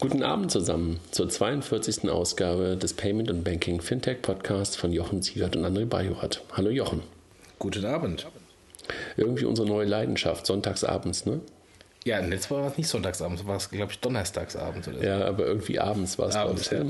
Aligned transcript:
Guten 0.00 0.22
Abend 0.22 0.52
zusammen 0.52 1.00
zur 1.10 1.28
42. 1.28 2.08
Ausgabe 2.08 2.76
des 2.76 2.94
Payment 2.94 3.32
und 3.32 3.42
Banking 3.42 3.80
Fintech 3.80 4.22
Podcasts 4.22 4.76
von 4.76 4.92
Jochen 4.92 5.22
Siegert 5.22 5.56
und 5.56 5.64
André 5.64 5.86
Bajorat. 5.86 6.40
Hallo 6.52 6.70
Jochen. 6.70 7.02
Guten 7.58 7.84
Abend. 7.84 8.28
Irgendwie 9.16 9.44
unsere 9.44 9.66
neue 9.66 9.86
Leidenschaft, 9.86 10.46
sonntagsabends, 10.46 11.26
ne? 11.26 11.40
Ja, 12.04 12.20
letztes 12.20 12.48
Mal 12.48 12.62
war 12.62 12.70
es 12.70 12.78
nicht 12.78 12.88
sonntagsabends, 12.88 13.44
war 13.44 13.56
es, 13.56 13.70
glaube 13.70 13.90
ich, 13.90 13.98
donnerstagsabends 13.98 14.86
oder 14.86 14.98
so. 14.98 15.04
Ja, 15.04 15.26
aber 15.26 15.46
irgendwie 15.46 15.80
abends 15.80 16.16
war 16.16 16.28
es, 16.28 16.34
glaube 16.34 16.60
ich. 16.60 16.70
Ja. 16.70 16.84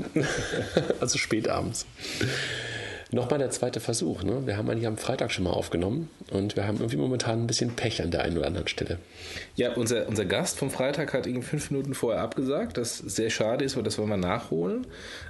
also 0.99 1.17
spätabends. 1.17 1.87
Nochmal 3.11 3.39
der 3.39 3.49
zweite 3.49 3.79
Versuch. 3.79 4.21
Ne? 4.21 4.45
Wir 4.45 4.55
haben 4.55 4.69
eigentlich 4.69 4.85
am 4.85 4.97
Freitag 4.97 5.31
schon 5.31 5.45
mal 5.45 5.51
aufgenommen 5.51 6.09
und 6.29 6.55
wir 6.55 6.67
haben 6.67 6.77
irgendwie 6.77 6.97
momentan 6.97 7.43
ein 7.43 7.47
bisschen 7.47 7.71
Pech 7.71 8.03
an 8.03 8.11
der 8.11 8.21
einen 8.21 8.37
oder 8.37 8.45
anderen 8.45 8.67
Stelle. 8.67 8.99
Ja, 9.55 9.73
unser, 9.73 10.07
unser 10.07 10.25
Gast 10.25 10.59
vom 10.59 10.69
Freitag 10.69 11.13
hat 11.13 11.25
irgendwie 11.25 11.47
fünf 11.47 11.71
Minuten 11.71 11.95
vorher 11.95 12.21
abgesagt, 12.21 12.77
das 12.77 12.99
sehr 12.99 13.31
schade 13.31 13.65
ist, 13.65 13.75
weil 13.75 13.83
das 13.83 13.97
wollen 13.97 14.09
wir 14.09 14.17
nachholen. 14.17 14.85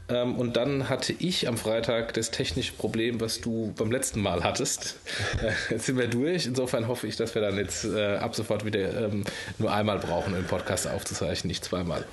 Ähm, 0.10 0.36
und 0.36 0.58
dann 0.58 0.90
hatte 0.90 1.14
ich 1.18 1.48
am 1.48 1.58
Freitag 1.58 2.14
das 2.16 2.32
technische 2.32 2.74
Problem, 2.74 3.22
was 3.22 3.40
du 3.40 3.74
beim 3.78 3.92
letzten 3.92 4.22
Mal 4.22 4.44
hattest. 4.44 4.98
Äh, 5.42 5.52
jetzt 5.74 5.86
sind 5.86 5.98
wir 5.98 6.08
durch. 6.08 6.48
Insofern 6.48 6.88
hoffe 6.88 7.08
ich, 7.08 7.16
dass 7.16 7.36
wir 7.36 7.42
dann 7.42 7.56
jetzt 7.56 7.86
äh, 7.86 8.16
ab 8.16 8.36
sofort 8.36 8.66
wieder 8.66 9.06
ähm, 9.06 9.24
nur 9.58 9.72
einmal 9.72 10.00
brauchen, 10.00 10.34
um 10.34 10.40
den 10.40 10.48
Podcast 10.48 10.88
aufzuzeichnen, 10.88 11.48
nicht 11.48 11.64
zweimal. 11.64 12.04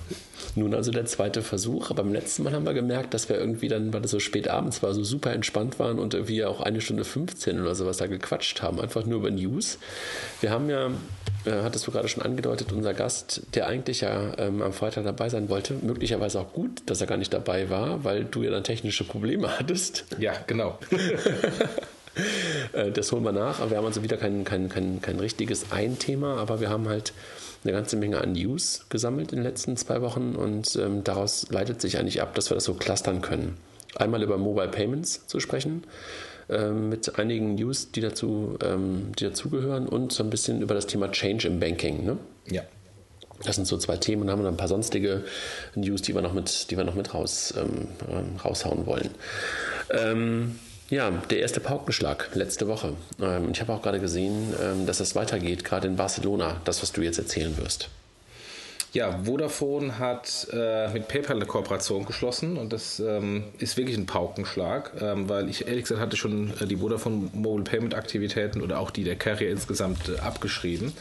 Nun 0.55 0.75
also 0.75 0.91
der 0.91 1.07
zweite 1.07 1.43
Versuch. 1.43 1.91
Aber 1.91 2.03
beim 2.03 2.13
letzten 2.13 2.43
Mal 2.43 2.53
haben 2.53 2.67
wir 2.67 2.75
gemerkt, 2.75 3.15
dass 3.15 3.29
wir 3.29 3.39
irgendwie 3.39 3.69
dann, 3.69 3.93
weil 3.93 4.05
es 4.05 4.11
so 4.11 4.21
spät 4.21 4.49
abends 4.49 4.83
war, 4.83 4.95
so 4.95 5.05
super 5.05 5.33
entspannt 5.33 5.79
waren 5.79 5.99
und 5.99 6.15
irgendwie 6.15 6.45
auch 6.45 6.61
eine 6.61 6.81
Stunde 6.81 7.05
15 7.05 7.61
oder 7.61 7.75
sowas 7.75 7.99
da 7.99 8.07
gequatscht 8.07 8.62
haben, 8.62 8.81
einfach 8.81 9.05
nur 9.05 9.21
über 9.21 9.31
News. 9.31 9.79
Wir 10.41 10.51
haben 10.51 10.71
ja 10.71 10.91
äh, 11.47 11.62
hattest 11.62 11.87
du 11.87 11.93
gerade 11.93 12.09
schon 12.09 12.23
angedeutet, 12.23 12.73
unser 12.73 12.93
Gast, 12.93 13.43
der 13.55 13.69
eigentlich 13.69 14.01
ja 14.01 14.33
ähm, 14.39 14.62
am 14.62 14.73
Freitag 14.73 15.05
dabei 15.05 15.29
sein 15.29 15.49
wollte, 15.49 15.75
möglicherweise 15.75 16.41
auch 16.41 16.53
gut, 16.53 16.83
dass 16.87 17.01
er 17.01 17.07
gar 17.07 17.17
nicht 17.17 17.33
dabei 17.33 17.71
war, 17.71 18.05
weil 18.05 18.25
du 18.25 18.43
ja 18.43 18.51
dann 18.51 18.65
technische 18.65 19.05
Probleme 19.05 19.59
hattest. 19.59 20.05
Ja, 20.19 20.33
genau. 20.47 20.78
Äh, 22.73 22.93
das 22.93 23.12
holen 23.12 23.25
wir 23.25 23.33
nach, 23.33 23.61
aber 23.61 23.73
wir 23.73 23.77
haben 23.77 23.84
also 23.84 24.03
wieder 24.03 24.17
kein, 24.17 24.45
kein, 24.45 24.71
kein, 24.71 25.03
kein 25.03 25.21
richtiges 25.21 25.71
Ein-Thema, 25.71 26.39
aber 26.39 26.62
wir 26.62 26.71
haben 26.71 26.89
halt 26.89 27.12
eine 27.67 27.77
ganze 27.77 27.97
Menge 27.97 28.20
an 28.20 28.33
News 28.33 28.86
gesammelt 28.89 29.33
in 29.33 29.39
den 29.39 29.45
letzten 29.45 29.77
zwei 29.77 30.00
Wochen 30.00 30.34
und 30.34 30.77
ähm, 30.77 31.05
daraus 31.05 31.48
leitet 31.50 31.81
sich 31.81 31.98
eigentlich 31.98 32.22
ab, 32.22 32.34
dass 32.34 32.50
wir 32.50 32.55
das 32.55 32.64
so 32.64 32.75
clustern 32.75 33.22
können. 33.22 33.56
Einmal 33.95 34.22
über 34.22 34.36
Mobile 34.39 34.69
Payments 34.69 35.27
zu 35.27 35.41
sprechen, 35.41 35.84
ähm, 36.48 36.89
mit 36.89 37.19
einigen 37.19 37.55
News, 37.55 37.91
die 37.91 38.00
dazu, 38.00 38.59
ähm, 38.62 39.12
die 39.19 39.25
dazugehören 39.25 39.89
und 39.89 40.12
so 40.12 40.22
ein 40.22 40.31
bisschen 40.31 40.61
über 40.62 40.75
das 40.75 40.87
Thema 40.87 41.11
Change 41.11 41.48
im 41.48 41.61
Banking. 41.61 42.05
Ne? 42.05 42.19
Ja. 42.48 42.62
Das 43.44 43.56
sind 43.56 43.67
so 43.67 43.77
zwei 43.77 43.97
Themen 43.97 44.22
und 44.22 44.31
haben 44.31 44.42
dann 44.42 44.55
ein 44.55 44.56
paar 44.56 44.69
sonstige 44.69 45.25
News, 45.75 46.03
die 46.03 46.14
wir 46.14 46.22
noch 46.22 46.33
mit, 46.33 46.70
die 46.70 46.77
wir 46.77 46.84
noch 46.84 46.94
mit 46.94 47.12
raus, 47.12 47.53
ähm, 47.56 47.89
raushauen 48.42 48.87
wollen. 48.87 49.11
Ähm, 49.91 50.59
ja, 50.89 51.11
der 51.11 51.41
erste 51.41 51.61
Paukenschlag 51.61 52.31
letzte 52.34 52.69
Woche. 52.69 52.95
Ähm, 53.20 53.51
ich 53.53 53.61
habe 53.61 53.73
auch 53.73 53.83
gerade 53.83 54.01
gesehen, 54.01 54.55
ähm, 54.62 54.87
dass 54.87 55.01
es 55.01 55.15
weitergeht, 55.15 55.65
gerade 55.65 55.89
in 55.89 55.97
Barcelona, 55.97 56.61
das, 56.65 56.83
was 56.83 56.93
du 56.93 57.03
jetzt 57.03 57.19
erzählen 57.19 57.56
wirst. 57.56 57.89
Ja, 58.97 59.25
Vodafone 59.25 59.98
hat 59.98 60.48
äh, 60.55 60.89
mit 60.89 61.06
PayPal 61.09 61.37
eine 61.37 61.45
Kooperation 61.45 62.06
geschlossen 62.06 62.56
und 62.56 62.73
das 62.73 62.98
ähm, 62.98 63.45
ist 63.59 63.77
wirklich 63.77 63.98
ein 63.98 64.06
Paukenschlag, 64.06 64.93
ähm, 65.03 65.28
weil 65.28 65.51
ich 65.51 65.67
ehrlich 65.67 65.83
gesagt 65.83 66.01
hatte 66.01 66.17
schon 66.17 66.51
äh, 66.61 66.67
die 66.67 66.77
Vodafone 66.77 67.28
Mobile 67.34 67.65
Payment 67.65 67.95
Aktivitäten 67.95 68.62
oder 68.62 68.81
auch 68.81 68.91
die 68.91 69.05
der 69.05 69.17
Carrier 69.17 69.50
insgesamt 69.50 70.09
äh, 70.09 70.19
abgeschrieben. 70.21 70.95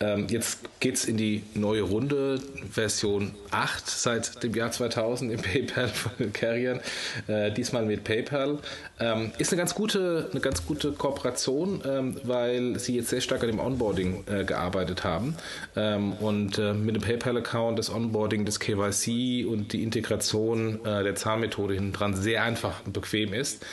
Ähm, 0.00 0.26
jetzt 0.30 0.60
geht 0.80 0.94
es 0.94 1.04
in 1.04 1.16
die 1.16 1.42
neue 1.54 1.82
Runde, 1.82 2.40
Version 2.70 3.34
8 3.50 3.88
seit 3.88 4.42
dem 4.42 4.54
Jahr 4.54 4.70
2000 4.70 5.32
im 5.32 5.40
PayPal 5.42 5.88
von 5.88 6.12
den 6.18 6.32
Carriern, 6.32 6.80
äh, 7.26 7.50
diesmal 7.50 7.84
mit 7.84 8.04
PayPal. 8.04 8.58
Ähm, 9.00 9.32
ist 9.38 9.52
eine 9.52 9.58
ganz 9.58 9.74
gute, 9.74 10.28
eine 10.30 10.40
ganz 10.40 10.64
gute 10.66 10.92
Kooperation, 10.92 11.82
ähm, 11.84 12.16
weil 12.22 12.78
sie 12.78 12.96
jetzt 12.96 13.08
sehr 13.08 13.20
stark 13.20 13.42
an 13.42 13.48
dem 13.48 13.58
Onboarding 13.58 14.24
äh, 14.26 14.44
gearbeitet 14.44 15.04
haben 15.04 15.36
ähm, 15.76 16.12
und 16.12 16.58
äh, 16.58 16.74
mit 16.74 16.94
dem 16.94 17.02
PayPal-Account 17.02 17.78
das 17.78 17.92
Onboarding 17.92 18.44
des 18.44 18.60
KYC 18.60 19.46
und 19.46 19.72
die 19.72 19.82
Integration 19.82 20.84
äh, 20.84 21.02
der 21.02 21.16
Zahlmethode 21.16 21.74
hinten 21.74 21.92
dran 21.92 22.14
sehr 22.14 22.44
einfach 22.44 22.86
und 22.86 22.92
bequem 22.92 23.32
ist. 23.32 23.64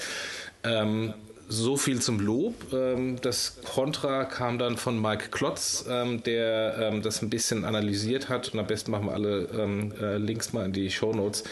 So 1.48 1.78
viel 1.78 2.02
zum 2.02 2.20
Lob. 2.20 2.74
Ähm, 2.74 3.18
das 3.22 3.58
Kontra 3.64 4.26
kam 4.26 4.58
dann 4.58 4.78
von 4.78 5.00
Mike 5.00 5.30
Klotz, 5.30 5.86
ähm, 5.88 6.24
der 6.24 6.76
ähm, 6.80 7.04
das 7.04 7.22
ein 7.22 7.30
bisschen 7.30 7.66
analysiert 7.66 8.30
hat. 8.30 8.50
Und 8.50 8.60
am 8.60 8.66
besten 8.66 8.90
machen 8.90 9.06
wir 9.06 9.14
alle 9.14 9.94
äh, 10.02 10.18
Links 10.18 10.54
mal 10.54 10.66
in 10.66 10.74
die 10.74 10.90
Show 10.90 11.14
Notes, 11.14 11.44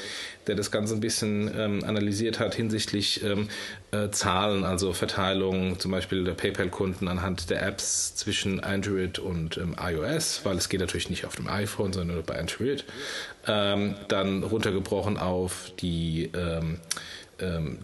der 0.47 0.55
das 0.55 0.71
Ganze 0.71 0.95
ein 0.95 0.99
bisschen 0.99 1.83
analysiert 1.83 2.39
hat 2.39 2.53
hinsichtlich 2.53 3.23
äh, 3.23 4.11
Zahlen, 4.11 4.65
also 4.65 4.91
Verteilung 4.91 5.79
zum 5.79 5.91
Beispiel 5.91 6.25
der 6.25 6.33
PayPal-Kunden 6.33 7.07
anhand 7.07 7.49
der 7.49 7.65
Apps 7.65 8.15
zwischen 8.15 8.59
Android 8.59 9.19
und 9.19 9.57
iOS, 9.57 10.41
weil 10.43 10.57
es 10.57 10.67
geht 10.67 10.81
natürlich 10.81 11.09
nicht 11.09 11.25
auf 11.25 11.37
dem 11.37 11.47
iPhone, 11.47 11.93
sondern 11.93 12.17
nur 12.17 12.25
bei 12.25 12.37
Android. 12.37 12.83
dann 13.45 14.43
runtergebrochen 14.43 15.17
auf 15.17 15.71
die 15.79 16.29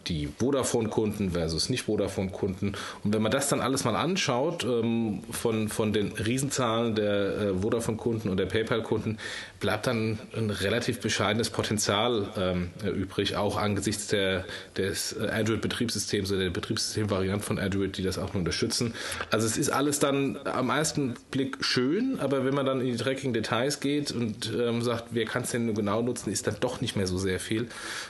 die 0.08 0.30
Vodafone-Kunden 0.38 1.32
versus 1.32 1.70
Nicht-Vodafone-Kunden. 1.70 2.76
Und 3.04 3.14
wenn 3.14 3.22
man 3.22 3.32
das 3.32 3.50
dann 3.50 3.62
alles 3.62 3.84
mal 3.84 3.96
anschaut, 3.96 4.64
ähm, 4.64 5.22
von, 5.32 5.70
von 5.70 5.92
den 5.92 6.12
Riesenzahlen 6.12 6.96
der 6.96 7.38
äh, 7.38 7.54
Vodafone-Kunden 7.62 8.30
und 8.30 8.38
der 8.38 8.46
PayPal-Kunden, 8.46 9.18
bleibt 9.60 9.88
dann 9.88 10.20
ein 10.36 10.50
relativ 10.50 11.00
bescheidenes 11.00 11.50
Potenzial 11.50 12.28
ähm, 12.38 12.70
übrig, 12.84 13.36
auch 13.36 13.58
angesichts 13.58 14.08
der, 14.08 14.46
des 14.78 15.14
äh, 15.14 15.30
Android-Betriebssystems 15.30 16.32
oder 16.32 16.42
der 16.42 16.50
Betriebssystemvariante 16.50 17.46
von 17.46 17.60
Android, 17.60 17.98
die 17.98 18.04
das 18.04 18.18
auch 18.18 18.34
nur 18.34 18.42
unterstützen. 18.42 18.94
Also 19.32 19.48
es 19.48 19.58
ist 19.58 19.70
alles 19.70 20.00
dann 20.00 20.38
am 20.46 20.70
ersten 20.70 21.16
Blick 21.32 21.58
schön, 21.62 22.20
aber 22.20 22.46
wenn 22.46 22.54
man 22.54 22.66
dann 22.66 22.82
in 22.82 22.88
die 22.88 22.98
dreckigen 22.98 23.34
Details 23.34 23.80
geht 23.80 24.12
und 24.12 24.54
ähm, 24.58 24.82
sagt, 24.82 25.06
wer 25.12 25.26
kann 25.26 25.44
es 25.44 25.52
denn 25.52 25.66
nur 25.66 25.76
genau 25.76 26.02
nutzen, 26.02 26.32
ist 26.32 26.48
dann 26.48 26.56
doch 26.60 26.82
nicht 26.82 26.96
mehr 26.96 27.08
so 27.08 27.18
sehr 27.18 27.40
viel. 27.40 27.68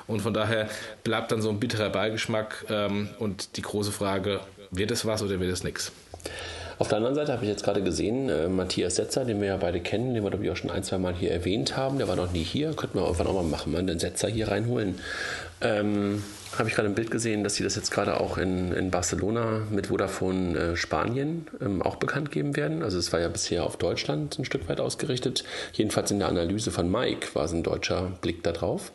Und 0.07 0.21
von 0.21 0.33
daher 0.33 0.69
bleibt 1.03 1.28
dann 1.31 1.41
so 1.41 1.49
ein 1.49 1.59
bitterer 1.59 1.89
Beigeschmack 1.89 2.65
ähm, 2.69 3.09
und 3.19 3.57
die 3.57 3.61
große 3.61 3.91
Frage, 3.91 4.41
wird 4.71 4.91
es 4.91 5.05
was 5.05 5.21
oder 5.21 5.39
wird 5.39 5.51
es 5.51 5.63
nichts? 5.63 5.91
Auf 6.79 6.87
der 6.87 6.97
anderen 6.97 7.15
Seite 7.15 7.33
habe 7.33 7.43
ich 7.43 7.49
jetzt 7.49 7.63
gerade 7.65 7.83
gesehen, 7.83 8.29
äh, 8.29 8.47
Matthias 8.47 8.95
Setzer, 8.95 9.25
den 9.25 9.41
wir 9.41 9.49
ja 9.49 9.57
beide 9.57 9.81
kennen, 9.81 10.13
den 10.13 10.23
wir 10.23 10.29
glaube 10.29 10.45
ich 10.45 10.51
auch 10.51 10.55
schon 10.55 10.71
ein, 10.71 10.83
zwei 10.83 10.97
Mal 10.97 11.13
hier 11.13 11.31
erwähnt 11.31 11.75
haben, 11.75 11.97
der 11.97 12.07
war 12.07 12.15
noch 12.15 12.31
nie 12.31 12.43
hier, 12.43 12.73
könnten 12.73 12.97
wir 12.97 13.03
irgendwann 13.03 13.27
auch 13.27 13.33
mal 13.33 13.43
machen, 13.43 13.73
mal 13.73 13.83
den 13.83 13.99
Setzer 13.99 14.29
hier 14.29 14.47
reinholen. 14.47 14.99
Ähm, 15.59 16.23
habe 16.57 16.69
ich 16.69 16.75
gerade 16.75 16.87
ein 16.87 16.95
Bild 16.95 17.11
gesehen, 17.11 17.43
dass 17.43 17.55
sie 17.55 17.63
das 17.63 17.75
jetzt 17.75 17.91
gerade 17.91 18.19
auch 18.19 18.37
in, 18.37 18.71
in 18.73 18.91
Barcelona 18.91 19.61
mit 19.69 19.87
Vodafone 19.87 20.57
äh, 20.57 20.75
Spanien 20.77 21.47
ähm, 21.61 21.81
auch 21.81 21.97
bekannt 21.97 22.31
geben 22.31 22.55
werden. 22.55 22.81
Also 22.81 22.97
es 22.97 23.11
war 23.11 23.19
ja 23.19 23.27
bisher 23.27 23.65
auf 23.65 23.77
Deutschland 23.77 24.39
ein 24.39 24.45
Stück 24.45 24.67
weit 24.69 24.79
ausgerichtet. 24.79 25.43
Jedenfalls 25.73 26.11
in 26.11 26.19
der 26.19 26.29
Analyse 26.29 26.71
von 26.71 26.89
Mike 26.89 27.27
war 27.33 27.45
es 27.45 27.51
ein 27.51 27.61
deutscher 27.61 28.13
Blick 28.21 28.41
da 28.41 28.51
drauf. 28.51 28.91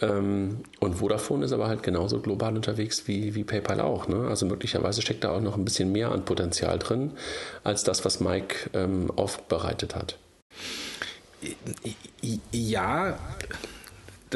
Ähm, 0.00 0.60
und 0.80 0.94
Vodafone 0.94 1.44
ist 1.44 1.52
aber 1.52 1.68
halt 1.68 1.82
genauso 1.82 2.20
global 2.20 2.54
unterwegs 2.54 3.06
wie, 3.06 3.34
wie 3.34 3.44
PayPal 3.44 3.80
auch. 3.80 4.08
Ne? 4.08 4.26
Also 4.28 4.46
möglicherweise 4.46 5.02
steckt 5.02 5.24
da 5.24 5.30
auch 5.30 5.40
noch 5.40 5.56
ein 5.56 5.64
bisschen 5.64 5.92
mehr 5.92 6.12
an 6.12 6.24
Potenzial 6.24 6.78
drin, 6.78 7.12
als 7.64 7.84
das, 7.84 8.04
was 8.04 8.20
Mike 8.20 8.70
ähm, 8.74 9.10
aufbereitet 9.16 9.94
hat. 9.94 10.18
Ja, 12.52 13.18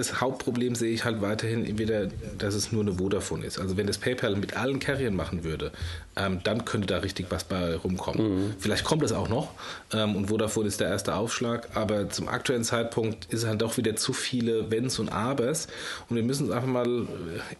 das 0.00 0.20
Hauptproblem 0.20 0.74
sehe 0.74 0.92
ich 0.92 1.04
halt 1.04 1.20
weiterhin 1.20 1.64
entweder, 1.64 2.08
dass 2.38 2.54
es 2.54 2.72
nur 2.72 2.82
eine 2.82 2.94
Vodafone 2.94 3.44
ist. 3.44 3.58
Also 3.58 3.76
wenn 3.76 3.86
das 3.86 3.98
PayPal 3.98 4.34
mit 4.36 4.56
allen 4.56 4.80
Carriern 4.80 5.14
machen 5.14 5.44
würde, 5.44 5.72
ähm, 6.16 6.40
dann 6.42 6.64
könnte 6.64 6.86
da 6.86 6.98
richtig 6.98 7.26
was 7.30 7.44
bei 7.44 7.76
rumkommen. 7.76 8.46
Mhm. 8.46 8.54
Vielleicht 8.58 8.84
kommt 8.84 9.02
das 9.02 9.12
auch 9.12 9.28
noch 9.28 9.52
ähm, 9.92 10.16
und 10.16 10.26
Vodafone 10.28 10.66
ist 10.66 10.80
der 10.80 10.88
erste 10.88 11.14
Aufschlag, 11.14 11.68
aber 11.74 12.08
zum 12.08 12.28
aktuellen 12.28 12.64
Zeitpunkt 12.64 13.26
ist 13.26 13.42
es 13.42 13.48
halt 13.48 13.62
doch 13.62 13.76
wieder 13.76 13.94
zu 13.96 14.12
viele 14.12 14.70
Wenns 14.70 14.98
und 14.98 15.10
Abers 15.10 15.68
und 16.08 16.16
wir 16.16 16.22
müssen 16.22 16.46
uns 16.46 16.52
einfach 16.52 16.68
mal 16.68 17.06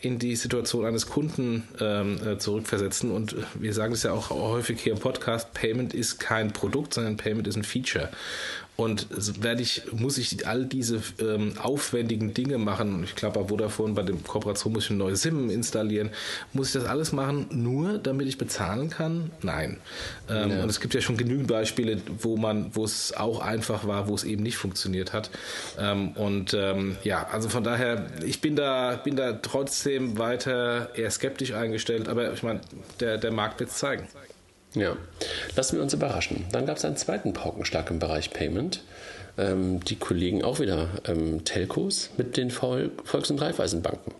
in 0.00 0.18
die 0.18 0.34
Situation 0.36 0.84
eines 0.86 1.06
Kunden 1.06 1.68
ähm, 1.78 2.18
äh, 2.26 2.38
zurückversetzen 2.38 3.10
und 3.10 3.36
wir 3.54 3.74
sagen 3.74 3.92
es 3.92 4.02
ja 4.02 4.12
auch 4.12 4.30
häufig 4.30 4.80
hier 4.80 4.94
im 4.94 4.98
Podcast, 4.98 5.52
Payment 5.54 5.94
ist 5.94 6.18
kein 6.18 6.52
Produkt, 6.52 6.94
sondern 6.94 7.16
Payment 7.16 7.46
ist 7.46 7.56
ein 7.56 7.64
Feature. 7.64 8.08
Und 8.80 9.08
werde 9.42 9.60
ich, 9.60 9.82
muss 9.92 10.16
ich 10.16 10.46
all 10.48 10.64
diese 10.64 11.02
ähm, 11.18 11.52
aufwendigen 11.62 12.32
Dinge 12.32 12.56
machen. 12.56 13.04
Ich 13.04 13.14
glaube, 13.14 13.40
bei 13.40 13.48
Vodafone, 13.48 13.92
bei 13.92 14.00
der 14.00 14.16
Kooperation 14.16 14.72
muss 14.72 14.84
ich 14.84 14.90
ein 14.90 14.96
neues 14.96 15.20
SIM 15.20 15.50
installieren. 15.50 16.08
Muss 16.54 16.68
ich 16.68 16.72
das 16.72 16.86
alles 16.86 17.12
machen, 17.12 17.46
nur 17.50 17.98
damit 17.98 18.26
ich 18.26 18.38
bezahlen 18.38 18.88
kann? 18.88 19.32
Nein. 19.42 19.76
Ähm, 20.30 20.50
ja. 20.50 20.62
Und 20.62 20.70
es 20.70 20.80
gibt 20.80 20.94
ja 20.94 21.02
schon 21.02 21.18
genügend 21.18 21.48
Beispiele, 21.48 22.00
wo 22.20 22.38
man, 22.38 22.74
wo 22.74 22.82
es 22.82 23.14
auch 23.14 23.40
einfach 23.40 23.86
war, 23.86 24.08
wo 24.08 24.14
es 24.14 24.24
eben 24.24 24.42
nicht 24.42 24.56
funktioniert 24.56 25.12
hat. 25.12 25.28
Ähm, 25.78 26.12
und 26.12 26.54
ähm, 26.54 26.96
ja, 27.04 27.26
also 27.30 27.50
von 27.50 27.62
daher, 27.62 28.06
ich 28.24 28.40
bin 28.40 28.56
da, 28.56 28.96
bin 28.96 29.14
da 29.14 29.34
trotzdem 29.34 30.16
weiter 30.16 30.88
eher 30.94 31.10
skeptisch 31.10 31.52
eingestellt, 31.52 32.08
aber 32.08 32.32
ich 32.32 32.42
meine, 32.42 32.62
der, 32.98 33.18
der 33.18 33.30
Markt 33.30 33.60
wird 33.60 33.68
es 33.68 33.76
zeigen. 33.76 34.08
Ja, 34.74 34.96
lassen 35.56 35.76
wir 35.76 35.82
uns 35.82 35.94
überraschen. 35.94 36.44
Dann 36.52 36.66
gab 36.66 36.76
es 36.76 36.84
einen 36.84 36.96
zweiten 36.96 37.32
Paukenschlag 37.32 37.90
im 37.90 37.98
Bereich 37.98 38.30
Payment. 38.30 38.82
ähm, 39.38 39.80
die 39.84 39.96
Kollegen 39.96 40.44
auch 40.44 40.60
wieder 40.60 40.88
ähm, 41.06 41.44
Telcos 41.44 42.10
mit 42.16 42.36
den 42.36 42.50
Volks- 42.50 43.30
und 43.30 43.40
Raiffeisenbanken. 43.40 44.12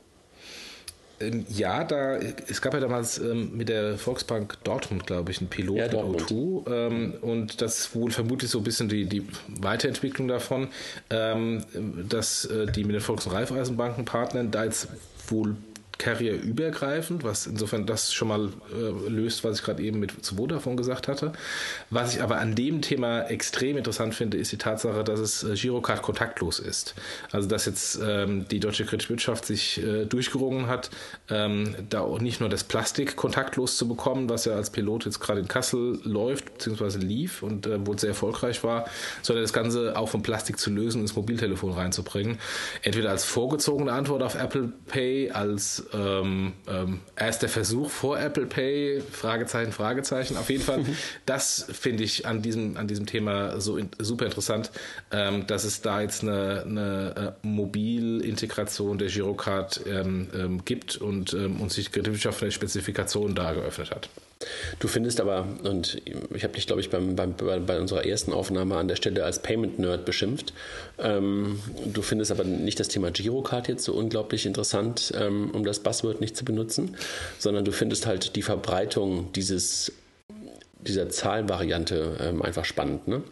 Ähm, 1.20 1.44
ja, 1.50 1.85
da, 1.85 2.17
es 2.17 2.62
gab 2.62 2.75
ja 2.75 2.81
damals 2.81 3.19
ähm, 3.19 3.56
mit 3.56 3.69
der 3.69 3.99
Volksbank 3.99 4.56
Dortmund, 4.64 5.06
glaube 5.06 5.31
ich, 5.31 5.41
ein 5.41 5.49
Pilot 5.49 5.76
ja, 5.76 5.87
O2. 5.88 6.70
Ähm, 6.70 7.14
und 7.20 7.61
das 7.61 7.94
wohl 7.94 8.11
vermutlich 8.11 8.50
so 8.50 8.58
ein 8.58 8.64
bisschen 8.64 8.88
die, 8.88 9.05
die 9.05 9.26
Weiterentwicklung 9.49 10.29
davon, 10.29 10.69
ähm, 11.11 11.64
dass 12.08 12.47
äh, 12.47 12.67
die 12.67 12.85
mit 12.85 12.94
den 12.94 13.02
Volks- 13.02 13.26
und 13.26 13.32
Raiffeisenbanken 13.32 14.05
partnern, 14.05 14.50
da 14.50 14.64
jetzt 14.64 14.88
wohl 15.29 15.56
carrierübergreifend, 16.00 17.25
was 17.25 17.47
insofern 17.47 17.85
das 17.85 18.12
schon 18.12 18.29
mal 18.29 18.49
äh, 18.73 19.08
löst, 19.08 19.44
was 19.44 19.58
ich 19.58 19.64
gerade 19.64 19.82
eben 19.82 20.00
mit 20.00 20.25
zu 20.25 20.37
Vodafone 20.37 20.76
gesagt 20.76 21.08
hatte. 21.08 21.32
Was 21.91 22.14
ich 22.14 22.23
aber 22.23 22.38
an 22.38 22.55
dem 22.55 22.81
Thema 22.81 23.23
extrem 23.25 23.76
interessant 23.76 24.14
finde, 24.14 24.38
ist 24.38 24.50
die 24.50 24.56
Tatsache, 24.56 25.05
dass 25.05 25.20
es 25.20 25.44
äh, 25.44 25.55
Girocard 25.55 26.00
kontaktlos 26.00 26.58
ist. 26.58 26.94
Also 27.31 27.49
dass 27.49 27.67
jetzt 27.67 28.00
ähm, 28.02 28.49
die 28.49 28.61
deutsche 28.61 28.87
Kreditwirtschaft 28.87 29.44
sich 29.44 29.82
äh, 29.85 30.06
durchgerungen 30.06 30.69
hat, 30.69 30.91
ähm, 31.29 31.76
da 31.91 32.00
auch 32.00 32.20
nicht 32.20 32.41
nur 32.41 32.49
das 32.49 32.64
Plastik 32.64 33.17
kontaktlos 33.17 33.76
zu 33.76 33.87
bekommen, 33.87 34.31
was 34.31 34.47
ja 34.47 34.55
als 34.55 34.70
Pilot 34.70 35.05
jetzt 35.05 35.20
gerade 35.20 35.41
in 35.41 35.49
Kassel 35.49 36.00
läuft 36.05 36.55
bzw. 36.55 36.99
lief 36.99 37.43
und 37.43 37.67
äh, 37.67 37.87
wohl 37.87 37.99
sehr 37.99 38.11
erfolgreich 38.11 38.64
war, 38.64 38.87
sondern 39.20 39.44
das 39.44 39.52
Ganze 39.52 39.99
auch 39.99 40.08
vom 40.08 40.23
Plastik 40.23 40.58
zu 40.58 40.70
lösen 40.70 40.99
und 40.99 41.05
ins 41.05 41.17
Mobiltelefon 41.17 41.73
reinzubringen. 41.73 42.38
Entweder 42.81 43.11
als 43.11 43.25
vorgezogene 43.25 43.93
Antwort 43.93 44.23
auf 44.23 44.35
Apple 44.35 44.73
Pay, 44.87 45.32
als 45.32 45.90
ähm, 45.93 46.53
ähm, 46.69 47.01
erst 47.17 47.43
der 47.43 47.49
Versuch 47.49 47.91
vor 47.91 48.19
Apple 48.19 48.47
Pay, 48.47 49.01
Fragezeichen, 49.01 49.73
Fragezeichen. 49.73 50.37
Auf 50.37 50.51
jeden 50.51 50.63
Fall, 50.63 50.85
das 51.27 51.67
finde 51.73 52.05
ich 52.05 52.27
an 52.27 52.43
diesem, 52.43 52.77
an 52.77 52.89
diesem 52.89 53.07
Thema 53.07 53.61
so 53.61 53.77
in, 53.77 53.91
super 53.99 54.27
interessant, 54.27 54.71
ähm, 55.11 55.47
dass 55.47 55.65
es 55.65 55.83
da 55.83 56.01
jetzt 56.01 56.23
eine, 56.23 56.63
eine 56.65 57.37
äh, 57.43 57.47
Mobilintegration 57.47 58.99
der 58.99 59.09
Girocard 59.09 59.81
ähm, 59.87 60.29
ähm, 60.35 60.65
gibt 60.65 60.97
und, 60.97 61.33
ähm, 61.35 61.61
und 61.61 61.73
sich 61.73 61.93
Kreditwirtschaft 61.93 62.39
von 62.39 62.47
der 62.47 62.53
Spezifikation 62.53 63.35
da 63.35 63.53
geöffnet 63.53 63.91
hat. 63.91 64.09
Du 64.79 64.89
findest 64.89 65.21
aber, 65.21 65.47
und 65.65 66.01
ich 66.35 66.45
habe 66.45 66.55
dich, 66.55 66.67
glaube 66.67 66.81
ich, 66.81 66.89
beim, 66.89 67.15
beim, 67.15 67.35
bei 67.37 67.79
unserer 67.79 68.07
ersten 68.07 68.33
Aufnahme 68.33 68.77
an 68.77 68.89
der 68.89 68.97
Stelle 68.97 69.23
als 69.23 69.43
Payment-Nerd 69.43 70.07
beschimpft. 70.07 70.55
Ähm, 70.99 71.61
du 71.85 72.01
findest 72.01 72.31
aber 72.31 72.45
nicht 72.45 72.81
das 72.81 72.89
Thema 72.89 73.11
Girocard 73.11 73.69
jetzt 73.69 73.85
so 73.85 73.93
unglaublich 73.93 74.47
interessant, 74.47 75.13
ähm, 75.15 75.51
um 75.53 75.63
das 75.65 75.80
Buzzword 75.82 76.21
nicht 76.21 76.37
zu 76.37 76.44
benutzen, 76.44 76.97
sondern 77.38 77.65
du 77.65 77.73
findest 77.73 78.06
halt 78.06 78.37
die 78.37 78.43
Verbreitung 78.43 79.32
dieses, 79.32 79.93
dieser 80.81 81.09
Zahlenvariante 81.11 82.17
ähm, 82.21 82.43
einfach 82.43 82.65
spannend, 82.65 83.09
ne? 83.09 83.23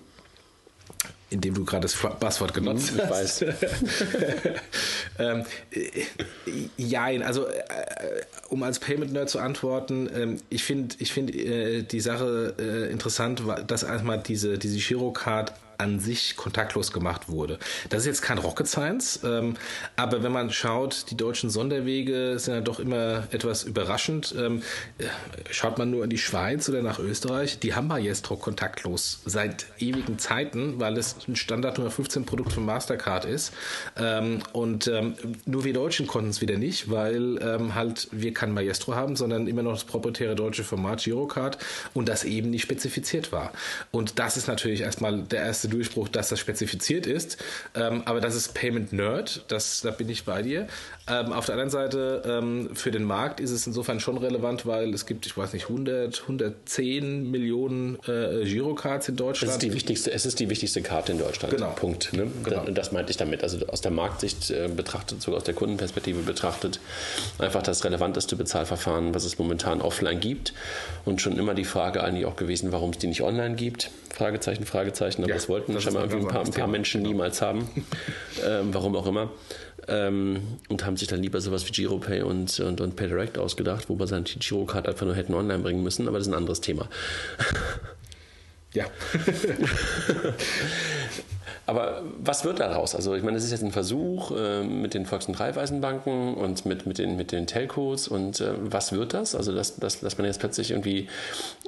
indem 1.30 1.54
du 1.54 1.64
gerade 1.64 1.82
das 1.82 1.94
Passwort 1.94 2.54
genutzt 2.54 2.92
ich 2.94 3.02
hast. 3.02 3.42
Weiß. 3.42 3.44
ähm, 5.18 5.44
äh, 5.70 6.04
ja, 6.76 7.04
also 7.04 7.46
äh, 7.46 7.52
um 8.48 8.62
als 8.62 8.78
Payment 8.78 9.12
Nerd 9.12 9.28
zu 9.28 9.38
antworten, 9.38 10.08
ähm, 10.14 10.36
ich 10.48 10.64
finde 10.64 10.96
ich 10.98 11.12
find, 11.12 11.34
äh, 11.34 11.82
die 11.82 12.00
Sache 12.00 12.54
äh, 12.58 12.90
interessant, 12.90 13.42
dass 13.66 13.82
erstmal 13.82 14.18
diese, 14.20 14.58
diese 14.58 14.78
Girocard 14.78 15.52
an 15.78 16.00
sich 16.00 16.36
kontaktlos 16.36 16.92
gemacht 16.92 17.28
wurde. 17.28 17.58
Das 17.88 18.00
ist 18.00 18.06
jetzt 18.06 18.22
kein 18.22 18.38
Rocket 18.38 18.66
Science, 18.66 19.20
ähm, 19.24 19.54
aber 19.96 20.22
wenn 20.22 20.32
man 20.32 20.50
schaut, 20.50 21.06
die 21.10 21.16
deutschen 21.16 21.50
Sonderwege 21.50 22.38
sind 22.38 22.54
ja 22.54 22.60
doch 22.60 22.80
immer 22.80 23.28
etwas 23.30 23.62
überraschend. 23.62 24.34
Ähm, 24.36 24.62
äh, 24.98 25.04
schaut 25.50 25.78
man 25.78 25.90
nur 25.90 26.04
in 26.04 26.10
die 26.10 26.18
Schweiz 26.18 26.68
oder 26.68 26.82
nach 26.82 26.98
Österreich, 26.98 27.60
die 27.60 27.74
haben 27.74 27.86
Maestro 27.86 28.36
kontaktlos 28.36 29.20
seit 29.24 29.66
ewigen 29.78 30.18
Zeiten, 30.18 30.80
weil 30.80 30.96
es 30.96 31.16
ein 31.28 31.36
Standard 31.36 31.78
Nummer 31.78 31.90
15 31.90 32.24
Produkt 32.24 32.52
von 32.52 32.64
Mastercard 32.64 33.24
ist. 33.24 33.52
Ähm, 33.96 34.40
und 34.52 34.88
ähm, 34.88 35.14
nur 35.46 35.64
wir 35.64 35.72
Deutschen 35.72 36.06
konnten 36.06 36.30
es 36.30 36.40
wieder 36.40 36.56
nicht, 36.56 36.90
weil 36.90 37.38
ähm, 37.40 37.74
halt 37.74 38.08
wir 38.10 38.34
kein 38.34 38.52
Maestro 38.52 38.94
haben, 38.94 39.14
sondern 39.14 39.46
immer 39.46 39.62
noch 39.62 39.72
das 39.72 39.84
proprietäre 39.84 40.34
deutsche 40.34 40.64
Format 40.64 41.04
Girocard 41.04 41.58
und 41.94 42.08
das 42.08 42.24
eben 42.24 42.50
nicht 42.50 42.62
spezifiziert 42.62 43.30
war. 43.30 43.52
Und 43.92 44.18
das 44.18 44.36
ist 44.36 44.48
natürlich 44.48 44.80
erstmal 44.80 45.22
der 45.22 45.42
erste 45.42 45.67
erste 45.68 45.76
Durchbruch, 45.76 46.08
dass 46.08 46.28
das 46.28 46.38
spezifiziert 46.38 47.06
ist. 47.06 47.38
Ähm, 47.74 48.02
aber 48.04 48.20
das 48.20 48.34
ist 48.34 48.54
Payment 48.54 48.92
Nerd, 48.92 49.44
das, 49.48 49.82
da 49.82 49.90
bin 49.90 50.08
ich 50.08 50.24
bei 50.24 50.42
dir. 50.42 50.66
Ähm, 51.06 51.32
auf 51.32 51.46
der 51.46 51.54
anderen 51.54 51.70
Seite, 51.70 52.22
ähm, 52.26 52.70
für 52.74 52.90
den 52.90 53.04
Markt 53.04 53.40
ist 53.40 53.50
es 53.50 53.66
insofern 53.66 54.00
schon 54.00 54.18
relevant, 54.18 54.66
weil 54.66 54.92
es 54.92 55.06
gibt, 55.06 55.26
ich 55.26 55.36
weiß 55.36 55.52
nicht, 55.52 55.68
100, 55.68 56.22
110 56.22 57.30
Millionen 57.30 57.98
äh, 58.06 58.44
Girocards 58.44 59.08
in 59.08 59.16
Deutschland. 59.16 59.50
Es 59.50 59.56
ist 59.56 59.62
die 59.62 59.72
wichtigste, 59.72 60.12
es 60.12 60.26
ist 60.26 60.40
die 60.40 60.50
wichtigste 60.50 60.82
Karte 60.82 61.12
in 61.12 61.18
Deutschland. 61.18 61.54
Genau. 61.54 61.70
Punkt. 61.70 62.12
Ne? 62.12 62.30
Genau. 62.44 62.64
Das, 62.64 62.74
das 62.74 62.92
meinte 62.92 63.10
ich 63.10 63.16
damit. 63.16 63.42
Also 63.42 63.66
aus 63.66 63.80
der 63.80 63.90
Marktsicht 63.90 64.50
äh, 64.50 64.68
betrachtet, 64.68 65.22
sogar 65.22 65.38
aus 65.38 65.44
der 65.44 65.54
Kundenperspektive 65.54 66.20
betrachtet, 66.22 66.80
einfach 67.38 67.62
das 67.62 67.84
relevanteste 67.84 68.36
Bezahlverfahren, 68.36 69.14
was 69.14 69.24
es 69.24 69.38
momentan 69.38 69.80
offline 69.80 70.20
gibt. 70.20 70.52
Und 71.04 71.20
schon 71.20 71.38
immer 71.38 71.54
die 71.54 71.64
Frage 71.64 72.02
eigentlich 72.02 72.26
auch 72.26 72.36
gewesen, 72.36 72.72
warum 72.72 72.90
es 72.90 72.98
die 72.98 73.06
nicht 73.06 73.22
online 73.22 73.54
gibt. 73.54 73.90
Fragezeichen, 74.14 74.66
Fragezeichen. 74.66 75.22
Aber 75.22 75.30
ja, 75.30 75.36
das 75.36 75.48
wollten 75.58 75.74
das 75.74 75.82
scheinbar 75.84 76.04
ein 76.04 76.26
paar, 76.26 76.44
ein 76.44 76.50
paar 76.50 76.66
Menschen 76.66 77.02
genau. 77.02 77.12
niemals 77.12 77.42
haben. 77.42 77.68
ähm, 78.44 78.72
warum 78.72 78.96
auch 78.96 79.06
immer. 79.06 79.30
Ähm, 79.86 80.40
und 80.68 80.84
haben 80.84 80.96
sich 80.96 81.08
dann 81.08 81.22
lieber 81.22 81.40
sowas 81.40 81.66
wie 81.66 81.72
GiroPay 81.72 82.22
und, 82.22 82.60
und, 82.60 82.80
und 82.80 82.96
PayDirect 82.96 83.38
ausgedacht, 83.38 83.88
wo 83.88 83.98
wir 83.98 84.06
die 84.06 84.38
Girocard 84.38 84.86
einfach 84.86 85.06
nur 85.06 85.14
hätten 85.14 85.34
online 85.34 85.62
bringen 85.62 85.82
müssen. 85.82 86.08
Aber 86.08 86.18
das 86.18 86.26
ist 86.26 86.32
ein 86.32 86.36
anderes 86.36 86.60
Thema. 86.60 86.88
Ja. 88.74 88.84
Aber 91.68 92.00
was 92.18 92.46
wird 92.46 92.60
daraus? 92.60 92.94
Also 92.94 93.14
ich 93.14 93.22
meine, 93.22 93.36
es 93.36 93.44
ist 93.44 93.50
jetzt 93.50 93.62
ein 93.62 93.72
Versuch 93.72 94.30
äh, 94.30 94.62
mit 94.62 94.94
den 94.94 95.04
Volks- 95.04 95.28
und 95.28 95.38
Raiffeisenbanken 95.38 96.32
und 96.32 96.64
mit, 96.64 96.86
mit, 96.86 96.96
den, 96.96 97.16
mit 97.16 97.30
den 97.30 97.46
Telcos. 97.46 98.08
Und 98.08 98.40
äh, 98.40 98.54
was 98.58 98.92
wird 98.92 99.12
das? 99.12 99.34
Also 99.34 99.54
dass, 99.54 99.76
dass, 99.76 100.00
dass 100.00 100.16
man 100.16 100.26
jetzt 100.26 100.40
plötzlich 100.40 100.70
irgendwie 100.70 101.08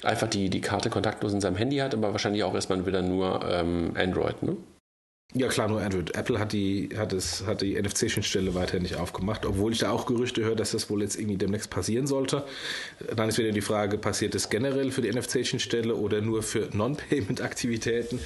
einfach 0.03 0.27
die, 0.27 0.49
die 0.49 0.63
Karte 0.63 0.89
kontaktlos 0.89 1.35
in 1.35 1.43
seinem 1.43 1.57
Handy 1.57 1.77
hat, 1.77 1.93
aber 1.93 2.13
wahrscheinlich 2.13 2.45
auch 2.45 2.55
erstmal 2.55 2.87
wieder 2.87 3.03
nur 3.03 3.45
ähm, 3.47 3.93
Android, 3.95 4.43
ne? 4.43 4.57
Ja, 5.33 5.47
klar, 5.47 5.69
nur 5.69 5.81
Android. 5.81 6.17
Apple 6.17 6.41
hat 6.41 6.53
die, 6.53 6.89
hat 6.97 7.13
es, 7.13 7.47
hat 7.47 7.61
die 7.61 7.81
NFC-Schnittstelle 7.81 8.53
weiter 8.57 8.81
nicht 8.81 8.97
aufgemacht, 8.97 9.47
obwohl 9.47 9.73
ich 9.73 9.79
da 9.79 9.91
auch 9.91 10.07
Gerüchte 10.07 10.43
höre, 10.43 10.57
dass 10.57 10.73
das 10.73 10.91
wohl 10.91 11.03
jetzt 11.03 11.15
irgendwie 11.15 11.37
demnächst 11.37 11.71
passieren 11.71 12.09
sollte. 12.09 12.43
Dann 13.15 13.29
ist 13.29 13.39
wieder 13.39 13.53
die 13.53 13.61
Frage, 13.61 13.97
passiert 13.97 14.35
es 14.35 14.49
generell 14.49 14.91
für 14.91 15.03
die 15.03 15.13
NFC-Schnittstelle 15.13 15.95
oder 15.95 16.21
nur 16.21 16.43
für 16.43 16.69
Non-Payment-Aktivitäten? 16.73 18.19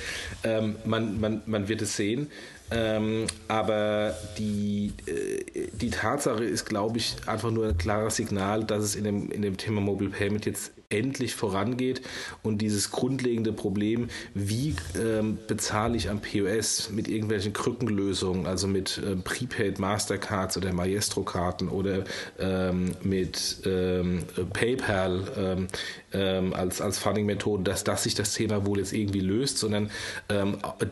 Ähm, 0.44 0.76
man, 0.86 1.20
man, 1.20 1.42
man 1.44 1.68
wird 1.68 1.82
es 1.82 1.94
sehen. 1.94 2.30
Ähm, 2.70 3.26
aber 3.48 4.16
die, 4.38 4.94
äh, 5.06 5.68
die 5.74 5.90
Tatsache 5.90 6.43
ist, 6.43 6.64
glaube 6.64 6.96
ich, 6.96 7.17
einfach 7.26 7.50
nur 7.50 7.69
ein 7.69 7.76
klares 7.76 8.17
Signal, 8.17 8.64
dass 8.64 8.82
es 8.82 8.96
in 8.96 9.05
dem, 9.05 9.31
in 9.31 9.43
dem 9.43 9.58
Thema 9.58 9.82
Mobile 9.82 10.08
Payment 10.08 10.46
jetzt 10.46 10.72
endlich 10.94 11.34
vorangeht 11.34 12.03
und 12.43 12.58
dieses 12.58 12.91
grundlegende 12.91 13.53
Problem, 13.53 14.08
wie 14.34 14.74
ähm, 14.98 15.39
bezahle 15.46 15.96
ich 15.96 16.10
am 16.10 16.20
POS 16.20 16.91
mit 16.91 17.08
irgendwelchen 17.08 17.53
Krückenlösungen, 17.53 18.46
also 18.46 18.67
mit 18.67 19.01
ähm, 19.05 19.22
Prepaid 19.22 19.79
Mastercards 19.79 20.56
oder 20.56 20.72
Maestro-Karten 20.72 21.69
oder 21.69 22.05
ähm, 22.39 22.93
mit 23.03 23.58
ähm, 23.65 24.24
PayPal 24.53 25.24
ähm, 25.36 25.69
ähm, 26.13 26.55
als, 26.55 26.81
als 26.81 26.98
Funding-Methode, 26.98 27.65
dass 27.65 27.84
das 27.84 28.05
sich 28.05 28.15
das 28.15 28.34
Thema 28.34 28.67
wohl 28.67 28.79
jetzt 28.79 28.93
irgendwie 28.93 29.20
löst, 29.20 29.58
sondern 29.58 29.91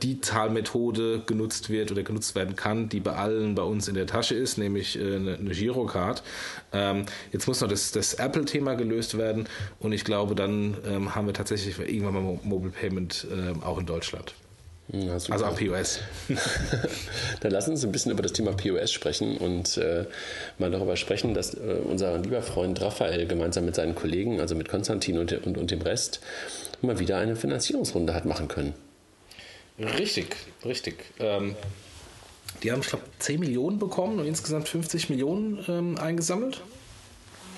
die 0.02 0.21
Zahlmethode 0.21 1.23
genutzt 1.26 1.71
wird 1.71 1.90
oder 1.90 2.02
genutzt 2.02 2.35
werden 2.35 2.56
kann, 2.56 2.88
die 2.88 3.00
bei 3.00 3.12
allen 3.12 3.54
bei 3.54 3.62
uns 3.62 3.88
in 3.88 3.94
der 3.94 4.06
Tasche 4.06 4.35
ist, 4.35 4.59
nämlich 4.59 4.99
äh, 4.99 5.16
eine, 5.16 5.37
eine 5.37 5.50
Girocard. 5.50 6.23
jetzt 7.32 7.47
muss 7.47 7.61
noch 7.61 7.68
das, 7.68 7.92
das 7.92 8.14
Apple-Thema 8.14 8.75
gelöst 8.75 9.16
werden 9.16 9.49
und 9.78 9.91
ich 9.92 10.04
glaube, 10.04 10.34
dann 10.34 10.76
ähm, 10.87 11.14
haben 11.14 11.26
wir 11.26 11.34
tatsächlich 11.34 11.78
irgendwann 11.78 12.14
mal 12.14 12.38
Mobile 12.42 12.72
Payment 12.72 13.26
ähm, 13.32 13.62
auch 13.62 13.78
in 13.78 13.87
Deutschland. 13.87 14.34
Ja, 14.88 15.12
also 15.12 15.44
am 15.44 15.54
POS. 15.54 16.00
Dann 17.40 17.52
lass 17.52 17.68
uns 17.68 17.84
ein 17.84 17.92
bisschen 17.92 18.12
über 18.12 18.22
das 18.22 18.32
Thema 18.32 18.52
POS 18.52 18.92
sprechen 18.92 19.38
und 19.38 19.78
äh, 19.78 20.04
mal 20.58 20.70
darüber 20.70 20.96
sprechen, 20.96 21.34
dass 21.34 21.54
äh, 21.54 21.78
unser 21.84 22.18
lieber 22.18 22.42
Freund 22.42 22.80
Raphael 22.80 23.26
gemeinsam 23.26 23.64
mit 23.64 23.75
seinen 23.75 23.94
Kollegen, 23.94 24.40
also 24.40 24.54
mit 24.54 24.68
Konstantin 24.68 25.18
und, 25.18 25.32
und, 25.46 25.56
und 25.56 25.70
dem 25.70 25.80
Rest, 25.80 26.20
mal 26.82 26.99
wieder 26.99 27.16
eine 27.16 27.37
Finanzierungsrunde 27.37 28.12
hat 28.12 28.26
machen 28.26 28.49
können. 28.49 28.75
Richtig, 29.78 30.37
richtig. 30.64 30.96
Ähm, 31.20 31.54
die 32.62 32.70
haben, 32.70 32.80
ich 32.80 32.88
glaube, 32.88 33.04
10 33.20 33.40
Millionen 33.40 33.78
bekommen 33.78 34.18
und 34.18 34.26
insgesamt 34.26 34.68
50 34.68 35.08
Millionen 35.11 35.64
ähm, 35.68 35.96
eingesammelt 35.96 36.61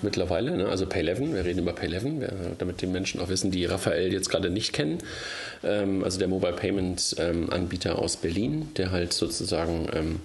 mittlerweile, 0.05 0.57
ne? 0.57 0.69
also 0.69 0.85
Pay11, 0.85 1.35
wir 1.35 1.45
reden 1.45 1.61
über 1.61 1.73
Pay11, 1.73 2.57
damit 2.59 2.81
die 2.81 2.87
Menschen 2.87 3.21
auch 3.21 3.29
wissen, 3.29 3.51
die 3.51 3.65
Raphael 3.65 4.13
jetzt 4.13 4.31
gerade 4.31 4.51
nicht 4.51 4.73
kennen. 4.73 4.99
Ähm, 5.65 6.05
also 6.05 6.19
der 6.19 6.29
Mobile 6.29 6.53
Payment 6.53 7.17
ähm, 7.19 7.51
Anbieter 7.51 7.99
aus 7.99 8.17
Berlin, 8.17 8.71
der 8.77 8.93
halt 8.93 9.13
sozusagen 9.13 9.89
ähm, 9.93 10.21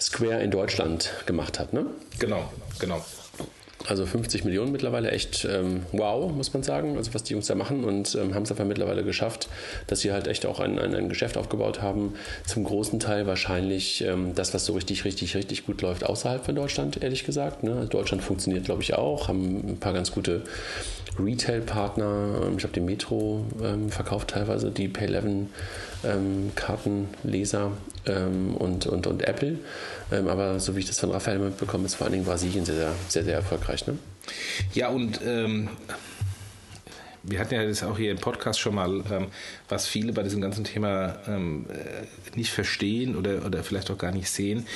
Square 0.00 0.42
in 0.42 0.50
Deutschland 0.50 1.10
gemacht 1.26 1.58
hat. 1.58 1.72
Ne? 1.72 1.86
Genau, 2.18 2.52
genau. 2.78 3.04
Also 3.88 4.04
50 4.04 4.44
Millionen 4.44 4.72
mittlerweile 4.72 5.10
echt 5.10 5.44
ähm, 5.44 5.86
wow, 5.92 6.32
muss 6.32 6.52
man 6.52 6.62
sagen, 6.62 6.96
also 6.96 7.14
was 7.14 7.22
die 7.22 7.34
Jungs 7.34 7.46
da 7.46 7.54
machen 7.54 7.84
und 7.84 8.14
ähm, 8.14 8.34
haben 8.34 8.42
es 8.42 8.50
einfach 8.50 8.64
mittlerweile 8.64 9.04
geschafft, 9.04 9.48
dass 9.86 10.00
sie 10.00 10.12
halt 10.12 10.26
echt 10.26 10.46
auch 10.46 10.60
ein, 10.60 10.78
ein, 10.78 10.94
ein 10.94 11.08
Geschäft 11.08 11.36
aufgebaut 11.36 11.82
haben. 11.82 12.14
Zum 12.46 12.64
großen 12.64 12.98
Teil 12.98 13.26
wahrscheinlich 13.26 14.02
ähm, 14.02 14.34
das, 14.34 14.54
was 14.54 14.64
so 14.64 14.72
richtig, 14.72 15.04
richtig, 15.04 15.36
richtig 15.36 15.66
gut 15.66 15.82
läuft 15.82 16.04
außerhalb 16.04 16.44
von 16.44 16.54
Deutschland, 16.54 17.02
ehrlich 17.02 17.24
gesagt. 17.24 17.62
Ne? 17.62 17.86
Deutschland 17.88 18.22
funktioniert, 18.22 18.64
glaube 18.64 18.82
ich, 18.82 18.94
auch, 18.94 19.28
haben 19.28 19.68
ein 19.68 19.78
paar 19.78 19.92
ganz 19.92 20.12
gute 20.12 20.42
Retail-Partner. 21.18 22.42
Ähm, 22.46 22.58
ich 22.58 22.64
habe 22.64 22.72
die 22.72 22.80
Metro 22.80 23.44
ähm, 23.62 23.90
verkauft 23.90 24.28
teilweise, 24.28 24.70
die 24.70 24.88
Pay11 24.88 25.46
ähm, 26.04 26.52
Kartenleser 26.54 27.72
und, 28.06 28.86
und, 28.86 29.06
und 29.08 29.22
Apple. 29.22 29.58
Aber 30.10 30.60
so 30.60 30.76
wie 30.76 30.78
ich 30.78 30.86
das 30.86 31.00
von 31.00 31.10
Raphael 31.10 31.40
mitbekomme, 31.40 31.86
ist 31.86 31.96
vor 31.96 32.04
allen 32.04 32.12
Dingen 32.12 32.24
Brasilien 32.24 32.64
sehr, 32.64 32.76
sehr, 32.76 32.92
sehr, 33.08 33.24
sehr 33.24 33.34
erfolgreich. 33.34 33.75
Ne? 33.84 33.98
Ja, 34.74 34.88
und 34.88 35.20
ähm, 35.24 35.68
wir 37.22 37.40
hatten 37.40 37.54
ja 37.54 37.64
das 37.64 37.82
auch 37.82 37.98
hier 37.98 38.12
im 38.12 38.18
Podcast 38.18 38.60
schon 38.60 38.76
mal, 38.76 39.02
ähm, 39.10 39.26
was 39.68 39.86
viele 39.86 40.12
bei 40.12 40.22
diesem 40.22 40.40
ganzen 40.40 40.64
Thema 40.64 41.16
ähm, 41.26 41.66
äh, 41.68 42.36
nicht 42.36 42.52
verstehen 42.52 43.16
oder, 43.16 43.44
oder 43.44 43.64
vielleicht 43.64 43.90
auch 43.90 43.98
gar 43.98 44.12
nicht 44.12 44.30
sehen. 44.30 44.66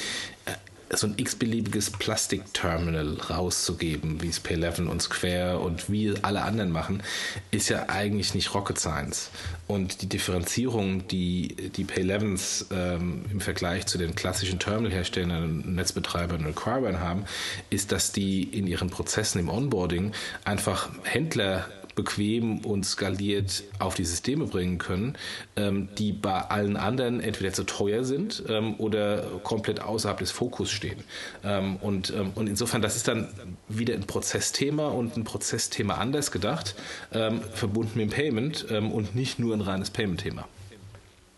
So 0.92 1.06
ein 1.06 1.14
x-beliebiges 1.16 1.90
Plastikterminal 1.90 3.16
rauszugeben, 3.30 4.20
wie 4.22 4.28
es 4.28 4.44
P11 4.44 4.88
und 4.88 5.00
Square 5.00 5.60
und 5.60 5.90
wie 5.90 6.14
alle 6.22 6.42
anderen 6.42 6.72
machen, 6.72 7.02
ist 7.50 7.68
ja 7.68 7.88
eigentlich 7.88 8.34
nicht 8.34 8.54
Rocket 8.54 8.78
Science. 8.78 9.30
Und 9.68 10.02
die 10.02 10.08
Differenzierung, 10.08 11.06
die 11.06 11.54
die 11.76 11.84
P11s 11.84 12.66
ähm, 12.72 13.24
im 13.30 13.40
Vergleich 13.40 13.86
zu 13.86 13.98
den 13.98 14.16
klassischen 14.16 14.58
Terminal-Herstellern, 14.58 15.74
Netzbetreibern 15.74 16.44
und 16.44 16.50
Acquirern 16.50 16.98
haben, 16.98 17.24
ist, 17.70 17.92
dass 17.92 18.10
die 18.10 18.42
in 18.42 18.66
ihren 18.66 18.90
Prozessen 18.90 19.38
im 19.38 19.48
Onboarding 19.48 20.12
einfach 20.44 20.90
Händler 21.04 21.68
bequem 21.94 22.64
und 22.64 22.84
skaliert 22.84 23.64
auf 23.78 23.94
die 23.94 24.04
Systeme 24.04 24.46
bringen 24.46 24.78
können, 24.78 25.16
ähm, 25.56 25.88
die 25.98 26.12
bei 26.12 26.40
allen 26.40 26.76
anderen 26.76 27.20
entweder 27.20 27.52
zu 27.52 27.64
teuer 27.64 28.04
sind 28.04 28.42
ähm, 28.48 28.74
oder 28.78 29.22
komplett 29.42 29.80
außerhalb 29.80 30.18
des 30.18 30.30
Fokus 30.30 30.70
stehen. 30.70 31.02
Ähm, 31.44 31.76
und, 31.76 32.10
ähm, 32.10 32.32
und 32.34 32.48
insofern, 32.48 32.82
das 32.82 32.96
ist 32.96 33.08
dann 33.08 33.28
wieder 33.68 33.94
ein 33.94 34.06
Prozessthema 34.06 34.88
und 34.88 35.16
ein 35.16 35.24
Prozessthema 35.24 35.94
anders 35.94 36.30
gedacht, 36.30 36.74
ähm, 37.12 37.40
verbunden 37.54 37.98
mit 37.98 38.10
dem 38.10 38.14
Payment 38.14 38.66
ähm, 38.70 38.92
und 38.92 39.14
nicht 39.14 39.38
nur 39.38 39.54
ein 39.54 39.60
reines 39.60 39.90
Payment-Thema. 39.90 40.46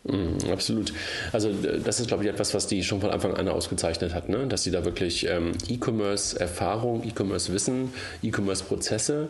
Mm, 0.05 0.51
absolut. 0.51 0.93
Also 1.33 1.53
das 1.53 2.01
ist, 2.01 2.09
glaube 2.09 2.25
ich, 2.25 2.31
etwas, 2.31 2.55
was 2.55 2.67
die 2.67 2.83
schon 2.83 3.01
von 3.01 3.11
Anfang 3.11 3.35
an 3.35 3.49
ausgezeichnet 3.49 4.15
hat, 4.15 4.29
ne? 4.29 4.47
dass 4.49 4.65
sie 4.65 4.71
da 4.71 4.85
wirklich 4.85 5.27
ähm, 5.29 5.53
E-Commerce-Erfahrung, 5.69 7.05
E-Commerce-Wissen, 7.05 7.93
E-Commerce-Prozesse 8.23 9.29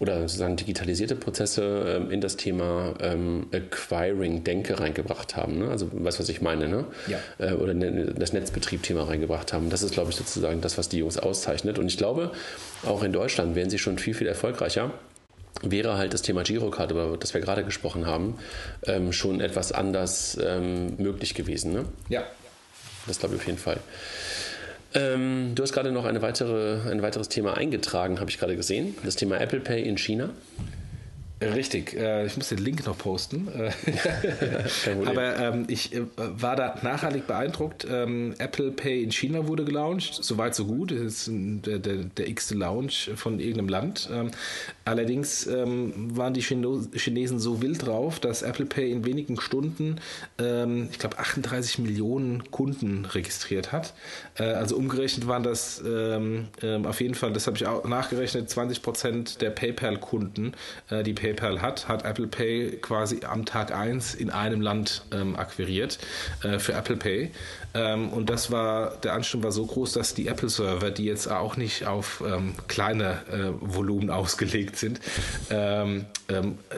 oder 0.00 0.22
sozusagen 0.22 0.56
digitalisierte 0.56 1.14
Prozesse 1.14 1.96
ähm, 1.96 2.10
in 2.10 2.22
das 2.22 2.36
Thema 2.36 2.94
ähm, 3.00 3.46
Acquiring-Denke 3.52 4.80
reingebracht 4.80 5.36
haben. 5.36 5.58
Ne? 5.58 5.68
Also 5.68 5.88
weißt 5.92 6.18
was 6.18 6.28
ich 6.30 6.40
meine, 6.40 6.68
ne? 6.68 6.86
Ja. 7.06 7.18
Äh, 7.38 7.52
oder 7.52 7.74
ne, 7.74 8.14
das 8.18 8.32
Netzbetrieb-Thema 8.32 9.02
reingebracht 9.04 9.52
haben. 9.52 9.68
Das 9.68 9.82
ist, 9.82 9.92
glaube 9.92 10.10
ich, 10.10 10.16
sozusagen 10.16 10.62
das, 10.62 10.78
was 10.78 10.88
die 10.88 10.98
Jungs 10.98 11.18
auszeichnet. 11.18 11.78
Und 11.78 11.86
ich 11.86 11.98
glaube, 11.98 12.32
auch 12.84 13.02
in 13.02 13.12
Deutschland 13.12 13.54
wären 13.54 13.68
sie 13.68 13.78
schon 13.78 13.98
viel, 13.98 14.14
viel 14.14 14.26
erfolgreicher 14.26 14.90
wäre 15.62 15.98
halt 15.98 16.14
das 16.14 16.22
Thema 16.22 16.42
Girocard, 16.42 16.90
über 16.90 17.18
das 17.18 17.34
wir 17.34 17.40
gerade 17.42 17.64
gesprochen 17.64 18.06
haben, 18.06 18.38
ähm, 18.86 19.12
schon 19.12 19.42
etwas 19.42 19.72
anders 19.72 20.38
ähm, 20.42 20.96
möglich 20.96 21.34
gewesen. 21.34 21.72
Ne? 21.72 21.84
Ja. 22.08 22.24
Das 23.06 23.18
glaube 23.18 23.34
ich 23.34 23.42
auf 23.42 23.46
jeden 23.46 23.58
Fall. 23.58 23.78
Ähm, 24.92 25.52
du 25.54 25.62
hast 25.62 25.72
gerade 25.72 25.92
noch 25.92 26.04
eine 26.04 26.20
weitere, 26.22 26.90
ein 26.90 27.02
weiteres 27.02 27.28
Thema 27.28 27.56
eingetragen, 27.56 28.18
habe 28.18 28.30
ich 28.30 28.38
gerade 28.38 28.56
gesehen. 28.56 28.96
Das 29.04 29.16
Thema 29.16 29.40
Apple 29.40 29.60
Pay 29.60 29.82
in 29.82 29.96
China. 29.98 30.30
Richtig, 31.42 31.96
äh, 31.96 32.26
ich 32.26 32.36
muss 32.36 32.50
den 32.50 32.58
Link 32.58 32.84
noch 32.84 32.98
posten. 32.98 33.48
Aber 35.06 35.38
ähm, 35.38 35.64
ich 35.68 35.94
äh, 35.94 36.02
war 36.16 36.54
da 36.54 36.78
nachhaltig 36.82 37.26
beeindruckt. 37.26 37.86
Ähm, 37.90 38.34
Apple 38.38 38.70
Pay 38.70 39.02
in 39.02 39.10
China 39.10 39.48
wurde 39.48 39.64
gelauncht, 39.64 40.22
soweit 40.22 40.54
so 40.54 40.66
gut. 40.66 40.90
Das 40.90 41.00
ist 41.00 41.30
der, 41.30 41.78
der, 41.78 41.96
der 41.96 42.28
x-te 42.28 42.54
Launch 42.54 43.10
von 43.16 43.40
irgendeinem 43.40 43.70
Land. 43.70 44.10
Ähm, 44.12 44.32
allerdings 44.84 45.46
ähm, 45.46 46.14
waren 46.14 46.34
die 46.34 46.42
Chino 46.42 46.82
Chinesen 46.92 47.38
so 47.38 47.62
wild 47.62 47.86
drauf, 47.86 48.20
dass 48.20 48.42
Apple 48.42 48.66
Pay 48.66 48.90
in 48.90 49.06
wenigen 49.06 49.40
Stunden, 49.40 49.96
ähm, 50.38 50.88
ich 50.92 50.98
glaube, 50.98 51.18
38 51.18 51.78
Millionen 51.78 52.50
Kunden 52.50 53.06
registriert 53.06 53.72
hat. 53.72 53.94
Äh, 54.38 54.44
also 54.44 54.76
umgerechnet 54.76 55.26
waren 55.26 55.42
das 55.42 55.80
auf 55.80 57.00
jeden 57.00 57.14
Fall, 57.14 57.32
das 57.32 57.46
habe 57.46 57.56
ich 57.56 57.66
auch 57.66 57.84
nachgerechnet, 57.84 58.50
20 58.50 58.82
Prozent 58.82 59.40
der 59.40 59.50
PayPal-Kunden, 59.50 60.52
äh, 60.90 61.02
die 61.02 61.12
PayPal 61.12 61.29
PayPal 61.32 61.62
hat, 61.62 61.88
hat 61.88 62.04
Apple 62.04 62.26
Pay 62.26 62.78
quasi 62.80 63.20
am 63.24 63.44
Tag 63.44 63.72
1 63.72 64.14
in 64.14 64.30
einem 64.30 64.60
Land 64.60 65.02
ähm, 65.12 65.36
akquiriert 65.36 65.98
äh, 66.42 66.58
für 66.58 66.72
Apple 66.72 66.96
Pay. 66.96 67.30
Ähm, 67.74 68.10
und 68.10 68.30
das 68.30 68.50
war, 68.50 68.96
der 69.02 69.14
Ansturm 69.14 69.42
war 69.42 69.52
so 69.52 69.64
groß, 69.64 69.92
dass 69.92 70.14
die 70.14 70.26
Apple-Server, 70.26 70.90
die 70.90 71.04
jetzt 71.04 71.30
auch 71.30 71.56
nicht 71.56 71.86
auf 71.86 72.22
ähm, 72.26 72.54
kleine 72.68 73.22
äh, 73.30 73.52
Volumen 73.60 74.10
ausgelegt 74.20 74.76
sind, 74.76 75.00
ähm, 75.50 76.06
ähm, 76.28 76.58
äh, 76.70 76.76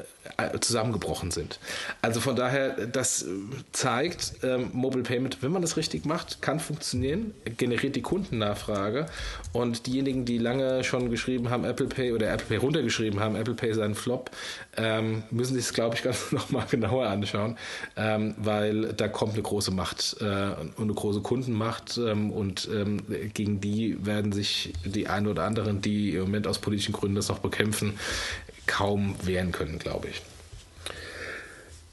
zusammengebrochen 0.60 1.30
sind. 1.30 1.58
Also 2.00 2.20
von 2.20 2.36
daher, 2.36 2.86
das 2.86 3.26
zeigt, 3.72 4.34
ähm, 4.42 4.70
Mobile 4.72 5.02
Payment, 5.02 5.42
wenn 5.42 5.50
man 5.50 5.62
das 5.62 5.76
richtig 5.76 6.04
macht, 6.04 6.40
kann 6.40 6.60
funktionieren, 6.60 7.34
generiert 7.56 7.96
die 7.96 8.02
Kundennachfrage 8.02 9.06
und 9.52 9.86
diejenigen, 9.86 10.24
die 10.24 10.38
lange 10.38 10.84
schon 10.84 11.10
geschrieben 11.10 11.50
haben, 11.50 11.64
Apple 11.64 11.86
Pay 11.86 12.12
oder 12.12 12.30
Apple 12.30 12.46
Pay 12.46 12.56
runtergeschrieben 12.58 13.20
haben, 13.20 13.36
Apple 13.36 13.54
Pay 13.54 13.74
sei 13.74 13.84
ein 13.84 13.94
Flop, 13.94 14.30
ähm, 14.76 15.24
müssen 15.30 15.54
sich 15.54 15.64
es, 15.64 15.72
glaube 15.72 15.96
ich, 15.96 16.02
ganz 16.04 16.30
nochmal 16.32 16.66
genauer 16.70 17.06
anschauen, 17.06 17.58
ähm, 17.96 18.34
weil 18.38 18.92
da 18.92 19.08
kommt 19.08 19.34
eine 19.34 19.42
große 19.42 19.72
Macht 19.72 20.16
äh, 20.20 20.24
und 20.24 20.78
eine 20.78 20.94
große 20.94 21.20
Kundenmacht 21.20 21.98
ähm, 21.98 22.30
und 22.30 22.68
ähm, 22.72 23.02
gegen 23.34 23.60
die 23.60 24.04
werden 24.04 24.32
sich 24.32 24.72
die 24.84 25.08
einen 25.08 25.26
oder 25.26 25.44
anderen, 25.44 25.80
die 25.80 26.14
im 26.14 26.22
Moment 26.22 26.46
aus 26.46 26.58
politischen 26.58 26.92
Gründen 26.92 27.16
das 27.16 27.28
noch 27.28 27.40
bekämpfen, 27.40 27.98
kaum 28.72 29.14
wehren 29.22 29.52
können, 29.52 29.78
glaube 29.78 30.08
ich. 30.08 30.22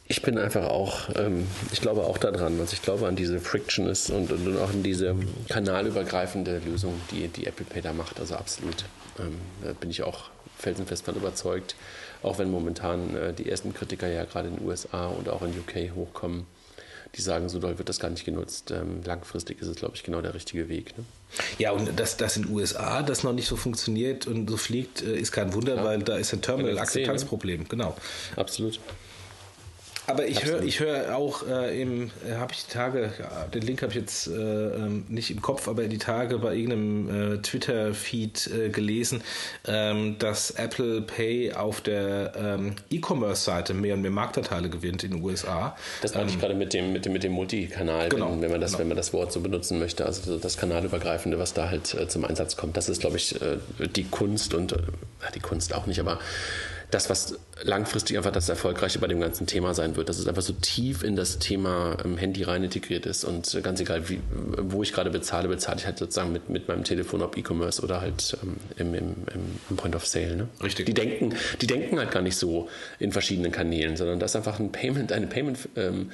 Ich 0.08 0.22
bin 0.22 0.38
einfach 0.40 0.66
auch, 0.66 1.10
ähm, 1.16 1.46
ich 1.72 1.82
glaube 1.82 2.06
auch 2.06 2.18
daran, 2.18 2.60
also 2.60 2.74
ich 2.74 2.82
glaube 2.82 3.06
an 3.06 3.16
diese 3.16 3.40
Frictionless 3.40 4.10
und, 4.10 4.32
und, 4.32 4.58
auch 4.58 4.70
an 4.70 4.82
diese 4.82 5.16
kanalübergreifende 5.50 6.60
Lösung, 6.66 7.00
die, 7.12 7.28
die 7.28 7.46
Apple 7.46 7.66
Pay 7.66 7.82
da 7.82 7.94
macht. 7.94 8.20
Also 8.20 8.36
absolut. 8.36 8.86
Ähm, 9.20 9.38
da 9.64 9.74
bin 9.74 9.92
ich 9.92 10.02
auch 10.04 10.30
felsenfest 10.58 11.06
von 11.06 11.16
überzeugt. 11.16 11.76
Auch 12.24 12.40
wenn 12.40 12.50
momentan 12.50 13.16
äh, 13.16 13.34
die 13.34 13.50
ersten 13.50 13.74
Kritiker 13.74 14.08
ja 14.08 14.24
gerade 14.24 14.48
in 14.48 14.56
den 14.56 14.66
USA 14.66 15.08
und 15.08 15.30
auch 15.30 15.42
in 15.42 15.50
UK 15.50 15.94
hochkommen, 15.94 16.48
die 17.16 17.22
sagen, 17.22 17.50
so 17.50 17.60
doll 17.60 17.78
wird 17.78 17.90
das 17.90 18.00
gar 18.00 18.10
nicht 18.10 18.26
genutzt. 18.26 18.72
Ähm, 18.72 19.02
langfristig 19.04 19.62
ist 19.62 19.68
es, 19.68 19.76
glaube 19.76 19.96
ich, 19.96 20.04
genau 20.04 20.22
der 20.22 20.34
richtige 20.34 20.70
Weg. 20.70 20.98
Ne? 20.98 21.06
Ja, 21.58 21.72
und 21.72 22.00
dass 22.00 22.18
das 22.18 22.38
in 22.38 22.44
den 22.44 22.56
USA 22.56 23.02
das 23.02 23.24
noch 23.24 23.34
nicht 23.34 23.48
so 23.48 23.56
funktioniert 23.56 24.28
und 24.28 24.50
so 24.50 24.58
fliegt, 24.58 25.02
äh, 25.02 25.18
ist 25.18 25.32
kein 25.32 25.54
Wunder, 25.54 25.76
ja. 25.76 25.84
weil 25.84 26.04
da 26.04 26.18
ist 26.18 26.34
ein 26.34 26.42
Terminal-Akzeptanzproblem. 26.42 27.62
Ne? 27.62 27.68
Genau. 27.68 27.96
Absolut. 28.36 28.80
Aber 30.10 30.26
ich 30.28 30.44
höre 30.44 30.64
ich 30.64 30.80
hör 30.80 31.16
auch 31.16 31.48
äh, 31.48 31.80
im, 31.82 32.10
äh, 32.28 32.36
habe 32.36 32.52
ich 32.54 32.66
die 32.66 32.72
Tage, 32.72 33.12
ja, 33.20 33.46
den 33.54 33.62
Link 33.62 33.82
habe 33.84 33.92
ich 33.92 34.00
jetzt 34.00 34.28
äh, 34.28 34.32
ähm, 34.32 35.06
nicht 35.08 35.30
im 35.30 35.42
Kopf, 35.42 35.68
aber 35.68 35.84
die 35.84 36.00
Tage 36.00 36.40
bei 36.40 36.56
irgendeinem 36.56 37.36
äh, 37.36 37.38
Twitter-Feed 37.38 38.48
äh, 38.48 38.70
gelesen, 38.70 39.22
ähm, 39.68 40.18
dass 40.18 40.52
Apple 40.52 41.02
Pay 41.04 41.54
auf 41.54 41.82
der 41.82 42.34
ähm, 42.36 42.76
E-Commerce-Seite 42.90 43.76
mehr 43.76 43.94
und 43.94 44.02
mehr 44.02 44.12
Marktanteile 44.12 44.70
gewinnt 44.70 45.04
in 45.04 45.12
den 45.12 45.24
USA. 45.24 45.76
Das 46.02 46.16
meine 46.16 46.28
ich 46.28 46.34
ähm, 46.34 46.40
gerade 46.40 46.56
mit 46.56 46.74
dem, 46.74 46.92
mit 46.92 47.06
dem, 47.06 47.14
mit 47.14 47.24
dem 47.24 47.34
Multikanal, 47.34 48.10
genau, 48.10 48.32
wenn, 48.32 48.42
wenn, 48.42 48.52
man 48.52 48.62
das, 48.62 48.72
genau. 48.72 48.82
wenn 48.82 48.88
man 48.88 48.98
das 48.98 49.14
Wort 49.14 49.32
so 49.32 49.42
benutzen 49.42 49.78
möchte, 49.78 50.06
also 50.06 50.40
das 50.40 50.58
Kanalübergreifende, 50.58 51.38
was 51.38 51.54
da 51.54 51.70
halt 51.70 51.94
äh, 51.94 52.08
zum 52.08 52.26
Einsatz 52.26 52.58
kommt. 52.58 52.78
Das 52.78 52.90
ist, 52.90 53.02
glaube 53.02 53.18
ich, 53.18 53.36
die 53.96 54.04
Kunst 54.06 54.54
und 54.54 54.76
die 55.36 55.40
Kunst 55.40 55.76
auch 55.76 55.86
nicht, 55.86 56.00
aber 56.00 56.20
das, 56.92 57.10
was 57.10 57.38
langfristig 57.62 58.18
einfach 58.18 58.32
das 58.32 58.50
Erfolgreiche 58.50 59.00
bei 59.00 59.08
dem 59.08 59.20
ganzen 59.20 59.46
Thema 59.46 59.74
sein 59.74 59.96
wird, 59.96 60.10
dass 60.10 60.18
es 60.18 60.28
einfach 60.28 60.42
so 60.42 60.54
tief 60.54 61.04
in 61.04 61.16
das 61.16 61.38
Thema 61.40 61.98
ähm, 62.04 62.18
Handy 62.18 62.44
rein 62.44 62.64
integriert 62.64 63.06
ist 63.06 63.24
und 63.24 63.54
äh, 63.54 63.62
ganz 63.62 63.80
egal, 63.80 64.10
wie, 64.10 64.20
wo 64.32 64.82
ich 64.82 64.94
gerade 64.94 65.10
bezahle, 65.10 65.50
bezahle 65.50 65.78
ich 65.80 65.86
halt 65.86 66.00
sozusagen 66.00 66.32
mit, 66.32 66.50
mit 66.50 66.68
meinem 66.68 66.84
Telefon, 66.84 67.22
ob 67.22 67.38
E-Commerce 67.38 67.82
oder 67.82 68.02
halt 68.02 68.38
ähm, 68.42 68.58
im, 68.78 68.96
im, 68.96 69.16
im, 69.70 69.78
Point 69.78 69.96
of 69.96 70.06
Sale. 70.06 70.36
Ne? 70.36 70.48
Richtig. 70.64 70.86
Die 70.88 70.94
denken, 70.94 71.36
die 71.62 71.68
denken 71.68 72.00
halt 72.00 72.12
gar 72.12 72.22
nicht 72.22 72.38
so 72.38 72.70
in 72.98 73.12
verschiedenen 73.12 73.52
Kanälen, 73.52 73.96
sondern 73.96 74.20
das 74.20 74.32
ist 74.32 74.36
einfach 74.36 74.60
ein 74.60 74.72
Payment, 74.72 75.12
eine 75.12 75.28
Payment, 75.28 75.70
ähm, 75.76 76.12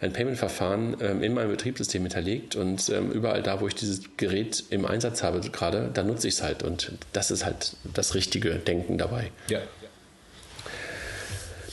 ein 0.00 0.12
Payment-Verfahren 0.12 0.96
ähm, 1.00 1.22
in 1.22 1.34
meinem 1.34 1.50
Betriebssystem 1.50 2.02
hinterlegt 2.02 2.56
und 2.56 2.88
ähm, 2.88 3.10
überall 3.12 3.42
da, 3.42 3.60
wo 3.60 3.68
ich 3.68 3.74
dieses 3.74 4.02
Gerät 4.16 4.64
im 4.70 4.86
Einsatz 4.86 5.22
habe 5.22 5.40
gerade, 5.50 5.90
da 5.92 6.02
nutze 6.02 6.28
ich 6.28 6.34
es 6.34 6.42
halt 6.42 6.62
und 6.62 6.92
das 7.12 7.30
ist 7.30 7.44
halt 7.44 7.76
das 7.94 8.14
richtige 8.14 8.54
Denken 8.54 8.96
dabei. 8.96 9.30
Ja, 9.48 9.60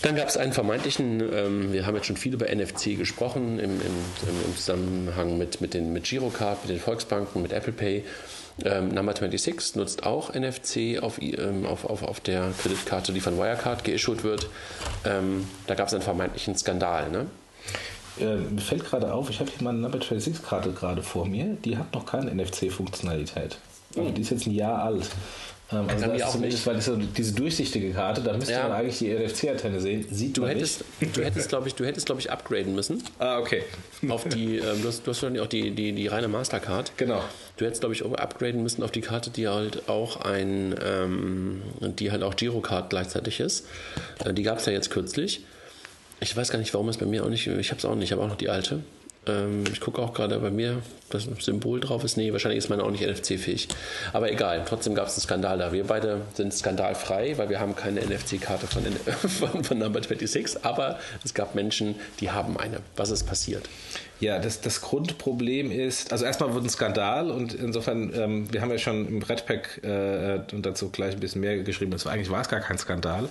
Dann 0.02 0.16
gab 0.16 0.28
es 0.28 0.38
einen 0.38 0.54
vermeintlichen, 0.54 1.22
ähm, 1.34 1.74
wir 1.74 1.86
haben 1.86 1.96
jetzt 1.96 2.06
schon 2.06 2.18
viel 2.18 2.34
über 2.34 2.54
NFC 2.54 2.98
gesprochen 2.98 3.60
im, 3.60 3.82
im, 3.82 3.92
im 4.46 4.56
Zusammenhang 4.56 5.38
mit, 5.38 5.60
mit, 5.60 5.74
den, 5.74 5.92
mit 5.92 6.04
Girocard, 6.04 6.64
mit 6.64 6.72
den 6.72 6.80
Volksbanken, 6.80 7.42
mit 7.42 7.52
Apple 7.52 7.74
Pay. 7.74 8.04
Ähm, 8.64 8.90
Number 8.90 9.14
26 9.14 9.76
nutzt 9.76 10.06
auch 10.06 10.34
NFC 10.34 11.02
auf, 11.02 11.22
ähm, 11.22 11.66
auf, 11.66 11.86
auf, 11.86 12.04
auf 12.04 12.20
der 12.20 12.52
Kreditkarte, 12.62 13.14
die 13.14 13.22
von 13.22 13.38
Wirecard 13.38 13.84
geissued 13.84 14.24
wird. 14.24 14.50
Ähm, 15.06 15.48
da 15.68 15.76
gab 15.76 15.88
es 15.88 15.94
einen 15.94 16.04
vermeintlichen 16.04 16.56
Skandal. 16.56 17.10
Ne? 17.10 17.28
Äh, 18.20 18.36
mir 18.36 18.62
fällt 18.62 18.84
gerade 18.86 19.14
auf, 19.14 19.30
ich 19.30 19.40
habe 19.40 19.50
hier 19.50 19.64
meine 19.64 19.80
Number 19.80 20.00
26-Karte 20.00 20.72
gerade 20.72 21.04
vor 21.04 21.28
mir. 21.28 21.58
Die 21.66 21.78
hat 21.78 21.94
noch 21.94 22.06
keine 22.06 22.32
NFC-Funktionalität. 22.32 23.58
Also 23.96 24.10
die 24.12 24.22
ist 24.22 24.32
jetzt 24.32 24.48
ein 24.48 24.54
Jahr 24.54 24.84
alt. 24.84 25.08
Ähm, 25.72 25.86
also 25.90 26.08
das 26.08 26.32
zumindest, 26.32 26.66
weil 26.66 26.82
so 26.82 26.96
diese 26.96 27.34
durchsichtige 27.34 27.92
Karte, 27.92 28.22
da 28.22 28.34
müsste 28.34 28.54
ja. 28.54 28.64
man 28.64 28.72
eigentlich 28.74 29.00
die 29.00 29.14
NFC-Antenne 29.14 29.82
sehen. 29.82 30.06
Sieht 30.10 30.38
du 30.38 30.48
hättest, 30.48 30.86
nicht. 31.02 31.18
du 31.18 31.24
hättest, 31.24 31.50
glaube 31.50 31.68
ich, 31.68 31.76
du 31.76 31.86
hättest, 31.86 32.06
glaube 32.06 32.22
ich, 32.22 32.32
upgraden 32.32 32.74
müssen. 32.74 33.04
Ah, 33.20 33.40
okay. 33.40 33.64
Auf 34.08 34.24
die, 34.26 34.58
ähm, 34.58 34.82
du 34.82 34.88
hast, 34.88 35.06
du 35.06 35.12
hast 35.12 35.24
auch 35.24 35.48
die, 35.48 35.72
die, 35.72 35.92
die 35.92 36.08
reine 36.08 36.30
Mastercard. 36.30 36.94
Genau. 36.98 37.22
Du 37.58 37.66
hättest, 37.66 37.82
glaube 37.82 37.96
ich, 37.96 38.06
upgraden 38.06 38.64
müssen 38.64 38.84
auf 38.84 38.92
die 38.92 39.02
Karte, 39.02 39.30
die 39.30 39.48
halt 39.48 39.90
auch 39.90 40.22
ein, 40.22 40.76
ähm, 40.84 41.62
die 41.82 42.12
halt 42.12 42.24
auch 42.24 42.36
Girocard 42.36 42.90
gleichzeitig 42.90 43.40
ist. 43.40 43.68
Äh, 44.24 44.34
die 44.34 44.44
gab 44.44 44.60
es 44.60 44.66
ja 44.66 44.72
jetzt 44.72 44.90
kürzlich. 44.90 45.44
Ich 46.20 46.36
weiß 46.36 46.50
gar 46.50 46.60
nicht, 46.60 46.74
warum 46.74 46.88
es 46.90 46.98
bei 46.98 47.06
mir 47.06 47.26
auch 47.26 47.30
nicht. 47.30 47.46
Ich 47.46 47.70
habe 47.72 47.80
es 47.80 47.86
auch 47.86 47.96
nicht. 47.96 48.06
Ich 48.06 48.12
habe 48.14 48.24
auch 48.24 48.30
noch 48.30 48.38
die 48.38 48.50
alte. 48.50 48.84
Ähm, 49.28 49.64
ich 49.72 49.80
gucke 49.80 50.02
auch 50.02 50.14
gerade 50.14 50.40
bei 50.40 50.52
mir, 50.52 50.82
das 51.10 51.28
Symbol 51.40 51.80
drauf 51.80 52.04
ist. 52.04 52.18
Nee, 52.18 52.32
wahrscheinlich 52.32 52.58
ist 52.58 52.70
meine 52.70 52.84
auch 52.84 52.92
nicht 52.92 53.06
NFC-fähig. 53.06 53.68
Aber 54.14 54.32
egal, 54.32 54.64
trotzdem 54.68 54.96
gab 54.96 55.08
es 55.08 55.14
einen 55.14 55.22
Skandal 55.22 55.58
da. 55.58 55.72
Wir 55.72 55.86
beide 55.86 56.22
sind 56.34 56.54
skandalfrei, 56.54 57.38
weil 57.38 57.50
wir 57.50 57.60
haben 57.60 57.76
keine 57.76 58.02
NFC-Karte 58.02 58.68
von, 58.68 58.84
von, 59.30 59.64
von 59.64 59.78
Number 59.78 60.02
26. 60.02 60.66
Aber 60.66 61.00
es 61.24 61.34
gab 61.34 61.56
Menschen, 61.56 61.96
die 62.20 62.32
haben 62.32 62.58
eine. 62.58 62.80
Was 62.96 63.12
ist 63.12 63.26
passiert? 63.26 63.70
Ja, 64.20 64.40
das, 64.40 64.62
das 64.62 64.82
Grundproblem 64.82 65.72
ist, 65.72 66.12
also 66.12 66.26
erstmal 66.26 66.54
wird 66.54 66.64
ein 66.64 66.70
Skandal 66.70 67.30
und 67.30 67.54
insofern, 67.54 68.12
ähm, 68.16 68.52
wir 68.52 68.62
haben 68.62 68.72
ja 68.72 68.80
schon 68.80 69.08
im 69.08 69.22
Redpack 69.22 69.82
äh, 69.84 70.40
und 70.54 70.66
dazu 70.66 70.90
gleich 70.90 71.14
ein 71.14 71.20
bisschen 71.20 71.42
mehr 71.42 71.58
geschrieben, 71.60 71.94
also 71.94 72.10
eigentlich 72.10 72.32
war 72.32 72.42
es 72.42 72.50
gar 72.50 72.60
kein 72.60 72.80
Skandal. 72.80 73.30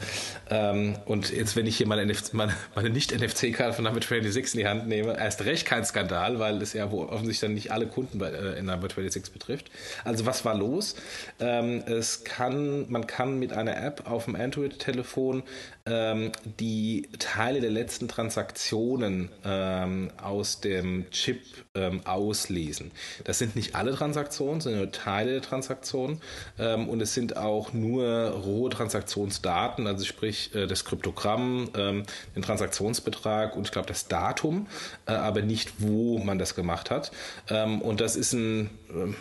Ähm, 0.49 0.97
und 1.05 1.33
jetzt, 1.33 1.57
wenn 1.57 1.67
ich 1.67 1.77
hier 1.77 1.89
meine, 1.89 2.13
meine, 2.33 2.55
meine 2.77 2.91
Nicht-NFC-Karte 2.91 3.73
von 3.73 3.85
Number 3.85 4.01
26 4.01 4.55
in 4.55 4.61
die 4.61 4.69
Hand 4.69 4.87
nehme, 4.87 5.19
erst 5.19 5.45
recht 5.45 5.67
kein 5.67 5.85
Skandal, 5.85 6.39
weil 6.39 6.63
es 6.63 6.73
ja 6.73 6.85
offensichtlich 6.85 7.41
dann 7.41 7.55
nicht 7.55 7.73
alle 7.73 7.87
Kunden 7.89 8.19
bei, 8.19 8.31
äh, 8.31 8.59
in 8.59 8.67
Number 8.67 8.89
26 8.89 9.33
betrifft. 9.33 9.71
Also 10.05 10.25
was 10.25 10.45
war 10.45 10.55
los? 10.55 10.95
Ähm, 11.41 11.83
es 11.87 12.23
kann, 12.23 12.89
man 12.89 13.09
kann 13.09 13.41
mit 13.41 13.53
einer 13.53 13.77
App 13.77 14.09
auf 14.09 14.27
dem 14.27 14.37
Android-Telefon 14.37 15.43
ähm, 15.87 16.33
die 16.59 17.09
Teile 17.19 17.61
der 17.61 17.71
letzten 17.71 18.09
Transaktionen 18.09 19.31
ähm, 19.45 20.11
aus 20.23 20.61
dem 20.61 21.09
Chip 21.11 21.43
ähm, 21.75 22.01
auslesen. 22.05 22.91
Das 23.25 23.39
sind 23.39 23.57
nicht 23.57 23.75
alle 23.75 23.95
Transaktionen, 23.95 24.61
sondern 24.61 24.83
nur 24.83 24.93
Teile 24.93 25.33
der 25.33 25.43
Transaktionen 25.43 26.21
ähm, 26.59 26.89
und 26.89 27.01
es 27.01 27.15
sind 27.15 27.37
auch 27.37 27.73
nur 27.73 28.05
rohe 28.31 28.71
Transaktionsdaten, 28.71 29.87
also 29.87 30.05
sprich 30.05 30.55
äh, 30.55 30.67
das 30.67 30.85
Kryptogramm, 30.85 31.71
ähm, 31.77 32.03
den 32.35 32.43
Transaktionsbetrag 32.43 33.57
und 33.57 33.67
ich 33.67 33.73
glaube 33.73 33.89
das 33.89 34.09
Datum, 34.09 34.67
äh, 35.07 35.13
aber 35.13 35.43
nicht 35.43 35.75
wo 35.79 36.19
man 36.19 36.39
das 36.39 36.55
gemacht 36.55 36.91
hat. 36.91 37.13
Ähm, 37.49 37.81
und 37.81 38.01
das 38.01 38.17
ist 38.17 38.33
ein, 38.33 38.71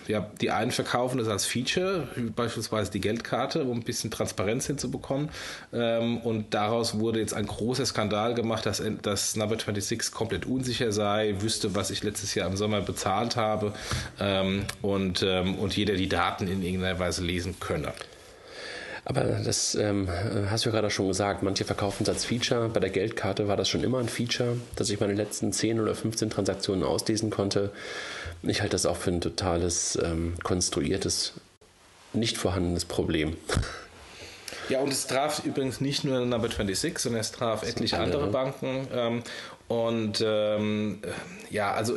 ja, 0.08 0.29
die 0.41 0.51
einen 0.51 0.72
verkaufen 0.72 1.17
das 1.17 1.27
als 1.27 1.46
Feature, 1.46 2.08
beispielsweise 2.36 2.91
die 2.91 3.01
Geldkarte, 3.01 3.63
um 3.63 3.79
ein 3.79 3.84
bisschen 3.84 4.12
Transparenz 4.12 4.67
hinzubekommen 4.67 5.29
und 5.72 6.53
daraus 6.53 7.00
wurde 7.00 7.20
jetzt 7.20 7.34
ein 7.34 7.46
großer 7.46 7.86
Skandal 7.86 8.34
gemacht, 8.34 8.65
dass, 8.65 8.82
dass 9.01 9.36
Number 9.36 9.55
26 9.55 10.12
komplett 10.12 10.46
unsicher 10.46 10.91
sei, 10.91 11.36
wüsste, 11.39 11.75
was 11.75 11.91
ich 11.91 12.03
letztes 12.03 12.36
Jahr 12.36 12.50
im 12.50 12.58
Sommer 12.58 12.82
bezahlt 12.82 13.36
habe 13.36 13.74
ähm, 14.20 14.65
und, 14.82 15.24
ähm, 15.24 15.55
und 15.55 15.75
jeder 15.75 15.96
die 15.96 16.10
Daten 16.10 16.48
in 16.48 16.62
irgendeiner 16.62 17.00
Weise 17.00 17.24
lesen 17.24 17.60
könne. 17.60 17.94
Aber 19.08 19.22
das 19.24 19.76
ähm, 19.76 20.10
hast 20.50 20.66
du 20.66 20.70
ja 20.70 20.76
gerade 20.76 20.90
schon 20.90 21.08
gesagt, 21.08 21.44
manche 21.44 21.64
verkaufen 21.64 22.04
es 22.04 22.10
als 22.10 22.26
Feature. 22.26 22.70
Bei 22.70 22.80
der 22.80 22.90
Geldkarte 22.90 23.48
war 23.48 23.56
das 23.56 23.70
schon 23.70 23.84
immer 23.84 24.00
ein 24.00 24.10
Feature, 24.10 24.58
dass 24.76 24.90
ich 24.90 25.00
meine 25.00 25.14
letzten 25.14 25.54
10 25.54 25.80
oder 25.80 25.94
15 25.94 26.32
Transaktionen 26.32 26.84
auslesen 26.84 27.30
konnte. 27.30 27.72
Ich 28.42 28.62
halte 28.62 28.72
das 28.72 28.88
auch 28.88 28.98
für 28.98 29.12
ein 29.12 29.22
totales 29.22 29.98
ähm, 30.04 30.34
konstruiertes, 30.44 31.34
nicht 32.14 32.38
vorhandenes 32.38 32.86
Problem. 32.86 33.38
Ja, 34.68 34.80
und 34.80 34.91
es 34.91 35.06
traf 35.06 35.46
übrigens 35.46 35.80
nicht 35.80 36.04
nur 36.04 36.20
Number 36.22 36.48
26, 36.48 36.98
sondern 36.98 37.22
es 37.22 37.32
traf 37.32 37.62
etliche 37.62 38.00
andere 38.00 38.28
Banken. 38.28 38.88
Ähm, 38.91 39.24
und 39.68 40.24
ähm, 40.26 41.02
ja, 41.52 41.72
also 41.74 41.96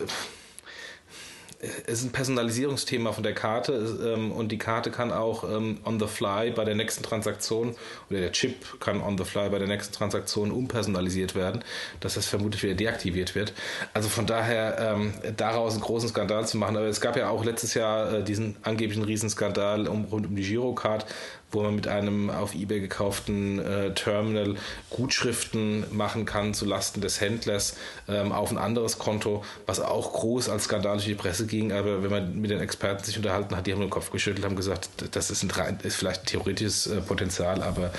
es 1.60 2.00
ist 2.00 2.04
ein 2.04 2.12
Personalisierungsthema 2.12 3.12
von 3.12 3.24
der 3.24 3.34
Karte 3.34 4.14
ähm, 4.14 4.30
und 4.30 4.52
die 4.52 4.58
Karte 4.58 4.92
kann 4.92 5.10
auch 5.10 5.42
ähm, 5.42 5.78
on 5.84 5.98
the 5.98 6.06
fly 6.06 6.52
bei 6.52 6.64
der 6.64 6.76
nächsten 6.76 7.02
Transaktion 7.02 7.74
oder 8.10 8.20
der 8.20 8.32
Chip 8.32 8.80
kann 8.80 9.00
on 9.00 9.18
the 9.18 9.24
fly 9.24 9.48
bei 9.48 9.58
der 9.58 9.66
nächsten 9.66 9.92
Transaktion 9.92 10.52
umpersonalisiert 10.52 11.34
werden, 11.34 11.64
dass 11.98 12.14
das 12.14 12.26
vermutlich 12.26 12.62
wieder 12.62 12.74
deaktiviert 12.74 13.34
wird. 13.34 13.52
Also 13.92 14.08
von 14.08 14.26
daher 14.26 14.78
ähm, 14.78 15.12
daraus 15.36 15.72
einen 15.72 15.82
großen 15.82 16.08
Skandal 16.10 16.46
zu 16.46 16.58
machen. 16.58 16.76
Aber 16.76 16.86
es 16.86 17.00
gab 17.00 17.16
ja 17.16 17.28
auch 17.28 17.44
letztes 17.44 17.74
Jahr 17.74 18.12
äh, 18.12 18.22
diesen 18.22 18.56
angeblichen 18.62 19.02
Riesenskandal 19.02 19.88
um, 19.88 20.04
rund 20.04 20.26
um 20.26 20.36
die 20.36 20.42
Girocard, 20.42 21.06
wo 21.50 21.62
man 21.62 21.74
mit 21.74 21.88
einem 21.88 22.30
auf 22.30 22.54
eBay 22.54 22.80
gekauften 22.80 23.58
äh, 23.58 23.94
Terminal 23.94 24.56
Gutschriften 24.90 25.84
machen 25.96 26.26
kann 26.26 26.52
zu 26.54 26.66
Lasten 26.66 27.00
des 27.00 27.20
Händlers 27.20 27.76
ähm, 28.08 28.32
auf 28.32 28.50
ein 28.50 28.58
anderes 28.58 28.98
Konto, 28.98 29.44
was 29.66 29.80
auch 29.80 30.12
groß 30.12 30.48
als 30.50 30.64
Skandal 30.64 30.96
durch 30.96 31.06
die 31.06 31.14
Presse 31.14 31.46
ging. 31.46 31.72
Aber 31.72 32.02
wenn 32.02 32.10
man 32.10 32.40
mit 32.40 32.50
den 32.50 32.60
Experten 32.60 33.04
sich 33.04 33.16
unterhalten 33.16 33.56
hat, 33.56 33.66
die 33.66 33.72
haben 33.72 33.80
den 33.80 33.90
Kopf 33.90 34.10
geschüttelt, 34.10 34.44
haben 34.44 34.56
gesagt, 34.56 34.88
das 35.12 35.30
ist, 35.30 35.42
ein, 35.42 35.78
ist 35.82 35.96
vielleicht 35.96 36.22
ein 36.22 36.26
theoretisches 36.26 36.86
äh, 36.86 37.00
Potenzial, 37.00 37.62
aber 37.62 37.92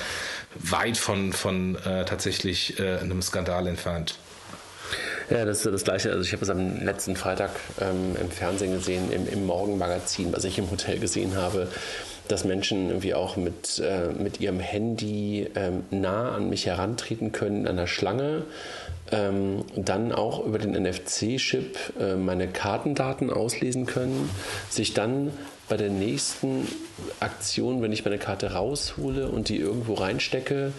weit 0.56 0.98
von, 0.98 1.34
von 1.34 1.76
äh, 1.76 2.06
tatsächlich 2.06 2.80
äh, 2.80 2.98
einem 2.98 3.22
Skandal 3.22 3.68
entfernt. 3.68 4.16
Ja, 5.30 5.46
das 5.46 5.64
ist 5.64 5.72
das 5.72 5.84
Gleiche. 5.84 6.10
Also 6.12 6.24
ich 6.24 6.34
habe 6.34 6.44
es 6.44 6.50
am 6.50 6.84
letzten 6.84 7.16
Freitag 7.16 7.52
ähm, 7.80 8.16
im 8.20 8.32
Fernsehen 8.32 8.74
gesehen, 8.74 9.12
im, 9.12 9.28
im 9.28 9.46
Morgenmagazin, 9.46 10.34
was 10.34 10.44
ich 10.44 10.58
im 10.58 10.72
Hotel 10.72 11.00
gesehen 11.00 11.36
habe 11.36 11.68
dass 12.30 12.46
Menschen 12.46 12.90
irgendwie 12.90 13.16
auch 13.16 13.36
mit, 13.36 13.80
äh, 13.80 14.14
mit 14.14 14.40
ihrem 14.40 14.60
Handy 14.60 15.48
ähm, 15.56 15.84
nah 15.92 16.32
an 16.32 16.50
mich 16.50 16.68
herantreten 16.68 17.32
können, 17.32 17.68
an 17.68 17.76
der 17.76 17.88
Schlange. 17.88 18.44
Ähm, 19.12 19.66
dann 19.76 20.12
auch 20.12 20.46
über 20.46 20.60
den 20.60 20.74
NFC-Chip 20.74 21.76
äh, 22.00 22.16
meine 22.16 22.48
Kartendaten 22.48 23.32
auslesen 23.32 23.88
können, 23.88 24.30
sich 24.70 24.94
dann 24.94 25.32
bei 25.68 25.78
der 25.78 25.90
nächsten 25.90 26.68
Aktion, 27.20 27.82
wenn 27.82 27.92
ich 27.92 28.06
meine 28.06 28.20
Karte 28.20 28.54
raushole 28.54 29.28
und 29.28 29.50
die 29.50 29.58
irgendwo 29.58 29.96
reinstecke, 29.96 30.74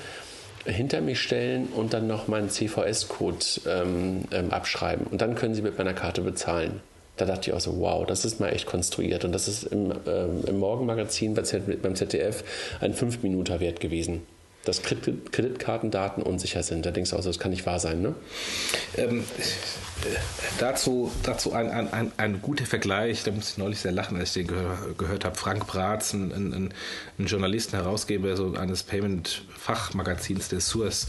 hinter 0.65 1.01
mich 1.01 1.21
stellen 1.21 1.67
und 1.75 1.93
dann 1.93 2.07
noch 2.07 2.29
meinen 2.29 2.51
CVS-Code 2.51 3.45
ähm, 3.67 4.25
ähm, 4.31 4.53
abschreiben. 4.53 5.07
Und 5.09 5.21
dann 5.21 5.35
können 5.35 5.55
sie 5.55 5.63
mit 5.63 5.77
meiner 5.77 5.95
Karte 5.95 6.21
bezahlen 6.21 6.81
da 7.21 7.27
dachte 7.27 7.51
ich 7.51 7.57
auch 7.57 7.61
so, 7.61 7.79
wow, 7.79 8.07
das 8.07 8.25
ist 8.25 8.41
mal 8.41 8.49
echt 8.49 8.67
konstruiert. 8.67 9.25
Und 9.25 9.33
das 9.33 9.49
ist 9.49 9.65
im, 9.65 9.93
ähm, 10.07 10.43
im 10.47 10.59
Morgenmagazin 10.59 11.35
beim 11.35 11.95
ZDF 11.95 12.45
ein 12.81 12.95
5-Minuten-Wert 12.95 13.81
gewesen 13.81 14.23
dass 14.65 14.83
Kreditkartendaten 14.83 16.23
unsicher 16.23 16.63
sind. 16.63 16.85
Da 16.85 16.91
denkst 16.91 17.11
du 17.11 17.17
auch 17.17 17.23
so, 17.23 17.31
das 17.31 17.39
kann 17.39 17.51
nicht 17.51 17.65
wahr 17.65 17.81
sein, 17.81 18.03
ne? 18.03 18.15
Ähm, 18.97 19.25
dazu 20.59 21.11
dazu 21.23 21.53
ein, 21.55 21.71
ein, 21.71 21.93
ein, 21.93 22.13
ein, 22.19 22.43
guter 22.43 22.67
Vergleich, 22.67 23.23
da 23.25 23.31
musste 23.31 23.53
ich 23.53 23.59
neulich 23.59 23.81
sehr 23.81 23.93
lachen, 23.93 24.19
als 24.19 24.37
ich 24.37 24.47
den 24.47 24.49
gehör, 24.49 24.79
gehört 24.99 25.25
habe. 25.25 25.35
Frank 25.35 25.67
Bratz, 25.67 26.13
ein, 26.13 26.31
ein, 26.31 26.75
ein 27.21 27.27
Journalist, 27.27 27.75
ein 27.75 27.83
Herausgeber 27.83 28.37
so 28.37 28.55
eines 28.55 28.83
Payment-Fachmagazins 28.83 30.49
der 30.49 30.61
Source, 30.61 31.07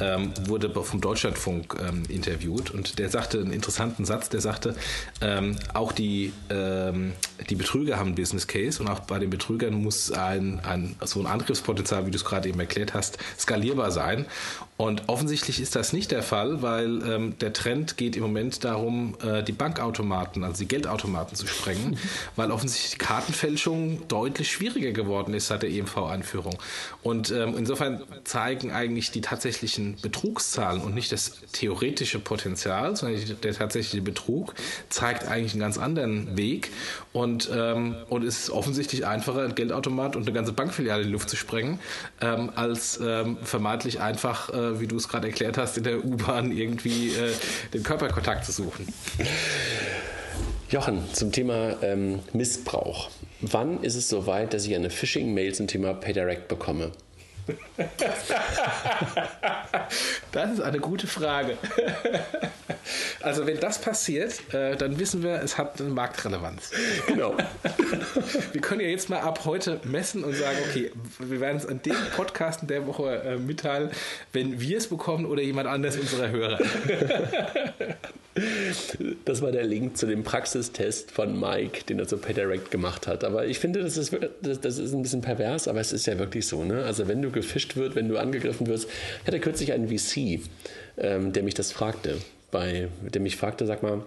ähm, 0.00 0.32
wurde 0.46 0.70
vom 0.70 1.00
Deutschlandfunk 1.00 1.76
ähm, 1.80 2.02
interviewt 2.08 2.70
und 2.70 2.98
der 2.98 3.10
sagte 3.10 3.40
einen 3.40 3.52
interessanten 3.52 4.04
Satz, 4.04 4.28
der 4.28 4.40
sagte, 4.40 4.74
ähm, 5.20 5.56
auch 5.72 5.92
die, 5.92 6.32
ähm, 6.50 7.12
die 7.48 7.54
Betrüger 7.54 7.98
haben 7.98 8.08
einen 8.08 8.14
Business 8.14 8.46
Case 8.46 8.82
und 8.82 8.88
auch 8.88 9.00
bei 9.00 9.18
den 9.18 9.30
Betrügern 9.30 9.74
muss 9.74 10.12
ein, 10.12 10.60
ein 10.60 10.96
so 11.04 11.20
ein 11.20 11.26
Angriffspotenzial, 11.26 12.06
wie 12.06 12.10
du 12.10 12.16
es 12.16 12.24
gerade 12.24 12.48
eben 12.48 12.60
erklärt 12.60 12.94
hast, 12.94 13.18
skalierbar 13.38 13.90
sein. 13.90 14.26
Und 14.76 15.08
offensichtlich 15.08 15.60
ist 15.60 15.76
das 15.76 15.92
nicht 15.92 16.10
der 16.10 16.24
Fall, 16.24 16.60
weil 16.60 17.00
ähm, 17.08 17.38
der 17.38 17.52
Trend 17.52 17.96
geht 17.96 18.16
im 18.16 18.22
Moment 18.22 18.64
darum, 18.64 19.16
äh, 19.22 19.44
die 19.44 19.52
Bankautomaten, 19.52 20.42
also 20.42 20.58
die 20.58 20.68
Geldautomaten 20.68 21.36
zu 21.36 21.46
sprengen, 21.46 21.96
weil 22.36 22.50
offensichtlich 22.50 22.92
die 22.92 22.98
Kartenfälschung 22.98 24.08
deutlich 24.08 24.50
schwieriger 24.50 24.90
geworden 24.90 25.32
ist 25.32 25.46
seit 25.46 25.62
der 25.62 25.70
EMV-Einführung. 25.70 26.58
Und 27.02 27.30
ähm, 27.30 27.54
insofern 27.56 28.02
zeigen 28.24 28.72
eigentlich 28.72 29.12
die 29.12 29.20
tatsächlichen 29.20 29.96
Betrugszahlen 30.02 30.80
und 30.80 30.92
nicht 30.94 31.12
das 31.12 31.38
theoretische 31.52 32.18
Potenzial, 32.18 32.96
sondern 32.96 33.22
der 33.42 33.54
tatsächliche 33.54 34.02
Betrug 34.02 34.54
zeigt 34.88 35.28
eigentlich 35.28 35.52
einen 35.52 35.60
ganz 35.60 35.78
anderen 35.78 36.36
Weg. 36.36 36.72
Und, 37.12 37.48
ähm, 37.54 37.94
und 38.08 38.24
es 38.24 38.40
ist 38.40 38.50
offensichtlich 38.50 39.06
einfacher, 39.06 39.42
ein 39.42 39.54
Geldautomat 39.54 40.16
und 40.16 40.22
eine 40.22 40.32
ganze 40.32 40.52
Bankfiliale 40.52 41.02
in 41.02 41.08
die 41.08 41.12
Luft 41.12 41.30
zu 41.30 41.36
sprengen, 41.36 41.78
ähm, 42.20 42.50
als 42.56 42.98
ähm, 43.00 43.36
vermeintlich 43.40 44.00
einfach, 44.00 44.52
äh, 44.52 44.63
wie 44.80 44.86
du 44.86 44.96
es 44.96 45.08
gerade 45.08 45.28
erklärt 45.28 45.58
hast, 45.58 45.76
in 45.76 45.84
der 45.84 46.04
U-Bahn 46.04 46.52
irgendwie 46.52 47.08
äh, 47.08 47.32
den 47.72 47.82
Körperkontakt 47.82 48.44
zu 48.44 48.52
suchen. 48.52 48.86
Jochen, 50.70 51.04
zum 51.12 51.30
Thema 51.30 51.82
ähm, 51.82 52.20
Missbrauch. 52.32 53.10
Wann 53.40 53.82
ist 53.82 53.94
es 53.94 54.08
soweit, 54.08 54.54
dass 54.54 54.66
ich 54.66 54.74
eine 54.74 54.90
Phishing-Mail 54.90 55.54
zum 55.54 55.66
Thema 55.66 55.94
PayDirect 55.94 56.48
bekomme? 56.48 56.92
das 60.32 60.52
ist 60.52 60.60
eine 60.60 60.80
gute 60.80 61.06
Frage. 61.06 61.58
Also 63.20 63.46
wenn 63.46 63.58
das 63.60 63.80
passiert, 63.80 64.54
äh, 64.54 64.76
dann 64.76 64.98
wissen 64.98 65.22
wir, 65.22 65.42
es 65.42 65.58
hat 65.58 65.80
eine 65.80 65.90
Marktrelevanz. 65.90 66.70
Genau. 67.06 67.36
Wir 68.52 68.60
können 68.60 68.80
ja 68.80 68.88
jetzt 68.88 69.10
mal 69.10 69.20
ab 69.20 69.44
heute 69.44 69.80
messen 69.84 70.24
und 70.24 70.34
sagen, 70.34 70.58
okay, 70.68 70.90
wir 71.18 71.40
werden 71.40 71.56
es 71.56 71.66
an 71.66 71.80
dem 71.82 71.96
Podcast 72.14 72.62
in 72.62 72.68
der 72.68 72.86
Woche 72.86 73.22
äh, 73.22 73.36
mitteilen, 73.36 73.90
wenn 74.32 74.60
wir 74.60 74.78
es 74.78 74.86
bekommen 74.86 75.26
oder 75.26 75.42
jemand 75.42 75.68
anders 75.68 75.96
unserer 75.96 76.30
Hörer. 76.30 76.58
Das 79.24 79.42
war 79.42 79.52
der 79.52 79.62
Link 79.62 79.96
zu 79.96 80.06
dem 80.06 80.24
Praxistest 80.24 81.12
von 81.12 81.38
Mike, 81.38 81.84
den 81.84 82.00
er 82.00 82.08
zu 82.08 82.18
PayDirect 82.18 82.70
gemacht 82.70 83.06
hat. 83.06 83.22
Aber 83.22 83.46
ich 83.46 83.60
finde, 83.60 83.80
das 83.80 83.96
ist, 83.96 84.12
das 84.42 84.78
ist 84.78 84.92
ein 84.92 85.02
bisschen 85.02 85.20
pervers, 85.20 85.68
aber 85.68 85.80
es 85.80 85.92
ist 85.92 86.06
ja 86.06 86.18
wirklich 86.18 86.48
so. 86.48 86.64
Ne? 86.64 86.82
Also 86.84 87.06
wenn 87.06 87.22
du 87.22 87.30
gefischt 87.30 87.76
wird, 87.76 87.94
wenn 87.94 88.08
du 88.08 88.18
angegriffen 88.18 88.66
wirst. 88.66 88.88
Ich 89.20 89.26
hatte 89.28 89.38
kürzlich 89.38 89.72
einen 89.72 89.88
VC, 89.88 90.40
ähm, 90.98 91.32
der 91.32 91.44
mich 91.44 91.54
das 91.54 91.70
fragte, 91.70 92.18
bei, 92.54 92.88
der 93.02 93.20
mich 93.20 93.36
fragte, 93.36 93.66
sag 93.66 93.82
mal, 93.82 94.06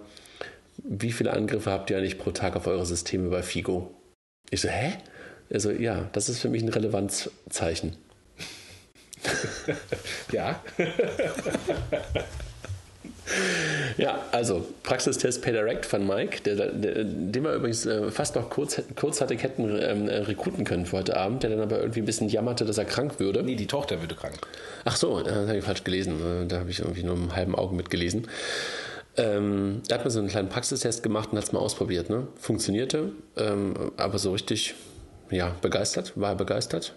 wie 0.78 1.12
viele 1.12 1.34
Angriffe 1.34 1.70
habt 1.70 1.90
ihr 1.90 1.98
eigentlich 1.98 2.18
pro 2.18 2.30
Tag 2.30 2.56
auf 2.56 2.66
eure 2.66 2.86
Systeme 2.86 3.28
bei 3.28 3.42
Figo? 3.42 3.94
Ich 4.50 4.62
so, 4.62 4.68
hä? 4.68 4.94
Also 5.52 5.70
ja, 5.70 6.08
das 6.12 6.30
ist 6.30 6.40
für 6.40 6.48
mich 6.48 6.62
ein 6.62 6.70
Relevanzzeichen. 6.70 7.96
ja. 10.32 10.62
Ja, 13.96 14.20
also 14.30 14.64
Praxistest 14.84 15.42
PayDirect 15.42 15.84
von 15.84 16.06
Mike, 16.06 16.42
der, 16.42 16.70
der, 16.70 17.02
den 17.04 17.42
wir 17.42 17.54
übrigens 17.54 17.84
äh, 17.84 18.12
fast 18.12 18.36
noch 18.36 18.48
kurz, 18.48 18.80
kurzartig 18.94 19.42
hätten 19.42 19.76
ähm, 19.80 20.06
rekruten 20.06 20.64
können 20.64 20.86
für 20.86 20.98
heute 20.98 21.16
Abend, 21.16 21.42
der 21.42 21.50
dann 21.50 21.60
aber 21.60 21.80
irgendwie 21.80 22.00
ein 22.00 22.04
bisschen 22.04 22.28
jammerte, 22.28 22.64
dass 22.64 22.78
er 22.78 22.84
krank 22.84 23.18
würde. 23.18 23.42
Nee, 23.42 23.56
die 23.56 23.66
Tochter 23.66 24.00
würde 24.00 24.14
krank. 24.14 24.34
Ach 24.84 24.94
so, 24.94 25.20
das 25.20 25.34
habe 25.34 25.58
ich 25.58 25.64
falsch 25.64 25.82
gelesen. 25.82 26.44
Äh, 26.44 26.46
da 26.46 26.60
habe 26.60 26.70
ich 26.70 26.78
irgendwie 26.78 27.02
nur 27.02 27.14
im 27.14 27.34
halben 27.34 27.56
Auge 27.56 27.74
mitgelesen. 27.74 28.28
Ähm, 29.16 29.82
da 29.88 29.96
hat 29.96 30.04
man 30.04 30.10
so 30.12 30.20
einen 30.20 30.28
kleinen 30.28 30.48
Praxistest 30.48 31.02
gemacht 31.02 31.30
und 31.32 31.38
hat 31.38 31.44
es 31.44 31.52
mal 31.52 31.58
ausprobiert. 31.58 32.08
Ne? 32.08 32.28
Funktionierte, 32.36 33.10
ähm, 33.36 33.74
aber 33.96 34.18
so 34.18 34.30
richtig 34.30 34.76
ja, 35.30 35.56
begeistert, 35.60 36.12
war 36.14 36.30
er 36.30 36.36
begeistert. 36.36 36.94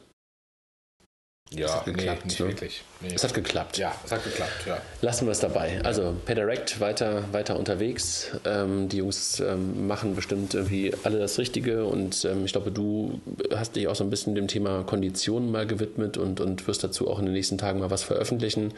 Ja, 1.54 1.66
es 1.66 1.74
hat 1.74 1.86
geklappt, 1.86 2.22
nee, 2.22 2.28
nicht 2.30 2.40
ne? 2.40 2.48
wirklich. 2.48 2.84
Nee. 3.02 3.14
Es 3.14 3.24
hat 3.26 3.34
geklappt. 3.34 3.78
Ja, 3.78 3.94
es 4.06 4.12
hat 4.12 4.24
geklappt, 4.24 4.66
ja. 4.66 4.82
Lassen 5.02 5.26
wir 5.26 5.32
es 5.32 5.42
dabei. 5.42 5.82
Also 5.84 6.16
PayDirect 6.26 6.80
weiter, 6.80 7.26
weiter 7.34 7.60
unterwegs. 7.60 8.32
Ähm, 8.46 8.88
die 8.88 8.98
Jungs 8.98 9.42
ähm, 9.42 9.86
machen 9.86 10.16
bestimmt 10.16 10.54
irgendwie 10.54 10.94
alle 11.04 11.20
das 11.20 11.38
Richtige 11.40 11.86
und 11.86 12.24
ähm, 12.24 12.46
ich 12.46 12.54
glaube, 12.54 12.72
du 12.72 13.20
hast 13.54 13.76
dich 13.76 13.90
auch 13.90 13.96
so 13.96 14.06
ein 14.06 14.10
bisschen 14.10 14.34
dem 14.34 14.48
Thema 14.48 14.84
Konditionen 14.84 15.52
mal 15.52 15.68
gewidmet 15.68 16.18
und, 16.18 16.40
und 16.40 16.68
wirst 16.68 16.86
dazu 16.86 17.10
auch 17.10 17.20
in 17.20 17.26
den 17.26 17.34
nächsten 17.34 17.58
Tagen 17.58 17.80
mal 17.80 17.92
was 17.92 18.04
veröffentlichen. 18.04 18.74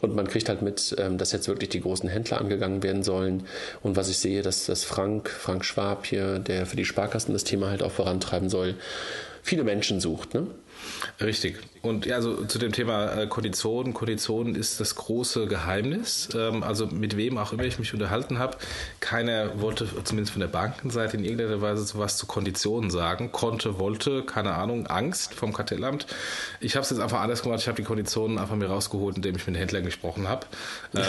Und 0.00 0.14
man 0.14 0.28
kriegt 0.28 0.48
halt 0.48 0.62
mit, 0.62 0.94
ähm, 0.98 1.18
dass 1.18 1.32
jetzt 1.32 1.48
wirklich 1.48 1.70
die 1.70 1.80
großen 1.80 2.08
Händler 2.08 2.40
angegangen 2.40 2.82
werden 2.82 3.02
sollen. 3.02 3.46
Und 3.82 3.96
was 3.96 4.08
ich 4.08 4.18
sehe, 4.18 4.42
dass, 4.42 4.66
dass 4.66 4.84
Frank, 4.84 5.28
Frank 5.28 5.64
Schwab 5.64 6.06
hier, 6.06 6.38
der 6.38 6.66
für 6.66 6.76
die 6.76 6.84
Sparkassen 6.84 7.32
das 7.32 7.44
Thema 7.44 7.70
halt 7.70 7.82
auch 7.82 7.92
vorantreiben 7.92 8.50
soll, 8.50 8.74
viele 9.42 9.64
Menschen 9.64 10.00
sucht. 10.00 10.34
Ne? 10.34 10.46
Richtig. 11.20 11.56
Und 11.86 12.06
ja, 12.06 12.16
also 12.16 12.44
zu 12.44 12.58
dem 12.58 12.72
Thema 12.72 13.12
äh, 13.12 13.26
Konditionen. 13.26 13.94
Konditionen 13.94 14.54
ist 14.54 14.80
das 14.80 14.94
große 14.94 15.46
Geheimnis. 15.46 16.28
Ähm, 16.34 16.62
also 16.62 16.86
mit 16.86 17.16
wem 17.16 17.38
auch 17.38 17.52
immer 17.52 17.64
ich 17.64 17.78
mich 17.78 17.92
unterhalten 17.92 18.38
habe, 18.38 18.56
keiner 19.00 19.60
wollte, 19.60 19.86
zumindest 20.04 20.32
von 20.32 20.40
der 20.40 20.48
Bankenseite, 20.48 21.16
in 21.16 21.24
irgendeiner 21.24 21.60
Weise 21.60 21.84
sowas 21.84 22.16
zu 22.16 22.26
Konditionen 22.26 22.90
sagen. 22.90 23.32
Konnte, 23.32 23.78
wollte, 23.78 24.22
keine 24.22 24.54
Ahnung, 24.54 24.86
Angst 24.86 25.34
vom 25.34 25.52
Kartellamt. 25.52 26.06
Ich 26.60 26.74
habe 26.74 26.82
es 26.82 26.90
jetzt 26.90 27.00
einfach 27.00 27.20
anders 27.20 27.42
gemacht. 27.42 27.60
Ich 27.60 27.68
habe 27.68 27.76
die 27.76 27.84
Konditionen 27.84 28.38
einfach 28.38 28.56
mir 28.56 28.66
rausgeholt, 28.66 29.16
indem 29.16 29.36
ich 29.36 29.46
mit 29.46 29.54
den 29.54 29.60
Händlern 29.60 29.84
gesprochen 29.84 30.28
habe. 30.28 30.46
Ähm, 30.94 31.02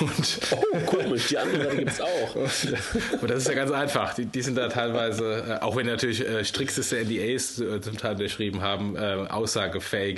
oh, 0.50 0.78
komisch, 0.86 1.28
die 1.28 1.38
anderen 1.38 1.78
gibt 1.78 1.92
es 1.92 2.00
auch. 2.00 2.34
Und, 2.34 3.22
und, 3.22 3.30
das 3.30 3.38
ist 3.38 3.48
ja 3.48 3.54
ganz 3.54 3.70
einfach. 3.70 4.14
Die, 4.14 4.26
die 4.26 4.42
sind 4.42 4.56
da 4.56 4.68
teilweise, 4.68 5.58
äh, 5.60 5.62
auch 5.62 5.76
wenn 5.76 5.86
natürlich 5.86 6.26
äh, 6.26 6.44
strikteste 6.44 6.96
NDAs 7.04 7.56
zum 7.56 7.98
Teil 7.98 8.16
beschrieben 8.16 8.62
haben, 8.62 8.96
äh, 8.96 9.26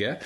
aussagefähiger. 0.07 0.19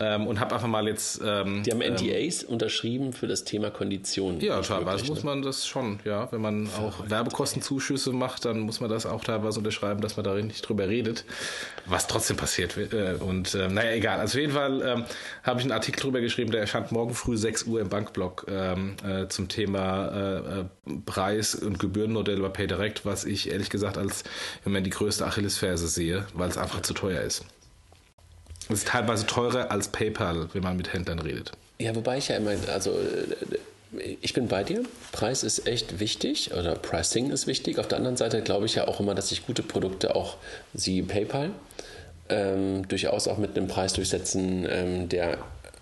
Ähm, 0.00 0.26
und 0.26 0.40
habe 0.40 0.54
einfach 0.54 0.66
mal 0.66 0.88
jetzt. 0.88 1.20
Ähm, 1.24 1.62
die 1.62 1.70
haben 1.70 1.78
NDAs 1.78 2.42
ähm, 2.42 2.48
unterschrieben 2.48 3.12
für 3.12 3.28
das 3.28 3.44
Thema 3.44 3.70
Konditionen. 3.70 4.40
Ja, 4.40 4.60
teilweise 4.60 5.04
muss 5.04 5.22
ne? 5.22 5.30
man 5.30 5.42
das 5.42 5.66
schon, 5.66 6.00
ja. 6.04 6.30
Wenn 6.32 6.40
man 6.40 6.68
auch 6.76 7.08
Werbekostenzuschüsse 7.08 8.10
macht, 8.10 8.44
dann 8.44 8.60
muss 8.60 8.80
man 8.80 8.90
das 8.90 9.06
auch 9.06 9.22
teilweise 9.22 9.60
unterschreiben, 9.60 10.00
dass 10.00 10.16
man 10.16 10.24
da 10.24 10.34
nicht 10.34 10.68
drüber 10.68 10.88
redet, 10.88 11.24
was 11.86 12.08
trotzdem 12.08 12.36
passiert. 12.36 12.76
Äh, 12.76 13.14
und 13.20 13.54
äh, 13.54 13.68
naja, 13.68 13.92
egal. 13.92 14.18
Also 14.18 14.38
auf 14.38 14.40
jeden 14.40 14.54
Fall 14.54 14.82
ähm, 14.82 15.04
habe 15.44 15.60
ich 15.60 15.64
einen 15.64 15.72
Artikel 15.72 16.00
drüber 16.00 16.20
geschrieben, 16.20 16.50
der 16.50 16.62
erscheint 16.62 16.90
morgen 16.90 17.14
früh 17.14 17.36
6 17.36 17.64
Uhr 17.64 17.80
im 17.80 17.88
Bankblog 17.88 18.46
ähm, 18.48 18.96
äh, 19.06 19.28
zum 19.28 19.46
Thema 19.48 20.08
äh, 20.08 20.60
äh, 20.60 20.64
Preis- 21.06 21.54
und 21.54 21.78
Gebührenmodell 21.78 22.40
bei 22.40 22.48
PayDirect, 22.48 23.06
was 23.06 23.24
ich 23.24 23.50
ehrlich 23.50 23.70
gesagt 23.70 23.98
als 23.98 24.24
wenn 24.64 24.72
man 24.72 24.82
die 24.82 24.90
größte 24.90 25.24
Achillesferse 25.26 25.86
sehe, 25.86 26.26
weil 26.34 26.48
es 26.48 26.58
einfach 26.58 26.82
zu 26.82 26.94
teuer 26.94 27.20
ist. 27.20 27.44
Es 28.72 28.80
ist 28.80 28.88
teilweise 28.88 29.26
teurer 29.26 29.70
als 29.70 29.88
PayPal, 29.88 30.48
wenn 30.52 30.62
man 30.62 30.76
mit 30.76 30.92
Händlern 30.92 31.18
redet. 31.18 31.52
Ja, 31.78 31.94
wobei 31.94 32.18
ich 32.18 32.28
ja 32.28 32.36
immer, 32.36 32.52
also 32.72 32.90
äh, 32.90 34.16
ich 34.22 34.32
bin 34.32 34.48
bei 34.48 34.64
dir. 34.64 34.82
Preis 35.12 35.42
ist 35.42 35.66
echt 35.66 36.00
wichtig 36.00 36.52
oder 36.54 36.74
Pricing 36.76 37.30
ist 37.30 37.46
wichtig. 37.46 37.78
Auf 37.78 37.88
der 37.88 37.98
anderen 37.98 38.16
Seite 38.16 38.40
glaube 38.40 38.64
ich 38.64 38.74
ja 38.74 38.88
auch 38.88 39.00
immer, 39.00 39.14
dass 39.14 39.28
sich 39.28 39.46
gute 39.46 39.62
Produkte 39.62 40.16
auch, 40.16 40.36
sie 40.72 41.02
PayPal, 41.02 41.50
ähm, 42.30 42.88
durchaus 42.88 43.28
auch 43.28 43.36
mit 43.36 43.56
einem 43.56 43.68
Preis 43.68 43.92
durchsetzen, 43.92 44.66
ähm, 44.70 45.08
der 45.10 45.38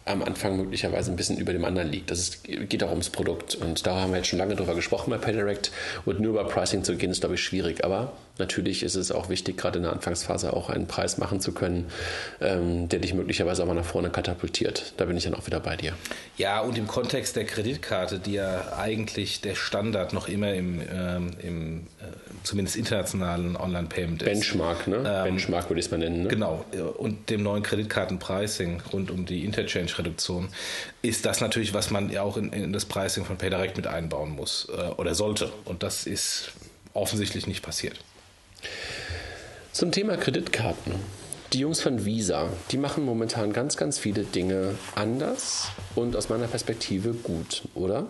am 0.07 0.23
Anfang 0.23 0.57
möglicherweise 0.57 1.13
ein 1.13 1.17
bisschen 1.17 1.39
über 1.39 1.53
dem 1.53 1.65
anderen 1.65 1.89
liegt. 1.91 2.11
Das 2.11 2.19
ist, 2.19 2.45
geht 2.45 2.83
auch 2.83 2.91
ums 2.91 3.11
Produkt 3.11 3.55
und 3.55 3.87
da 3.87 4.01
haben 4.01 4.11
wir 4.11 4.17
jetzt 4.17 4.29
schon 4.29 4.39
lange 4.39 4.57
drüber 4.57 4.75
gesprochen 4.75 5.11
bei 5.11 5.19
PayDirect 5.19 5.71
und 6.07 6.19
nur 6.19 6.33
über 6.33 6.45
Pricing 6.45 6.83
zu 6.83 6.97
gehen 6.97 7.11
ist, 7.11 7.21
glaube 7.21 7.37
ich, 7.37 7.43
schwierig. 7.43 7.85
Aber 7.85 8.13
natürlich 8.41 8.83
ist 8.83 8.97
es 8.97 9.13
auch 9.13 9.29
wichtig, 9.29 9.57
gerade 9.57 9.79
in 9.79 9.85
der 9.85 9.93
Anfangsphase 9.93 10.53
auch 10.53 10.69
einen 10.69 10.87
Preis 10.87 11.19
machen 11.19 11.41
zu 11.41 11.53
können, 11.53 11.87
ähm, 12.41 12.89
der 12.89 12.99
dich 12.99 13.15
möglicherweise 13.15 13.63
auch 13.63 13.67
mal 13.67 13.75
nach 13.75 13.85
vorne 13.85 14.11
katapultiert. 14.11 14.95
Da 14.97 15.05
bin 15.05 15.17
ich 15.17 15.25
dann 15.25 15.35
auch 15.35 15.47
wieder 15.47 15.61
bei 15.61 15.77
dir. 15.77 15.93
Ja, 16.37 16.61
und 16.61 16.77
im 16.77 16.87
Kontext 16.87 17.37
der 17.37 17.45
Kreditkarte, 17.45 18.19
die 18.19 18.33
ja 18.33 18.77
eigentlich 18.77 19.41
der 19.41 19.55
Standard 19.55 20.13
noch 20.13 20.29
immer 20.29 20.53
im, 20.55 20.83
ähm, 20.93 21.31
im 21.43 21.79
äh, 22.01 22.07
zumindest 22.43 22.77
internationalen 22.77 23.57
Online-Payment 23.57 24.23
ist. 24.23 24.29
Benchmark, 24.29 24.87
ne? 24.87 24.97
Ähm, 25.07 25.25
Benchmark 25.25 25.69
würde 25.71 25.81
ich 25.81 25.87
es 25.87 25.93
mal 25.93 25.99
nennen. 25.99 26.25
Ne? 26.25 26.29
Genau. 26.29 26.65
Und 26.99 27.31
dem 27.31 27.43
neuen 27.43 27.63
Kreditkarten-Pricing 27.63 28.83
rund 28.93 29.11
um 29.11 29.27
die 29.27 29.45
Interchange-Reduktion 29.45 30.49
ist 31.03 31.25
das 31.27 31.41
natürlich, 31.41 31.75
was 31.75 31.91
man 31.91 32.11
ja 32.11 32.23
auch 32.23 32.37
in, 32.37 32.53
in 32.53 32.73
das 32.73 32.85
Pricing 32.85 33.25
von 33.25 33.37
PayDirect 33.37 33.77
mit 33.77 33.87
einbauen 33.87 34.31
muss 34.31 34.69
äh, 34.75 34.89
oder 34.93 35.15
sollte. 35.15 35.53
Und 35.65 35.83
das 35.83 36.07
ist 36.07 36.53
offensichtlich 36.95 37.47
nicht 37.47 37.63
passiert. 37.63 37.99
Zum 39.73 39.93
Thema 39.93 40.17
Kreditkarten. 40.17 40.95
Die 41.53 41.61
Jungs 41.61 41.81
von 41.81 42.05
Visa, 42.05 42.49
die 42.71 42.77
machen 42.77 43.05
momentan 43.05 43.53
ganz, 43.53 43.77
ganz 43.77 43.99
viele 43.99 44.25
Dinge 44.25 44.77
anders 44.95 45.69
und 45.95 46.15
aus 46.17 46.29
meiner 46.29 46.47
Perspektive 46.47 47.13
gut, 47.13 47.63
oder? 47.75 48.07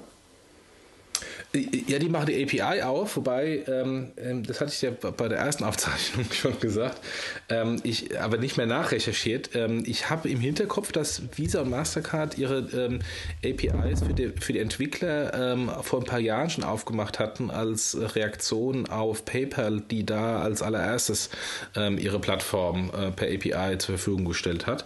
Ja, 1.52 1.98
die 1.98 2.08
machen 2.08 2.26
die 2.26 2.60
API 2.60 2.82
auf, 2.82 3.16
wobei, 3.16 3.64
ähm, 3.66 4.12
ähm, 4.16 4.44
das 4.44 4.60
hatte 4.60 4.70
ich 4.72 4.82
ja 4.82 4.90
bei 4.90 5.26
der 5.26 5.38
ersten 5.38 5.64
Aufzeichnung 5.64 6.26
schon 6.32 6.60
gesagt, 6.60 7.00
ähm, 7.48 7.80
ich 7.82 8.20
aber 8.20 8.36
nicht 8.36 8.56
mehr 8.56 8.66
nachrecherchiert. 8.66 9.56
Ähm, 9.56 9.82
ich 9.84 10.10
habe 10.10 10.28
im 10.28 10.38
Hinterkopf, 10.38 10.92
dass 10.92 11.22
Visa 11.36 11.62
und 11.62 11.70
Mastercard 11.70 12.38
ihre 12.38 12.58
ähm, 12.72 13.00
APIs 13.44 14.02
für 14.02 14.14
die, 14.14 14.28
für 14.28 14.52
die 14.52 14.60
Entwickler 14.60 15.34
ähm, 15.52 15.70
vor 15.82 15.98
ein 15.98 16.06
paar 16.06 16.20
Jahren 16.20 16.50
schon 16.50 16.62
aufgemacht 16.62 17.18
hatten 17.18 17.50
als 17.50 17.96
Reaktion 18.14 18.88
auf 18.88 19.24
PayPal, 19.24 19.80
die 19.80 20.06
da 20.06 20.40
als 20.40 20.62
allererstes 20.62 21.30
ihre 21.74 22.18
Plattform 22.18 22.90
äh, 22.90 23.10
per 23.10 23.28
API 23.28 23.78
zur 23.78 23.96
Verfügung 23.96 24.24
gestellt 24.24 24.66
hat 24.66 24.84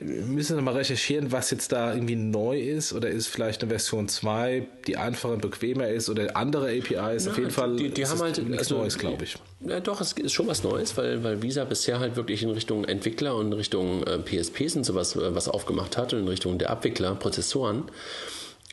wir 0.00 0.26
müssen 0.26 0.54
noch 0.54 0.62
mal 0.62 0.74
recherchieren, 0.74 1.32
was 1.32 1.50
jetzt 1.50 1.72
da 1.72 1.92
irgendwie 1.92 2.14
neu 2.14 2.60
ist 2.60 2.92
oder 2.92 3.08
ist 3.08 3.26
vielleicht 3.26 3.62
eine 3.62 3.70
Version 3.70 4.06
2, 4.06 4.64
die 4.86 4.96
einfacher 4.96 5.34
und 5.34 5.42
bequemer 5.42 5.88
ist 5.88 6.08
oder 6.08 6.36
andere 6.36 6.68
APIs. 6.68 7.24
Ja, 7.24 7.32
Auf 7.32 7.38
jeden 7.38 7.50
Fall 7.50 7.74
die, 7.74 7.90
die 7.90 8.06
haben 8.06 8.20
halt 8.20 8.38
nichts 8.38 8.58
also, 8.58 8.78
Neues, 8.78 8.96
glaube 8.96 9.24
ich. 9.24 9.36
Ja, 9.60 9.80
doch, 9.80 10.00
es 10.00 10.12
ist 10.12 10.32
schon 10.32 10.46
was 10.46 10.62
Neues, 10.62 10.96
weil, 10.96 11.24
weil 11.24 11.42
Visa 11.42 11.64
bisher 11.64 11.98
halt 11.98 12.14
wirklich 12.14 12.44
in 12.44 12.50
Richtung 12.50 12.84
Entwickler 12.84 13.34
und 13.34 13.48
in 13.48 13.52
Richtung 13.54 14.04
äh, 14.04 14.18
PSPs 14.18 14.76
und 14.76 14.84
sowas 14.84 15.16
äh, 15.16 15.34
was 15.34 15.48
aufgemacht 15.48 15.96
hat 15.96 16.12
und 16.12 16.20
in 16.20 16.28
Richtung 16.28 16.58
der 16.58 16.70
Abwickler, 16.70 17.16
Prozessoren. 17.16 17.84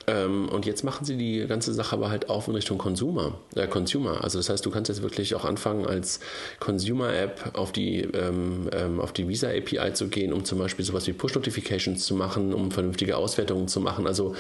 Ähm, 0.08 0.50
und 0.50 0.66
jetzt 0.66 0.84
machen 0.84 1.06
sie 1.06 1.18
die 1.18 1.46
ganze 1.48 1.74
Sache 1.74 1.96
aber 1.96 2.10
halt 2.10 2.30
auch 2.30 2.48
in 2.48 2.56
Richtung 2.56 2.78
Consumer, 2.78 3.40
äh, 3.56 3.68
Consumer. 3.68 4.24
Also 4.24 4.38
das 4.38 4.50
heißt, 4.50 4.66
du 4.66 4.70
kannst 4.70 4.90
jetzt 4.90 5.02
wirklich 5.02 5.34
auch 5.36 5.46
anfangen, 5.46 5.86
als 5.86 6.20
Consumer-App 6.60 7.52
auf 7.54 7.72
die, 7.72 8.02
ähm, 8.02 8.70
ähm 8.72 9.00
auf 9.00 9.14
die 9.14 9.28
Visa 9.28 9.50
API 9.50 9.94
zu 9.94 10.08
gehen, 10.08 10.32
um 10.34 10.46
zum 10.46 10.60
Beispiel 10.60 10.86
sowas 10.86 11.08
wie 11.08 11.14
Push-Notifications 11.14 12.06
zu 12.06 12.16
machen, 12.16 12.54
um 12.54 12.72
vernünftige 12.72 13.18
Auswertungen 13.18 13.68
zu 13.68 13.80
machen. 13.80 14.06
Also 14.06 14.36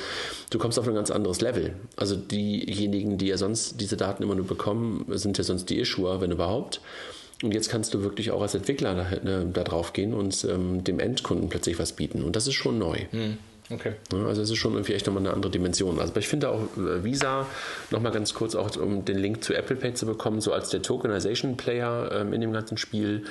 du 0.51 0.59
kommst 0.59 0.77
auf 0.77 0.87
ein 0.87 0.95
ganz 0.95 1.09
anderes 1.09 1.41
Level. 1.41 1.73
Also 1.95 2.15
diejenigen, 2.15 3.17
die 3.17 3.27
ja 3.27 3.37
sonst 3.37 3.81
diese 3.81 3.97
Daten 3.97 4.21
immer 4.23 4.35
nur 4.35 4.47
bekommen, 4.47 5.05
sind 5.09 5.37
ja 5.37 5.43
sonst 5.43 5.69
die 5.69 5.79
Issuer, 5.79 6.21
wenn 6.21 6.31
überhaupt. 6.31 6.79
Und 7.43 7.53
jetzt 7.53 7.69
kannst 7.69 7.93
du 7.93 8.01
wirklich 8.01 8.31
auch 8.31 8.41
als 8.41 8.55
Entwickler 8.55 8.95
da, 8.95 9.03
ne, 9.23 9.49
da 9.51 9.63
drauf 9.63 9.93
gehen 9.93 10.13
und 10.13 10.45
ähm, 10.45 10.83
dem 10.83 10.99
Endkunden 10.99 11.49
plötzlich 11.49 11.77
was 11.79 11.93
bieten. 11.93 12.23
Und 12.23 12.35
das 12.35 12.47
ist 12.47 12.53
schon 12.53 12.77
neu. 12.77 12.99
Mhm. 13.11 13.37
Okay. 13.71 13.93
also 14.11 14.43
es 14.43 14.51
ist 14.51 14.57
schon 14.57 14.73
irgendwie 14.73 14.93
echt 14.93 15.07
nochmal 15.07 15.23
eine 15.23 15.33
andere 15.33 15.51
Dimension. 15.51 15.99
Also 15.99 16.15
ich 16.17 16.27
finde 16.27 16.49
auch 16.49 16.61
äh, 16.77 17.03
Visa, 17.03 17.47
nochmal 17.89 18.11
ganz 18.11 18.35
kurz 18.35 18.53
auch, 18.53 18.75
um 18.77 19.05
den 19.05 19.17
Link 19.17 19.43
zu 19.43 19.55
Apple 19.55 19.75
Pay 19.75 19.95
zu 19.95 20.05
bekommen, 20.05 20.39
so 20.39 20.53
als 20.53 20.69
der 20.69 20.83
Tokenization 20.83 21.57
Player 21.57 22.11
ähm, 22.11 22.33
in 22.33 22.41
dem 22.41 22.53
ganzen 22.53 22.77
Spiel 22.77 23.23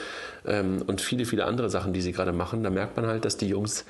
ähm, 0.45 0.83
und 0.87 1.01
viele, 1.01 1.25
viele 1.25 1.45
andere 1.45 1.71
Sachen, 1.71 1.93
die 1.93 2.01
sie 2.01 2.11
gerade 2.11 2.33
machen, 2.33 2.65
da 2.65 2.71
merkt 2.71 2.97
man 2.97 3.07
halt, 3.07 3.25
dass 3.25 3.37
die 3.37 3.47
Jungs 3.47 3.85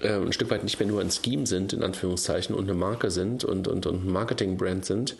äh, 0.00 0.12
ein 0.12 0.32
Stück 0.32 0.50
weit 0.50 0.64
nicht 0.64 0.78
mehr 0.78 0.88
nur 0.88 1.00
ein 1.00 1.10
Scheme 1.10 1.46
sind, 1.46 1.72
in 1.72 1.82
Anführungszeichen, 1.82 2.54
und 2.54 2.64
eine 2.64 2.74
Marke 2.74 3.10
sind 3.10 3.44
und, 3.44 3.66
und, 3.66 3.86
und 3.86 4.04
ein 4.04 4.12
Marketing-Brand 4.12 4.84
sind, 4.84 5.16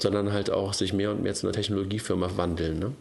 sondern 0.00 0.32
halt 0.32 0.50
auch 0.50 0.74
sich 0.74 0.92
mehr 0.92 1.12
und 1.12 1.22
mehr 1.22 1.34
zu 1.34 1.46
einer 1.46 1.54
Technologiefirma 1.54 2.30
wandeln. 2.36 2.78
Ne? 2.78 2.92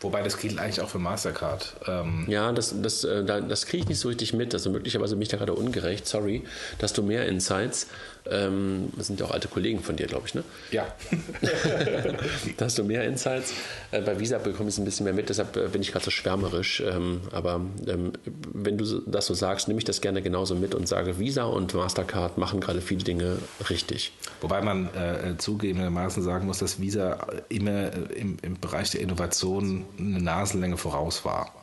Wobei 0.00 0.22
das 0.22 0.38
gilt 0.38 0.58
eigentlich 0.58 0.80
auch 0.80 0.88
für 0.88 0.98
Mastercard. 0.98 1.74
Ähm 1.86 2.24
ja, 2.26 2.52
das, 2.52 2.74
das, 2.80 3.04
äh, 3.04 3.22
das 3.24 3.66
kriege 3.66 3.82
ich 3.82 3.88
nicht 3.88 4.00
so 4.00 4.08
richtig 4.08 4.32
mit. 4.32 4.54
Also 4.54 4.70
möglicherweise 4.70 5.14
bin 5.14 5.22
ich 5.22 5.28
da 5.28 5.36
gerade 5.36 5.52
ungerecht. 5.52 6.06
Sorry, 6.06 6.42
dass 6.78 6.94
du 6.94 7.02
mehr 7.02 7.26
Insights 7.26 7.86
ähm, 8.30 8.90
das 8.96 9.06
sind 9.06 9.20
ja 9.20 9.26
auch 9.26 9.30
alte 9.30 9.48
Kollegen 9.48 9.80
von 9.80 9.96
dir, 9.96 10.06
glaube 10.06 10.26
ich, 10.26 10.34
ne? 10.34 10.44
Ja. 10.70 10.86
da 12.56 12.64
hast 12.64 12.78
du 12.78 12.84
mehr 12.84 13.04
Insights. 13.04 13.52
Äh, 13.90 14.02
bei 14.02 14.18
Visa 14.18 14.38
bekomme 14.38 14.68
ich 14.68 14.74
es 14.74 14.78
ein 14.78 14.84
bisschen 14.84 15.04
mehr 15.04 15.12
mit, 15.12 15.28
deshalb 15.28 15.56
äh, 15.56 15.68
bin 15.68 15.82
ich 15.82 15.92
gerade 15.92 16.04
so 16.04 16.10
schwärmerisch. 16.10 16.80
Ähm, 16.80 17.22
aber 17.32 17.60
ähm, 17.86 18.12
wenn 18.52 18.78
du 18.78 19.00
das 19.06 19.26
so 19.26 19.34
sagst, 19.34 19.68
nehme 19.68 19.78
ich 19.78 19.84
das 19.84 20.00
gerne 20.00 20.22
genauso 20.22 20.54
mit 20.54 20.74
und 20.74 20.88
sage, 20.88 21.18
Visa 21.18 21.44
und 21.44 21.74
Mastercard 21.74 22.38
machen 22.38 22.60
gerade 22.60 22.80
viele 22.80 23.04
Dinge 23.04 23.38
richtig. 23.68 24.12
Wobei 24.40 24.62
man 24.62 24.86
äh, 24.94 25.36
zugegebenermaßen 25.38 26.22
sagen 26.22 26.46
muss, 26.46 26.58
dass 26.58 26.80
Visa 26.80 27.26
immer 27.48 27.92
äh, 27.92 28.18
im, 28.18 28.36
im 28.42 28.60
Bereich 28.60 28.90
der 28.90 29.00
Innovation 29.00 29.84
eine 29.98 30.20
Nasenlänge 30.20 30.76
voraus 30.76 31.24
war. 31.24 31.54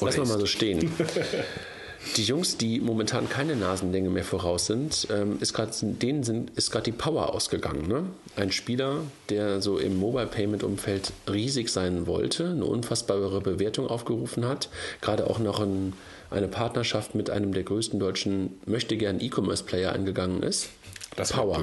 Lass 0.00 0.16
mal 0.16 0.26
so 0.26 0.46
stehen. 0.46 0.92
Die 2.16 2.24
Jungs, 2.24 2.56
die 2.58 2.80
momentan 2.80 3.28
keine 3.28 3.56
Nasenlänge 3.56 4.10
mehr 4.10 4.24
voraus 4.24 4.66
sind, 4.66 5.06
ähm, 5.10 5.38
ist 5.40 5.54
grad, 5.54 5.70
denen 5.80 6.24
sind, 6.24 6.50
ist 6.56 6.70
gerade 6.70 6.84
die 6.84 6.92
Power 6.92 7.32
ausgegangen. 7.34 7.88
Ne? 7.88 8.04
Ein 8.36 8.52
Spieler, 8.52 8.98
der 9.28 9.62
so 9.62 9.78
im 9.78 9.98
Mobile 9.98 10.26
Payment 10.26 10.62
Umfeld 10.62 11.12
riesig 11.30 11.70
sein 11.70 12.06
wollte, 12.06 12.50
eine 12.50 12.66
unfassbare 12.66 13.40
Bewertung 13.40 13.86
aufgerufen 13.86 14.46
hat, 14.46 14.68
gerade 15.00 15.30
auch 15.30 15.38
noch 15.38 15.60
ein, 15.60 15.94
eine 16.30 16.48
Partnerschaft 16.48 17.14
mit 17.14 17.30
einem 17.30 17.54
der 17.54 17.62
größten 17.62 17.98
deutschen 17.98 18.60
möchte 18.66 18.96
gern 18.96 19.20
E-Commerce 19.20 19.64
Player 19.64 19.92
eingegangen 19.92 20.42
ist. 20.42 20.68
Das 21.16 21.32
Power. 21.32 21.62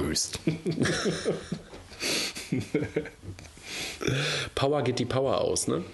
Power 4.54 4.82
geht 4.82 4.98
die 4.98 5.04
Power 5.04 5.40
aus, 5.40 5.68
ne? 5.68 5.84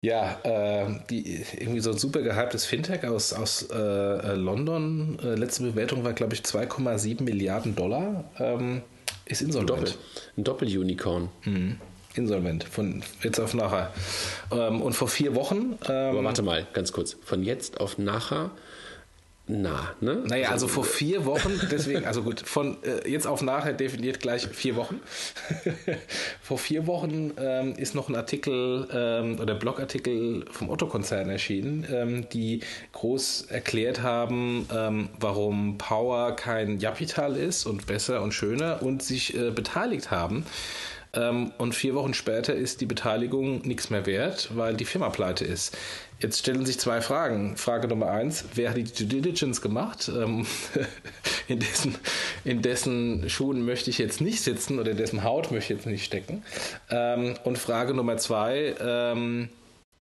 Ja, 0.00 0.38
äh, 0.44 1.00
die, 1.10 1.44
irgendwie 1.58 1.80
so 1.80 1.90
ein 1.90 1.98
super 1.98 2.22
gehyptes 2.22 2.64
Fintech 2.64 3.04
aus, 3.04 3.32
aus 3.32 3.62
äh, 3.70 4.34
London. 4.34 5.18
Äh, 5.22 5.34
letzte 5.34 5.64
Bewertung 5.64 6.04
war, 6.04 6.12
glaube 6.12 6.34
ich, 6.34 6.42
2,7 6.42 7.22
Milliarden 7.24 7.74
Dollar. 7.74 8.30
Ähm, 8.38 8.82
ist 9.24 9.42
insolvent. 9.42 9.98
Ein 10.36 10.44
Doppel-Unicorn. 10.44 11.28
Mhm. 11.44 11.80
Insolvent, 12.14 12.64
von 12.64 13.02
jetzt 13.22 13.40
auf 13.40 13.54
nachher. 13.54 13.92
Ähm, 14.52 14.82
und 14.82 14.92
vor 14.92 15.08
vier 15.08 15.34
Wochen. 15.34 15.78
Ähm, 15.88 16.10
Aber 16.16 16.24
warte 16.24 16.42
mal, 16.42 16.66
ganz 16.72 16.92
kurz. 16.92 17.16
Von 17.24 17.42
jetzt 17.42 17.80
auf 17.80 17.98
nachher 17.98 18.50
nah, 19.48 19.94
ne? 20.00 20.22
Naja, 20.26 20.50
also, 20.50 20.66
also 20.66 20.68
vor 20.68 20.84
vier 20.84 21.24
Wochen, 21.24 21.60
deswegen, 21.70 22.04
also 22.04 22.22
gut, 22.22 22.40
von 22.40 22.76
äh, 22.82 23.08
jetzt 23.08 23.26
auf 23.26 23.42
nachher 23.42 23.72
definiert 23.72 24.20
gleich 24.20 24.46
vier 24.46 24.76
Wochen. 24.76 25.00
vor 26.42 26.58
vier 26.58 26.86
Wochen 26.86 27.32
ähm, 27.38 27.74
ist 27.76 27.94
noch 27.94 28.08
ein 28.08 28.16
Artikel 28.16 28.88
ähm, 28.92 29.40
oder 29.40 29.54
Blogartikel 29.54 30.44
vom 30.50 30.70
Otto-Konzern 30.70 31.28
erschienen, 31.28 31.86
ähm, 31.90 32.28
die 32.30 32.60
groß 32.92 33.46
erklärt 33.48 34.02
haben, 34.02 34.66
ähm, 34.74 35.08
warum 35.18 35.78
Power 35.78 36.36
kein 36.36 36.78
Japital 36.78 37.36
ist 37.36 37.66
und 37.66 37.86
besser 37.86 38.22
und 38.22 38.32
schöner 38.32 38.82
und 38.82 39.02
sich 39.02 39.36
äh, 39.36 39.50
beteiligt 39.50 40.10
haben 40.10 40.44
ähm, 41.14 41.52
und 41.58 41.74
vier 41.74 41.94
Wochen 41.94 42.14
später 42.14 42.54
ist 42.54 42.80
die 42.80 42.86
Beteiligung 42.86 43.62
nichts 43.62 43.90
mehr 43.90 44.06
wert, 44.06 44.50
weil 44.54 44.74
die 44.74 44.84
Firma 44.84 45.08
pleite 45.08 45.44
ist. 45.44 45.76
Jetzt 46.20 46.40
stellen 46.40 46.66
sich 46.66 46.80
zwei 46.80 47.00
Fragen. 47.00 47.56
Frage 47.56 47.86
Nummer 47.86 48.10
eins, 48.10 48.44
wer 48.54 48.70
hat 48.70 48.76
die 48.76 48.84
Due 48.84 49.06
Diligence 49.06 49.60
gemacht? 49.60 50.10
Ähm, 50.12 50.46
in, 51.48 51.60
dessen, 51.60 51.94
in 52.44 52.60
dessen 52.60 53.30
Schuhen 53.30 53.64
möchte 53.64 53.90
ich 53.90 53.98
jetzt 53.98 54.20
nicht 54.20 54.42
sitzen 54.42 54.80
oder 54.80 54.90
in 54.90 54.96
dessen 54.96 55.22
Haut 55.22 55.52
möchte 55.52 55.72
ich 55.72 55.78
jetzt 55.78 55.86
nicht 55.86 56.04
stecken. 56.04 56.42
Ähm, 56.90 57.34
und 57.44 57.56
Frage 57.56 57.94
Nummer 57.94 58.16
zwei, 58.16 58.74
ähm, 58.80 59.48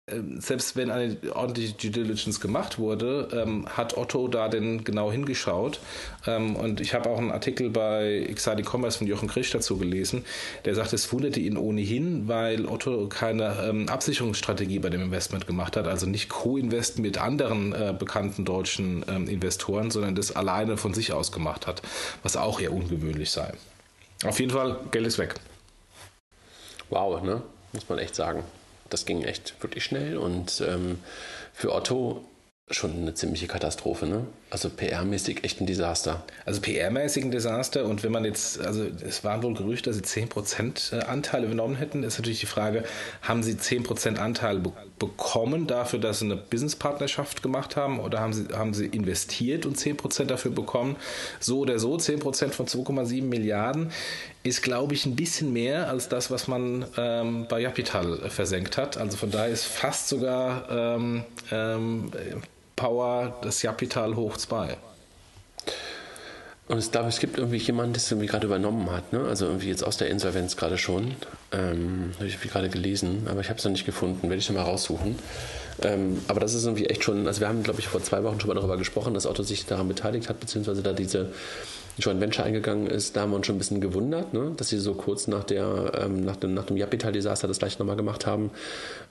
selbst 0.06 0.76
wenn 0.76 0.90
eine 0.90 1.16
ordentliche 1.34 1.72
Due 1.72 1.90
Diligence 1.90 2.38
gemacht 2.38 2.78
wurde, 2.78 3.28
ähm, 3.32 3.66
hat 3.66 3.96
Otto 3.96 4.28
da 4.28 4.48
denn 4.48 4.84
genau 4.84 5.10
hingeschaut. 5.10 5.80
Ähm, 6.26 6.56
und 6.56 6.82
ich 6.82 6.92
habe 6.92 7.08
auch 7.08 7.16
einen 7.16 7.30
Artikel 7.30 7.70
bei 7.70 8.26
Exciting 8.28 8.66
Commerce 8.66 8.98
von 8.98 9.06
Jochen 9.06 9.28
Krisch 9.28 9.50
dazu 9.50 9.78
gelesen, 9.78 10.26
der 10.66 10.74
sagt, 10.74 10.92
es 10.92 11.10
wunderte 11.10 11.40
ihn 11.40 11.56
ohnehin, 11.56 12.28
weil 12.28 12.66
Otto 12.66 13.08
keine 13.08 13.64
ähm, 13.66 13.88
Absicherungsstrategie 13.88 14.78
bei 14.78 14.90
dem 14.90 15.00
Investment 15.00 15.46
gemacht 15.46 15.74
hat, 15.74 15.86
also 15.88 16.04
nicht 16.06 16.28
Co-Invest 16.28 16.98
mit 16.98 17.16
anderen 17.16 17.72
äh, 17.72 17.94
bekannten 17.98 18.44
deutschen 18.44 19.06
ähm, 19.08 19.26
Investoren, 19.26 19.90
sondern 19.90 20.14
das 20.14 20.36
alleine 20.36 20.76
von 20.76 20.92
sich 20.92 21.14
aus 21.14 21.32
gemacht 21.32 21.66
hat, 21.66 21.80
was 22.22 22.36
auch 22.36 22.60
eher 22.60 22.74
ungewöhnlich 22.74 23.30
sei. 23.30 23.54
Auf 24.22 24.38
jeden 24.38 24.52
Fall, 24.52 24.80
Geld 24.90 25.06
ist 25.06 25.16
weg. 25.16 25.34
Wow, 26.90 27.22
ne? 27.22 27.40
Muss 27.72 27.88
man 27.88 27.98
echt 27.98 28.14
sagen 28.14 28.44
das 28.94 29.06
ging 29.06 29.22
echt 29.22 29.54
wirklich 29.60 29.84
schnell 29.84 30.16
und 30.16 30.62
ähm, 30.66 31.00
für 31.52 31.74
Otto 31.74 32.24
schon 32.70 32.92
eine 32.92 33.12
ziemliche 33.12 33.46
Katastrophe, 33.46 34.06
ne? 34.06 34.24
Also 34.48 34.70
PR-mäßig 34.70 35.44
echt 35.44 35.60
ein 35.60 35.66
Desaster. 35.66 36.22
Also 36.46 36.62
PR-mäßig 36.62 37.24
ein 37.24 37.30
Desaster 37.30 37.84
und 37.84 38.02
wenn 38.02 38.12
man 38.12 38.24
jetzt, 38.24 38.58
also 38.58 38.86
es 39.06 39.22
waren 39.22 39.42
wohl 39.42 39.52
Gerüchte, 39.52 39.90
dass 39.90 39.98
sie 39.98 40.22
10% 40.22 40.96
äh, 40.96 41.04
Anteile 41.04 41.44
übernommen 41.44 41.76
hätten, 41.76 42.02
ist 42.04 42.16
natürlich 42.18 42.40
die 42.40 42.46
Frage, 42.46 42.84
haben 43.20 43.42
sie 43.42 43.52
10% 43.52 44.16
Anteile 44.16 44.60
be 44.60 44.72
bekommen 44.96 45.66
dafür, 45.66 45.98
dass 45.98 46.20
sie 46.20 46.26
eine 46.26 46.36
Businesspartnerschaft 46.36 47.42
gemacht 47.42 47.74
haben 47.74 47.98
oder 47.98 48.20
haben 48.20 48.32
sie, 48.32 48.46
haben 48.54 48.72
sie 48.72 48.86
investiert 48.86 49.66
und 49.66 49.76
10% 49.76 50.26
dafür 50.26 50.52
bekommen? 50.52 50.96
So 51.40 51.58
oder 51.58 51.80
so, 51.80 51.96
10% 51.96 52.50
von 52.50 52.66
2,7 52.66 53.22
Milliarden 53.24 53.90
ist, 54.44 54.62
glaube 54.62 54.94
ich, 54.94 55.06
ein 55.06 55.16
bisschen 55.16 55.52
mehr 55.52 55.88
als 55.88 56.08
das, 56.08 56.30
was 56.30 56.48
man 56.48 56.84
ähm, 56.98 57.46
bei 57.48 57.62
Capital 57.62 58.18
versenkt 58.28 58.76
hat. 58.76 58.98
Also 58.98 59.16
von 59.16 59.30
daher 59.30 59.48
ist 59.48 59.64
fast 59.64 60.08
sogar 60.08 60.70
ähm, 60.70 61.24
ähm, 61.50 62.10
Power 62.76 63.38
das 63.42 63.62
Capital 63.62 64.14
hoch 64.16 64.36
2. 64.36 64.76
Und 66.66 66.78
ich 66.78 66.90
glaube, 66.90 67.08
es 67.08 67.20
gibt 67.20 67.38
irgendwie 67.38 67.56
jemanden, 67.56 67.94
der 67.94 68.02
es 68.02 68.10
irgendwie 68.10 68.26
gerade 68.26 68.46
übernommen 68.46 68.90
hat. 68.90 69.12
Ne? 69.12 69.24
Also 69.26 69.46
irgendwie 69.46 69.68
jetzt 69.68 69.82
aus 69.82 69.96
der 69.96 70.08
Insolvenz 70.08 70.56
gerade 70.56 70.76
schon. 70.76 71.14
Ähm, 71.50 72.12
habe 72.16 72.26
ich 72.26 72.40
gerade 72.40 72.68
gelesen, 72.68 73.26
aber 73.30 73.40
ich 73.40 73.48
habe 73.48 73.58
es 73.58 73.64
noch 73.64 73.72
nicht 73.72 73.86
gefunden. 73.86 74.22
Werde 74.28 74.36
ich 74.36 74.48
noch 74.48 74.56
mal 74.56 74.62
raussuchen. 74.62 75.18
Ähm, 75.82 76.22
aber 76.28 76.40
das 76.40 76.54
ist 76.54 76.64
irgendwie 76.64 76.86
echt 76.86 77.02
schon, 77.02 77.26
also 77.26 77.40
wir 77.40 77.48
haben, 77.48 77.62
glaube 77.62 77.80
ich, 77.80 77.88
vor 77.88 78.02
zwei 78.02 78.22
Wochen 78.24 78.40
schon 78.40 78.48
mal 78.48 78.54
darüber 78.54 78.76
gesprochen, 78.76 79.14
dass 79.14 79.26
Otto 79.26 79.42
sich 79.42 79.66
daran 79.66 79.88
beteiligt 79.88 80.28
hat, 80.28 80.40
beziehungsweise 80.40 80.82
da 80.82 80.92
diese 80.92 81.32
Joint 81.98 82.20
Venture 82.20 82.44
eingegangen 82.44 82.86
ist, 82.86 83.16
da 83.16 83.22
haben 83.22 83.30
wir 83.30 83.36
uns 83.36 83.46
schon 83.46 83.56
ein 83.56 83.58
bisschen 83.58 83.80
gewundert, 83.80 84.34
ne? 84.34 84.52
dass 84.56 84.68
sie 84.68 84.78
so 84.78 84.94
kurz 84.94 85.28
nach, 85.28 85.44
der, 85.44 85.92
ähm, 86.00 86.24
nach 86.24 86.36
dem, 86.36 86.54
nach 86.54 86.64
dem 86.64 86.76
Japital-Desaster 86.76 87.46
das 87.46 87.58
gleich 87.58 87.78
nochmal 87.78 87.96
gemacht 87.96 88.26
haben. 88.26 88.50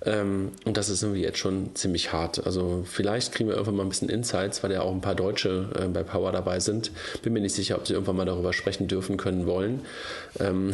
Ähm, 0.05 0.51
und 0.65 0.75
das 0.75 0.89
ist 0.89 1.01
irgendwie 1.01 1.21
jetzt 1.21 1.37
schon 1.37 1.73
ziemlich 1.75 2.11
hart. 2.11 2.45
Also 2.45 2.83
vielleicht 2.85 3.31
kriegen 3.31 3.49
wir 3.49 3.55
irgendwann 3.55 3.77
mal 3.77 3.83
ein 3.83 3.89
bisschen 3.89 4.09
Insights, 4.09 4.63
weil 4.63 4.71
ja 4.71 4.81
auch 4.81 4.91
ein 4.91 5.01
paar 5.01 5.15
Deutsche 5.15 5.69
äh, 5.79 5.87
bei 5.87 6.03
Power 6.03 6.31
dabei 6.31 6.59
sind. 6.59 6.91
Bin 7.21 7.33
mir 7.33 7.41
nicht 7.41 7.55
sicher, 7.55 7.77
ob 7.77 7.87
sie 7.87 7.93
irgendwann 7.93 8.17
mal 8.17 8.25
darüber 8.25 8.51
sprechen 8.51 8.87
dürfen, 8.87 9.17
können, 9.17 9.45
wollen. 9.45 9.81
Ähm 10.39 10.73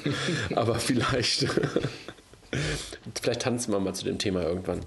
aber 0.54 0.76
vielleicht 0.76 1.46
Vielleicht 3.22 3.42
tanzen 3.42 3.72
wir 3.72 3.80
mal 3.80 3.94
zu 3.94 4.04
dem 4.04 4.18
Thema 4.18 4.42
irgendwann. 4.42 4.80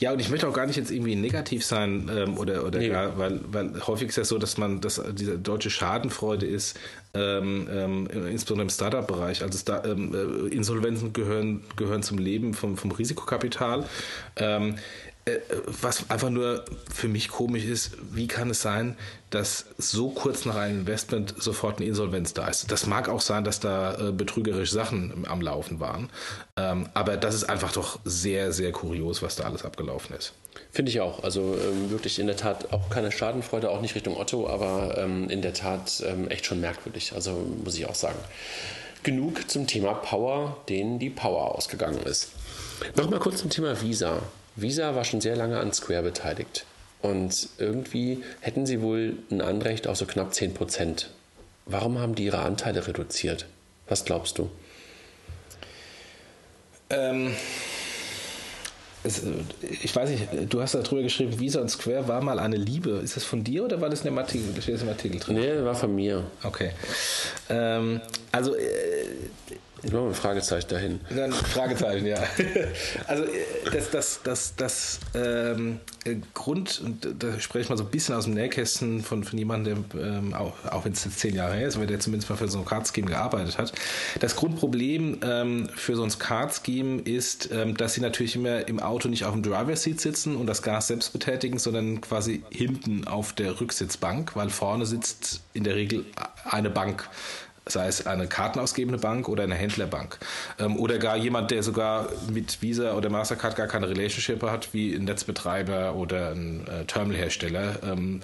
Ja, 0.00 0.12
und 0.12 0.20
ich 0.20 0.30
möchte 0.30 0.48
auch 0.48 0.52
gar 0.52 0.66
nicht 0.66 0.76
jetzt 0.76 0.90
irgendwie 0.90 1.16
negativ 1.16 1.64
sein 1.64 2.10
ähm, 2.14 2.38
oder, 2.38 2.64
oder 2.64 2.78
nee. 2.78 2.88
gar, 2.88 3.18
weil, 3.18 3.40
weil 3.46 3.86
häufig 3.86 4.08
ist 4.08 4.16
ja 4.16 4.24
so, 4.24 4.38
dass 4.38 4.58
man, 4.58 4.80
dass 4.80 5.00
diese 5.12 5.38
deutsche 5.38 5.70
Schadenfreude 5.70 6.46
ist, 6.46 6.78
ähm, 7.14 7.68
ähm, 7.70 8.08
insbesondere 8.30 8.64
im 8.64 8.70
Startup-Bereich. 8.70 9.42
Also 9.42 9.58
Star 9.58 9.84
ähm, 9.84 10.14
äh, 10.14 10.54
Insolvenzen 10.54 11.12
gehören, 11.12 11.62
gehören 11.76 12.02
zum 12.02 12.18
Leben 12.18 12.54
vom, 12.54 12.76
vom 12.76 12.90
Risikokapital. 12.90 13.84
Äh, 15.26 15.38
was 15.66 16.10
einfach 16.10 16.28
nur 16.28 16.64
für 16.92 17.08
mich 17.08 17.28
komisch 17.28 17.64
ist, 17.64 17.92
wie 18.12 18.26
kann 18.26 18.50
es 18.50 18.60
sein, 18.60 18.96
dass 19.30 19.64
so 19.78 20.10
kurz 20.10 20.44
nach 20.44 20.56
einem 20.56 20.80
Investment 20.80 21.34
sofort 21.38 21.78
eine 21.78 21.86
Insolvenz 21.88 22.34
da 22.34 22.46
ist? 22.48 22.70
Das 22.70 22.86
mag 22.86 23.08
auch 23.08 23.22
sein, 23.22 23.42
dass 23.42 23.58
da 23.58 24.08
äh, 24.08 24.12
betrügerische 24.12 24.74
Sachen 24.74 25.24
am 25.26 25.40
Laufen 25.40 25.80
waren, 25.80 26.10
ähm, 26.58 26.88
aber 26.92 27.16
das 27.16 27.34
ist 27.34 27.44
einfach 27.44 27.72
doch 27.72 28.00
sehr, 28.04 28.52
sehr 28.52 28.72
kurios, 28.72 29.22
was 29.22 29.36
da 29.36 29.44
alles 29.44 29.64
abgelaufen 29.64 30.14
ist. 30.14 30.34
Finde 30.70 30.90
ich 30.90 31.00
auch. 31.00 31.24
Also 31.24 31.56
ähm, 31.56 31.90
wirklich 31.90 32.18
in 32.18 32.26
der 32.26 32.36
Tat 32.36 32.72
auch 32.72 32.90
keine 32.90 33.10
Schadenfreude, 33.10 33.70
auch 33.70 33.80
nicht 33.80 33.94
Richtung 33.94 34.16
Otto, 34.18 34.48
aber 34.48 34.98
ähm, 34.98 35.30
in 35.30 35.40
der 35.40 35.54
Tat 35.54 36.02
ähm, 36.06 36.28
echt 36.28 36.44
schon 36.44 36.60
merkwürdig. 36.60 37.12
Also 37.14 37.46
muss 37.64 37.76
ich 37.76 37.86
auch 37.86 37.94
sagen. 37.94 38.18
Genug 39.04 39.50
zum 39.50 39.66
Thema 39.66 39.94
Power, 39.94 40.56
denen 40.68 40.98
die 40.98 41.10
Power 41.10 41.54
ausgegangen 41.54 42.02
ist. 42.02 42.30
Nochmal 42.96 43.20
kurz 43.20 43.38
zum 43.38 43.50
Thema 43.50 43.80
Visa. 43.80 44.20
Visa 44.56 44.94
war 44.94 45.04
schon 45.04 45.20
sehr 45.20 45.36
lange 45.36 45.58
an 45.58 45.72
Square 45.72 46.02
beteiligt. 46.02 46.64
Und 47.02 47.48
irgendwie 47.58 48.22
hätten 48.40 48.66
sie 48.66 48.80
wohl 48.80 49.18
ein 49.30 49.40
Anrecht 49.40 49.86
auf 49.86 49.96
so 49.96 50.06
knapp 50.06 50.32
10 50.32 50.54
Prozent. 50.54 51.10
Warum 51.66 51.98
haben 51.98 52.14
die 52.14 52.24
ihre 52.24 52.38
Anteile 52.38 52.86
reduziert? 52.86 53.46
Was 53.88 54.04
glaubst 54.04 54.38
du? 54.38 54.50
Ähm, 56.90 57.34
es, 59.02 59.22
ich 59.82 59.94
weiß 59.94 60.08
nicht, 60.08 60.28
du 60.48 60.62
hast 60.62 60.74
darüber 60.74 61.02
geschrieben, 61.02 61.38
Visa 61.38 61.60
und 61.60 61.70
Square 61.70 62.08
war 62.08 62.22
mal 62.22 62.38
eine 62.38 62.56
Liebe. 62.56 62.90
Ist 63.02 63.16
das 63.16 63.24
von 63.24 63.44
dir 63.44 63.64
oder 63.64 63.80
war 63.80 63.90
das 63.90 64.00
in 64.00 64.06
dem 64.06 64.18
Artikel? 64.18 64.52
Das 64.54 64.64
steht 64.64 64.80
im 64.80 64.88
Artikel 64.88 65.20
drin. 65.20 65.36
Nee, 65.36 65.62
war 65.62 65.74
von 65.74 65.94
mir. 65.94 66.24
Okay. 66.42 66.70
Ähm, 67.50 68.00
also 68.32 68.54
äh, 68.54 68.62
mache 69.82 70.06
ein 70.06 70.14
Fragezeichen 70.14 70.68
dahin. 70.68 71.00
Ein 71.10 71.32
Fragezeichen, 71.32 72.06
ja. 72.06 72.22
Also 73.06 73.24
das, 73.72 73.90
das, 73.90 74.20
das, 74.22 74.54
das 74.56 75.00
ähm, 75.14 75.80
Grund, 76.32 76.80
und 76.84 77.06
da 77.18 77.38
spreche 77.40 77.64
ich 77.64 77.68
mal 77.68 77.76
so 77.76 77.84
ein 77.84 77.90
bisschen 77.90 78.14
aus 78.14 78.24
dem 78.24 78.34
Nähkästen 78.34 79.02
von, 79.02 79.24
von 79.24 79.38
jemandem, 79.38 79.84
der, 79.92 80.02
ähm, 80.02 80.34
auch, 80.34 80.54
auch 80.70 80.84
wenn 80.84 80.92
es 80.92 81.04
jetzt 81.04 81.18
zehn 81.18 81.34
Jahre 81.34 81.54
her 81.54 81.68
ist, 81.68 81.76
aber 81.76 81.86
der 81.86 82.00
zumindest 82.00 82.30
mal 82.30 82.36
für 82.36 82.48
so 82.48 82.58
ein 82.58 82.64
Card-Scheme 82.64 83.08
gearbeitet 83.08 83.58
hat. 83.58 83.72
Das 84.20 84.36
Grundproblem 84.36 85.18
ähm, 85.22 85.68
für 85.74 85.96
so 85.96 86.02
ein 86.02 86.10
Card-Scheme 86.18 87.02
ist, 87.02 87.50
ähm, 87.52 87.76
dass 87.76 87.94
sie 87.94 88.00
natürlich 88.00 88.36
immer 88.36 88.66
im 88.68 88.80
Auto 88.80 89.08
nicht 89.08 89.24
auf 89.24 89.32
dem 89.32 89.42
Driver-Seat 89.42 90.00
sitzen 90.00 90.36
und 90.36 90.46
das 90.46 90.62
Gas 90.62 90.88
selbst 90.88 91.12
betätigen, 91.12 91.58
sondern 91.58 92.00
quasi 92.00 92.42
hinten 92.50 93.06
auf 93.06 93.32
der 93.32 93.60
Rücksitzbank, 93.60 94.36
weil 94.36 94.50
vorne 94.50 94.86
sitzt 94.86 95.40
in 95.52 95.64
der 95.64 95.74
Regel 95.76 96.04
eine 96.44 96.70
Bank 96.70 97.08
sei 97.66 97.88
es 97.88 98.06
eine 98.06 98.26
kartenausgebende 98.26 98.98
Bank 98.98 99.28
oder 99.28 99.44
eine 99.44 99.54
Händlerbank. 99.54 100.18
Ähm, 100.58 100.76
oder 100.78 100.98
gar 100.98 101.16
jemand, 101.16 101.50
der 101.50 101.62
sogar 101.62 102.08
mit 102.30 102.60
Visa 102.62 102.94
oder 102.94 103.10
Mastercard 103.10 103.56
gar 103.56 103.66
keine 103.66 103.88
Relationship 103.88 104.42
hat, 104.42 104.74
wie 104.74 104.94
ein 104.94 105.04
Netzbetreiber 105.04 105.94
oder 105.94 106.30
ein 106.32 106.66
äh, 106.66 106.84
Terminalhersteller. 106.84 107.76
Ähm, 107.82 108.20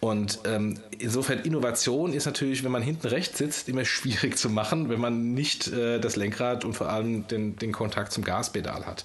und 0.00 0.38
ähm, 0.44 0.78
insofern 1.00 1.40
Innovation 1.40 2.12
ist 2.12 2.26
natürlich, 2.26 2.62
wenn 2.62 2.70
man 2.70 2.82
hinten 2.82 3.08
rechts 3.08 3.38
sitzt, 3.38 3.68
immer 3.68 3.84
schwierig 3.84 4.38
zu 4.38 4.48
machen, 4.48 4.88
wenn 4.90 5.00
man 5.00 5.34
nicht 5.34 5.66
äh, 5.72 5.98
das 5.98 6.14
Lenkrad 6.14 6.64
und 6.64 6.74
vor 6.74 6.88
allem 6.88 7.26
den, 7.26 7.56
den 7.56 7.72
Kontakt 7.72 8.12
zum 8.12 8.22
Gaspedal 8.22 8.86
hat. 8.86 9.04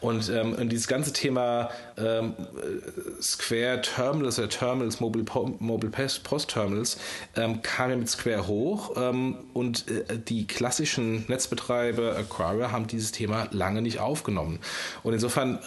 Und, 0.00 0.28
ähm, 0.28 0.52
und 0.52 0.68
dieses 0.68 0.86
ganze 0.86 1.14
Thema 1.14 1.70
ähm, 1.96 2.34
Square 3.22 3.80
Terminals 3.80 4.38
oder 4.38 4.50
Terminals, 4.50 5.00
Mobile, 5.00 5.24
Mobile 5.60 5.90
Post 5.90 6.50
Terminals, 6.50 6.98
ähm, 7.36 7.62
kam 7.62 7.88
ja 7.88 7.96
mit 7.96 8.10
Square 8.10 8.46
hoch 8.46 8.92
ähm, 8.96 9.38
und 9.54 9.90
äh, 9.90 10.18
die 10.18 10.46
klassischen 10.46 11.24
Netzbetreiber, 11.26 12.18
Acquire, 12.18 12.70
haben 12.70 12.86
dieses 12.86 13.12
Thema 13.12 13.48
lange 13.50 13.80
nicht 13.80 13.98
aufgenommen. 13.98 14.58
Und 15.02 15.14
insofern 15.14 15.58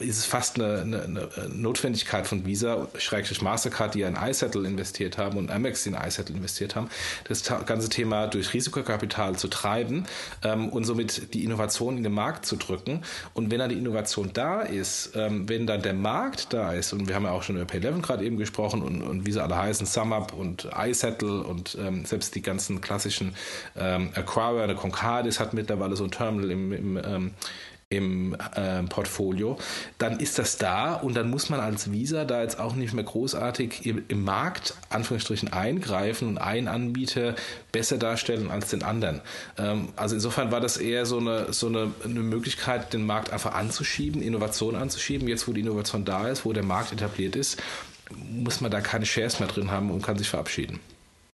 äh, 0.00 0.04
ist 0.04 0.18
es 0.18 0.26
fast 0.26 0.56
eine, 0.56 0.82
eine, 0.82 1.02
eine 1.02 1.48
Notwendigkeit 1.54 2.26
von 2.26 2.44
Visa, 2.44 2.86
Schrägstrich 2.98 3.40
Mastercard, 3.40 3.77
Mastercard, 3.78 3.94
die 3.94 4.02
in 4.02 4.16
iSettle 4.16 4.66
investiert 4.66 5.18
haben 5.18 5.38
und 5.38 5.50
Amex, 5.50 5.84
die 5.84 5.90
in 5.90 5.94
iSettle 5.94 6.34
investiert 6.34 6.76
haben, 6.76 6.88
das 7.24 7.44
ganze 7.66 7.88
Thema 7.88 8.26
durch 8.26 8.52
Risikokapital 8.52 9.36
zu 9.36 9.48
treiben 9.48 10.06
ähm, 10.42 10.68
und 10.68 10.84
somit 10.84 11.34
die 11.34 11.44
Innovation 11.44 11.96
in 11.96 12.02
den 12.02 12.12
Markt 12.12 12.46
zu 12.46 12.56
drücken. 12.56 13.02
Und 13.34 13.50
wenn 13.50 13.58
dann 13.58 13.68
die 13.68 13.78
Innovation 13.78 14.30
da 14.32 14.62
ist, 14.62 15.12
ähm, 15.14 15.48
wenn 15.48 15.66
dann 15.66 15.82
der 15.82 15.94
Markt 15.94 16.52
da 16.52 16.72
ist, 16.72 16.92
und 16.92 17.08
wir 17.08 17.14
haben 17.14 17.24
ja 17.24 17.30
auch 17.30 17.42
schon 17.42 17.56
über 17.56 17.66
Pay11 17.66 18.02
gerade 18.02 18.24
eben 18.24 18.36
gesprochen 18.36 18.82
und, 18.82 19.02
und 19.02 19.26
wie 19.26 19.32
sie 19.32 19.42
alle 19.42 19.56
heißen, 19.56 19.86
SumUp 19.86 20.32
und 20.32 20.68
iSettle 20.76 21.42
und 21.42 21.76
ähm, 21.80 22.04
selbst 22.04 22.34
die 22.34 22.42
ganzen 22.42 22.80
klassischen 22.80 23.34
ähm, 23.76 24.10
Acquire, 24.14 24.62
eine 24.62 24.74
Concardis 24.74 25.40
hat 25.40 25.54
mittlerweile 25.54 25.96
so 25.96 26.04
ein 26.04 26.10
Terminal 26.10 26.50
im, 26.50 26.72
im 26.72 26.96
ähm, 26.96 27.34
im 27.90 28.36
äh, 28.54 28.82
Portfolio, 28.82 29.56
dann 29.96 30.20
ist 30.20 30.38
das 30.38 30.58
da 30.58 30.92
und 30.92 31.14
dann 31.14 31.30
muss 31.30 31.48
man 31.48 31.58
als 31.58 31.90
Visa 31.90 32.26
da 32.26 32.42
jetzt 32.42 32.60
auch 32.60 32.74
nicht 32.74 32.92
mehr 32.92 33.04
großartig 33.04 33.86
im, 33.86 34.02
im 34.08 34.24
Markt, 34.24 34.74
Anführungsstrichen, 34.90 35.50
eingreifen 35.50 36.28
und 36.28 36.36
einen 36.36 36.68
Anbieter 36.68 37.34
besser 37.72 37.96
darstellen 37.96 38.50
als 38.50 38.68
den 38.68 38.82
anderen. 38.82 39.22
Ähm, 39.56 39.88
also 39.96 40.16
insofern 40.16 40.52
war 40.52 40.60
das 40.60 40.76
eher 40.76 41.06
so 41.06 41.18
eine, 41.18 41.50
so 41.54 41.68
eine, 41.68 41.90
eine 42.04 42.20
Möglichkeit, 42.20 42.92
den 42.92 43.06
Markt 43.06 43.32
einfach 43.32 43.54
anzuschieben, 43.54 44.20
Innovation 44.20 44.76
anzuschieben. 44.76 45.26
Jetzt, 45.26 45.48
wo 45.48 45.54
die 45.54 45.62
Innovation 45.62 46.04
da 46.04 46.28
ist, 46.28 46.44
wo 46.44 46.52
der 46.52 46.64
Markt 46.64 46.92
etabliert 46.92 47.36
ist, 47.36 47.58
muss 48.10 48.60
man 48.60 48.70
da 48.70 48.82
keine 48.82 49.06
Shares 49.06 49.40
mehr 49.40 49.48
drin 49.48 49.70
haben 49.70 49.90
und 49.90 50.02
kann 50.02 50.18
sich 50.18 50.28
verabschieden. 50.28 50.78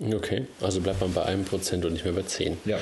Okay, 0.01 0.47
also 0.61 0.81
bleibt 0.81 1.01
man 1.01 1.13
bei 1.13 1.25
einem 1.25 1.45
Prozent 1.45 1.85
und 1.85 1.93
nicht 1.93 2.05
mehr 2.05 2.15
bei 2.15 2.23
zehn. 2.23 2.57
Ja. 2.65 2.79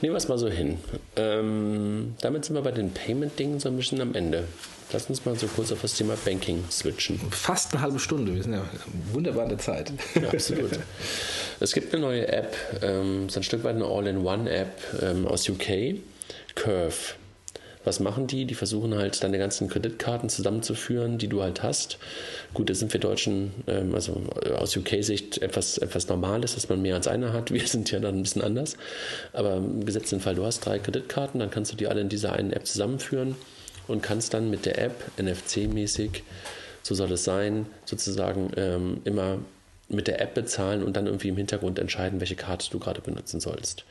Nehmen 0.00 0.14
wir 0.14 0.18
es 0.18 0.28
mal 0.28 0.38
so 0.38 0.48
hin. 0.48 0.78
Ähm, 1.16 2.14
damit 2.20 2.44
sind 2.44 2.54
wir 2.54 2.62
bei 2.62 2.70
den 2.70 2.92
Payment-Dingen 2.92 3.58
so 3.58 3.68
ein 3.68 3.76
bisschen 3.76 4.00
am 4.00 4.14
Ende. 4.14 4.44
Lass 4.92 5.08
uns 5.08 5.24
mal 5.24 5.36
so 5.36 5.48
kurz 5.48 5.72
auf 5.72 5.82
das 5.82 5.94
Thema 5.94 6.14
Banking 6.24 6.64
switchen. 6.70 7.18
Fast 7.30 7.72
eine 7.72 7.82
halbe 7.82 7.98
Stunde, 7.98 8.34
wir 8.36 8.42
sind 8.42 8.52
ja 8.52 8.64
wunderbar 9.12 9.44
in 9.44 9.48
der 9.50 9.58
Zeit. 9.58 9.92
Ja, 10.20 10.30
absolut. 10.30 10.70
es 11.60 11.72
gibt 11.72 11.92
eine 11.92 12.02
neue 12.02 12.28
App, 12.28 12.56
ähm, 12.82 13.28
so 13.28 13.40
ein 13.40 13.42
Stück 13.42 13.64
weit 13.64 13.74
eine 13.74 13.86
All-in-One-App 13.86 15.02
ähm, 15.02 15.26
aus 15.26 15.48
UK, 15.48 15.96
Curve 16.54 17.14
was 17.84 17.98
machen 17.98 18.26
die? 18.26 18.44
Die 18.44 18.54
versuchen 18.54 18.94
halt 18.94 19.22
deine 19.22 19.38
ganzen 19.38 19.68
Kreditkarten 19.68 20.28
zusammenzuführen, 20.28 21.16
die 21.16 21.28
du 21.28 21.42
halt 21.42 21.62
hast. 21.62 21.98
Gut, 22.52 22.68
das 22.68 22.78
sind 22.78 22.92
wir 22.92 23.00
Deutschen, 23.00 23.52
ähm, 23.66 23.94
also 23.94 24.22
aus 24.54 24.76
UK-Sicht 24.76 25.38
etwas, 25.38 25.78
etwas 25.78 26.08
Normales, 26.08 26.54
dass 26.54 26.68
man 26.68 26.82
mehr 26.82 26.96
als 26.96 27.08
eine 27.08 27.32
hat. 27.32 27.50
Wir 27.52 27.66
sind 27.66 27.90
ja 27.90 27.98
dann 27.98 28.16
ein 28.16 28.22
bisschen 28.22 28.42
anders. 28.42 28.76
Aber 29.32 29.56
im 29.56 29.86
gesetzten 29.86 30.20
Fall, 30.20 30.34
du 30.34 30.44
hast 30.44 30.60
drei 30.60 30.78
Kreditkarten, 30.78 31.40
dann 31.40 31.50
kannst 31.50 31.72
du 31.72 31.76
die 31.76 31.86
alle 31.86 32.02
in 32.02 32.08
dieser 32.08 32.34
einen 32.34 32.52
App 32.52 32.66
zusammenführen 32.66 33.34
und 33.88 34.02
kannst 34.02 34.34
dann 34.34 34.50
mit 34.50 34.66
der 34.66 34.78
App 34.78 34.94
NFC-mäßig, 35.18 36.22
so 36.82 36.94
soll 36.94 37.12
es 37.12 37.24
sein, 37.24 37.66
sozusagen 37.84 38.50
ähm, 38.56 39.00
immer 39.04 39.38
mit 39.88 40.06
der 40.06 40.20
App 40.20 40.34
bezahlen 40.34 40.82
und 40.82 40.96
dann 40.96 41.06
irgendwie 41.06 41.28
im 41.28 41.36
Hintergrund 41.36 41.78
entscheiden, 41.78 42.20
welche 42.20 42.36
Karte 42.36 42.70
du 42.70 42.78
gerade 42.78 43.00
benutzen 43.00 43.40
sollst. 43.40 43.84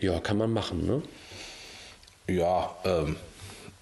Ja, 0.00 0.18
kann 0.18 0.36
man 0.36 0.52
machen, 0.52 0.84
ne? 0.84 1.02
Ja, 2.26 2.74
ähm, 2.84 3.16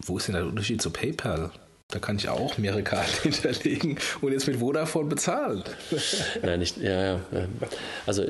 wo 0.00 0.18
ist 0.18 0.28
denn 0.28 0.34
der 0.34 0.46
Unterschied 0.46 0.80
zu 0.80 0.90
PayPal? 0.90 1.50
Da 1.90 1.98
kann 1.98 2.16
ich 2.16 2.28
auch 2.28 2.56
mehrere 2.56 2.82
Karten 2.82 3.22
hinterlegen 3.22 3.98
und 4.20 4.32
jetzt 4.32 4.46
mit 4.46 4.56
Vodafone 4.58 5.08
bezahlen. 5.08 5.64
Nein, 6.42 6.60
nicht, 6.60 6.76
ja, 6.76 7.14
ja. 7.14 7.20
Also 8.06 8.24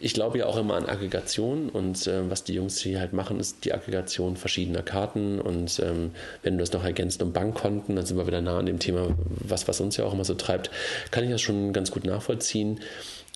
ich 0.00 0.14
glaube 0.14 0.38
ja 0.38 0.46
auch 0.46 0.56
immer 0.56 0.74
an 0.74 0.86
Aggregation 0.86 1.68
und 1.68 2.06
äh, 2.06 2.28
was 2.28 2.42
die 2.42 2.54
Jungs 2.54 2.80
hier 2.80 2.98
halt 2.98 3.12
machen, 3.12 3.38
ist 3.38 3.64
die 3.64 3.72
Aggregation 3.72 4.36
verschiedener 4.36 4.82
Karten 4.82 5.40
und 5.40 5.78
ähm, 5.80 6.10
wenn 6.42 6.54
du 6.54 6.62
das 6.62 6.72
noch 6.72 6.84
ergänzt 6.84 7.22
um 7.22 7.32
Bankkonten, 7.32 7.94
dann 7.94 8.06
sind 8.06 8.16
wir 8.16 8.26
wieder 8.26 8.40
nah 8.40 8.58
an 8.58 8.66
dem 8.66 8.80
Thema, 8.80 9.14
was, 9.26 9.68
was 9.68 9.80
uns 9.80 9.96
ja 9.96 10.04
auch 10.04 10.12
immer 10.12 10.24
so 10.24 10.34
treibt, 10.34 10.70
kann 11.10 11.22
ich 11.22 11.30
das 11.30 11.40
schon 11.40 11.72
ganz 11.72 11.90
gut 11.90 12.04
nachvollziehen. 12.04 12.80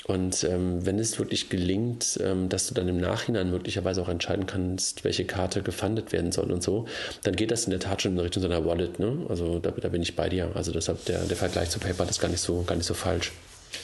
Und 0.07 0.45
ähm, 0.45 0.85
wenn 0.85 0.99
es 0.99 1.19
wirklich 1.19 1.49
gelingt, 1.49 2.19
ähm, 2.23 2.49
dass 2.51 2.67
du 2.67 2.75
dann 2.75 2.89
im 2.89 2.99
Nachhinein 2.99 3.51
möglicherweise 3.51 4.03
auch 4.03 4.09
entscheiden 4.09 4.47
kannst, 4.47 5.03
welche 5.03 5.25
Karte 5.25 5.63
gefundet 5.63 6.13
werden 6.13 6.31
soll 6.31 6.53
und 6.53 6.63
so, 6.63 6.87
dann 7.23 7.35
geht 7.37 7.51
das 7.51 7.65
in 7.65 7.71
der 7.71 7.81
Tat 7.81 8.03
schon 8.03 8.13
in 8.13 8.19
Richtung 8.19 8.43
so 8.43 8.49
einer 8.49 8.67
Wallet. 8.67 8.99
Ne? 8.99 9.25
Also 9.29 9.59
da, 9.59 9.71
da 9.71 9.89
bin 9.89 10.03
ich 10.03 10.15
bei 10.15 10.29
dir. 10.29 10.51
Also 10.55 10.73
deshalb 10.73 11.05
der, 11.07 11.21
der 11.21 11.37
Vergleich 11.37 11.71
zu 11.71 11.79
PayPal 11.79 12.09
ist 12.09 12.21
gar 12.21 12.29
nicht 12.29 12.41
so, 12.41 12.63
gar 12.63 12.77
nicht 12.77 12.87
so 12.87 12.95
falsch. 12.95 13.33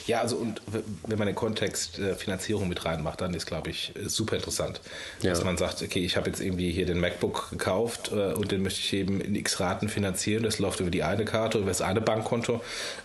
Ja, 0.07 0.21
also 0.21 0.37
und 0.37 0.61
wenn 1.07 1.17
man 1.17 1.27
den 1.27 1.35
Kontext 1.35 1.99
äh, 1.99 2.15
Finanzierung 2.15 2.67
mit 2.67 2.85
reinmacht, 2.85 3.21
dann 3.21 3.33
ist, 3.33 3.45
glaube 3.45 3.69
ich, 3.69 3.93
äh, 3.95 4.09
super 4.09 4.35
interessant. 4.35 4.81
Ja. 5.21 5.31
Dass 5.31 5.43
man 5.43 5.57
sagt, 5.57 5.81
okay, 5.81 6.03
ich 6.03 6.17
habe 6.17 6.29
jetzt 6.29 6.41
irgendwie 6.41 6.71
hier 6.71 6.85
den 6.85 6.99
MacBook 6.99 7.49
gekauft 7.51 8.11
äh, 8.11 8.33
und 8.33 8.51
den 8.51 8.63
möchte 8.63 8.79
ich 8.79 8.93
eben 8.93 9.21
in 9.21 9.35
x 9.35 9.59
Raten 9.59 9.89
finanzieren. 9.89 10.43
Das 10.43 10.59
läuft 10.59 10.79
über 10.79 10.91
die 10.91 11.03
eine 11.03 11.25
Karte, 11.25 11.59
über 11.59 11.67
das 11.67 11.81
eine 11.81 12.01
Bankkonto. 12.01 12.61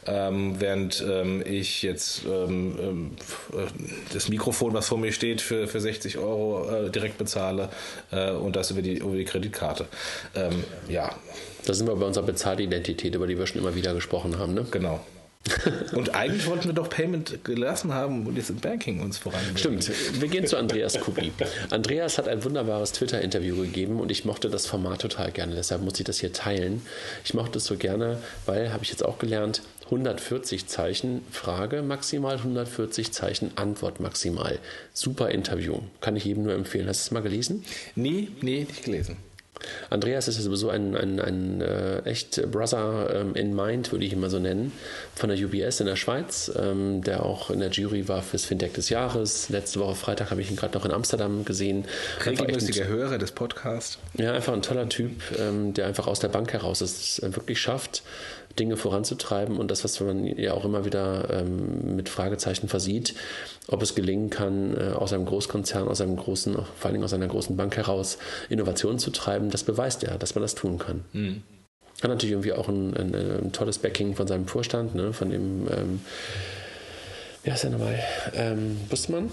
Ähm, 0.07 0.61
während 0.61 1.05
ähm, 1.07 1.43
ich 1.45 1.83
jetzt 1.83 2.25
ähm, 2.25 2.77
ähm 2.81 3.11
äh, 3.53 3.67
das 4.13 4.29
Mikrofon, 4.29 4.73
was 4.75 4.89
vor 4.89 4.99
mir 4.99 5.13
steht, 5.13 5.41
für, 5.41 5.69
für 5.69 5.81
60 5.81 6.19
Euro 6.19 6.87
äh, 6.87 6.91
direkt 6.91 7.19
bezahle 7.19 7.69
äh, 8.11 8.31
und 8.31 8.57
das 8.57 8.71
über 8.71 8.83
die, 8.83 8.99
über 8.99 9.17
die 9.17 9.25
Kreditkarte. 9.25 9.87
Ähm, 10.35 10.65
ja. 10.89 11.15
Da 11.65 11.75
sind 11.75 11.89
wir 11.89 11.97
bei 11.97 12.07
unserer 12.07 12.25
Bezahlidentität, 12.25 13.15
über 13.15 13.27
die 13.27 13.37
wir 13.37 13.47
schon 13.47 13.61
immer 13.61 13.75
wieder 13.75 13.93
gesprochen 13.93 14.39
haben. 14.39 14.55
Ne? 14.55 14.67
Genau. 14.71 15.05
Und 15.93 16.15
eigentlich 16.15 16.47
wollten 16.47 16.67
wir 16.67 16.73
doch 16.73 16.89
Payment 16.89 17.45
gelassen 17.45 17.93
haben 17.93 18.27
und 18.27 18.37
jetzt 18.37 18.51
im 18.51 18.57
Banking 18.57 19.01
uns 19.01 19.19
voran. 19.19 19.41
Stimmt. 19.55 19.91
Wir 20.21 20.29
gehen 20.29 20.47
zu 20.47 20.57
Andreas 20.57 21.01
Kubi. 21.01 21.33
Andreas 21.71 22.19
hat 22.19 22.29
ein 22.29 22.45
wunderbares 22.45 22.93
Twitter-Interview 22.93 23.57
gegeben 23.57 24.01
und 24.01 24.11
ich 24.11 24.25
mochte 24.25 24.49
das 24.49 24.67
Format 24.67 25.01
total 25.01 25.31
gerne. 25.33 25.55
Deshalb 25.55 25.83
muss 25.83 25.99
ich 25.99 26.05
das 26.05 26.21
hier 26.21 26.33
teilen. 26.33 26.83
Ich 27.25 27.35
mochte 27.35 27.59
es 27.59 27.65
so 27.65 27.77
gerne, 27.77 28.19
weil, 28.47 28.73
habe 28.73 28.85
ich 28.85 28.91
jetzt 28.91 29.05
auch 29.05 29.19
gelernt, 29.19 29.63
140 29.87 30.67
Zeichen 30.67 31.23
Frage 31.31 31.83
maximal, 31.83 32.37
140 32.37 33.13
Zeichen 33.13 33.53
Antwort 33.57 34.01
maximal. 34.01 34.59
Super 34.93 35.31
Interview. 35.31 35.79
Kann 36.01 36.17
ich 36.17 36.25
jedem 36.25 36.43
nur 36.43 36.55
empfehlen. 36.55 36.89
Hast 36.89 37.03
du 37.03 37.09
es 37.09 37.11
mal 37.13 37.23
gelesen? 37.23 37.65
Nee, 37.95 38.29
nee, 38.41 38.67
nicht 38.69 38.85
gelesen. 38.85 39.17
Andreas 39.91 40.29
ist 40.29 40.37
ja 40.37 40.43
sowieso 40.43 40.69
ein, 40.69 40.97
ein, 40.97 41.21
ein 41.21 41.61
äh, 41.61 41.99
echt 42.01 42.51
Brother 42.51 43.11
ähm, 43.15 43.35
in 43.35 43.55
Mind, 43.55 43.93
würde 43.93 44.05
ich 44.05 44.13
immer 44.13 44.31
so 44.31 44.39
nennen, 44.39 44.73
von 45.15 45.29
der 45.29 45.39
UBS 45.39 45.81
in 45.81 45.87
der 45.87 45.97
Schweiz, 45.97 46.51
ähm, 46.57 47.03
der 47.03 47.25
auch 47.25 47.51
in 47.51 47.61
der 47.61 47.71
Jury 47.71 48.09
war 48.09 48.23
fürs 48.23 48.45
Fintech 48.45 48.73
des 48.73 48.91
Jahres. 48.91 49.49
Letzte 49.49 49.81
Woche 49.81 49.95
Freitag 49.95 50.31
habe 50.31 50.41
ich 50.41 50.51
ihn 50.51 50.57
gerade 50.57 50.77
noch 50.77 50.85
in 50.85 50.93
Amsterdam 50.93 51.45
gesehen. 51.45 51.85
Regelmäßiger 52.25 52.87
Hörer 52.87 53.19
des 53.19 53.33
Podcasts. 53.33 53.99
Ja, 54.15 54.33
einfach 54.33 54.53
ein 54.53 54.63
toller 54.63 54.89
Typ, 54.89 55.13
ähm, 55.39 55.75
der 55.75 55.87
einfach 55.87 56.07
aus 56.07 56.21
der 56.21 56.29
Bank 56.29 56.53
heraus 56.53 56.81
es 56.81 57.19
äh, 57.21 57.35
wirklich 57.35 57.61
schafft, 57.61 58.03
Dinge 58.59 58.77
voranzutreiben 58.77 59.59
und 59.59 59.71
das, 59.71 59.85
was 59.85 60.01
man 60.01 60.25
ja 60.25 60.53
auch 60.55 60.65
immer 60.65 60.85
wieder 60.85 61.29
ähm, 61.31 61.97
mit 61.97 62.09
Fragezeichen 62.09 62.69
versieht, 62.69 63.15
ob 63.69 63.83
es 63.83 63.95
gelingen 63.95 64.31
kann, 64.31 64.77
äh, 64.77 64.95
aus 64.95 65.13
einem 65.13 65.27
Großkonzern, 65.27 65.89
aus 65.89 66.01
einem 66.01 66.17
großen, 66.17 66.55
vor 66.55 66.65
allen 66.83 66.95
Dingen 66.95 67.05
aus 67.05 67.13
einer 67.13 67.29
großen 67.29 67.57
Bank 67.57 67.77
heraus 67.77 68.19
Innovationen 68.49 68.99
zu 68.99 69.11
treiben, 69.11 69.51
das 69.51 69.63
beweist 69.63 70.03
ja, 70.03 70.17
dass 70.19 70.35
man 70.35 70.43
das 70.43 70.55
tun 70.55 70.79
kann. 70.79 71.05
Mhm. 71.13 71.43
Hat 72.03 72.11
natürlich 72.11 72.33
irgendwie 72.33 72.53
auch 72.53 72.69
ein, 72.69 72.95
ein, 72.95 73.15
ein, 73.15 73.53
tolles 73.53 73.79
Backing 73.79 74.15
von 74.15 74.27
seinem 74.27 74.47
Vorstand, 74.47 74.95
ne, 74.95 75.13
von 75.13 75.31
dem, 75.31 75.67
ähm, 75.71 76.01
wie 77.43 77.51
heißt 77.51 77.65
der 77.65 77.71
nochmal, 77.71 77.99
ähm, 78.35 78.77
Bussmann? 78.91 79.31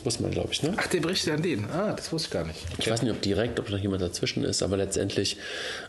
Bussmann, 0.00 0.30
glaube 0.30 0.52
ich, 0.52 0.62
ne? 0.62 0.74
Ach, 0.76 0.86
der 0.86 1.00
berichtet 1.00 1.34
an 1.34 1.42
den. 1.42 1.64
Ah, 1.70 1.92
das 1.94 2.12
wusste 2.12 2.28
ich 2.28 2.32
gar 2.32 2.44
nicht. 2.44 2.58
Okay. 2.64 2.76
Ich 2.78 2.90
weiß 2.90 3.02
nicht, 3.02 3.12
ob 3.12 3.20
direkt, 3.22 3.60
ob 3.60 3.70
noch 3.70 3.78
jemand 3.78 4.02
dazwischen 4.02 4.44
ist, 4.44 4.62
aber 4.62 4.76
letztendlich 4.76 5.36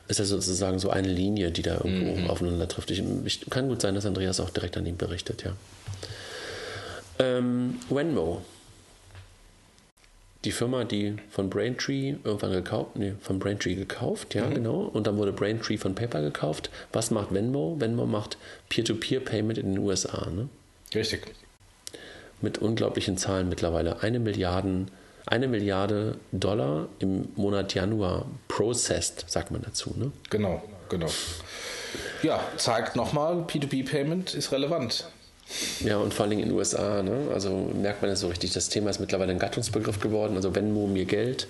ist 0.07 0.20
das 0.20 0.30
sozusagen 0.30 0.80
so 0.80 0.89
eine 0.89 1.07
Linie, 1.07 1.51
die 1.51 1.62
da 1.62 1.76
irgendwo 1.76 2.16
mhm. 2.16 2.30
aufeinander 2.30 2.68
trifft. 2.68 2.91
Ich, 2.91 3.03
ich, 3.26 3.49
kann 3.49 3.68
gut 3.68 3.82
sein, 3.82 3.95
dass 3.95 4.05
Andreas 4.05 4.39
auch 4.39 4.49
direkt 4.49 4.78
an 4.78 4.86
ihn 4.86 4.97
berichtet, 4.97 5.43
ja. 5.43 5.53
Ähm, 7.20 7.80
Venmo. 7.89 8.41
Die 10.43 10.51
Firma, 10.51 10.86
die 10.86 11.18
von 11.30 11.51
Braintree 11.51 12.16
irgendwann 12.24 12.51
gekauft, 12.51 12.95
nee, 12.95 13.14
von 13.22 13.38
Braintree 13.38 13.76
gekauft, 13.76 14.34
ja, 14.34 14.47
mhm. 14.47 14.55
genau. 14.55 14.80
Und 14.82 15.05
dann 15.05 15.18
wurde 15.18 15.32
Braintree 15.32 15.78
von 15.78 15.93
PayPal 15.93 16.24
gekauft. 16.24 16.72
Was 16.93 17.12
macht 17.12 17.32
Venmo? 17.32 17.76
Venmo 17.80 18.07
macht 18.07 18.38
Peer-to-Peer-Payment 18.70 19.59
in 19.59 19.74
den 19.74 19.78
USA, 19.78 20.30
ne? 20.32 20.49
Richtig. 20.95 21.28
Mit 22.42 22.58
unglaublichen 22.58 23.18
Zahlen 23.18 23.50
mittlerweile. 23.50 24.02
Eine 24.02 24.20
Milliarde, 24.20 24.86
eine 25.26 25.48
Milliarde 25.48 26.18
Dollar 26.32 26.88
im 27.00 27.30
Monat 27.36 27.74
Januar 27.74 28.26
processed, 28.48 29.26
sagt 29.28 29.52
man 29.52 29.62
dazu, 29.62 29.94
ne? 29.96 30.12
Genau, 30.30 30.62
genau. 30.89 31.08
Ja, 32.24 32.39
zeigt 32.58 32.96
nochmal, 32.96 33.46
P2P-Payment 33.48 34.34
ist 34.34 34.52
relevant. 34.52 35.06
Ja, 35.84 35.98
und 35.98 36.14
vor 36.14 36.26
allem 36.26 36.39
in 36.39 36.46
den 36.46 36.52
USA, 36.52 37.04
ne? 37.04 37.28
also 37.34 37.72
merkt 37.74 38.02
man 38.02 38.10
das 38.12 38.22
so 38.22 38.28
richtig. 38.28 38.54
Das 38.54 38.70
Thema 38.70 38.89
ist 38.89 39.00
mittlerweile 39.00 39.32
ein 39.32 39.39
Gattungsbegriff 39.39 40.00
geworden. 40.00 40.36
Also 40.36 40.56
Venmo 40.56 40.88
mir 40.88 41.06
Geld, 41.06 41.48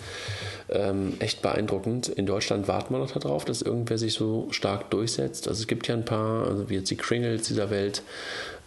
ähm, 0.69 1.13
echt 1.19 1.41
beeindruckend. 1.41 2.07
In 2.07 2.25
Deutschland 2.25 2.67
warten 2.67 2.93
wir 2.93 2.99
noch 2.99 3.11
darauf, 3.11 3.45
dass 3.45 3.61
irgendwer 3.61 3.97
sich 3.97 4.13
so 4.13 4.47
stark 4.51 4.89
durchsetzt. 4.89 5.47
Also 5.47 5.61
es 5.61 5.67
gibt 5.67 5.87
ja 5.87 5.95
ein 5.95 6.05
paar, 6.05 6.47
also 6.47 6.69
wie 6.69 6.75
jetzt 6.75 6.89
die 6.89 6.97
Kringles 6.97 7.43
dieser 7.43 7.69
Welt, 7.69 8.01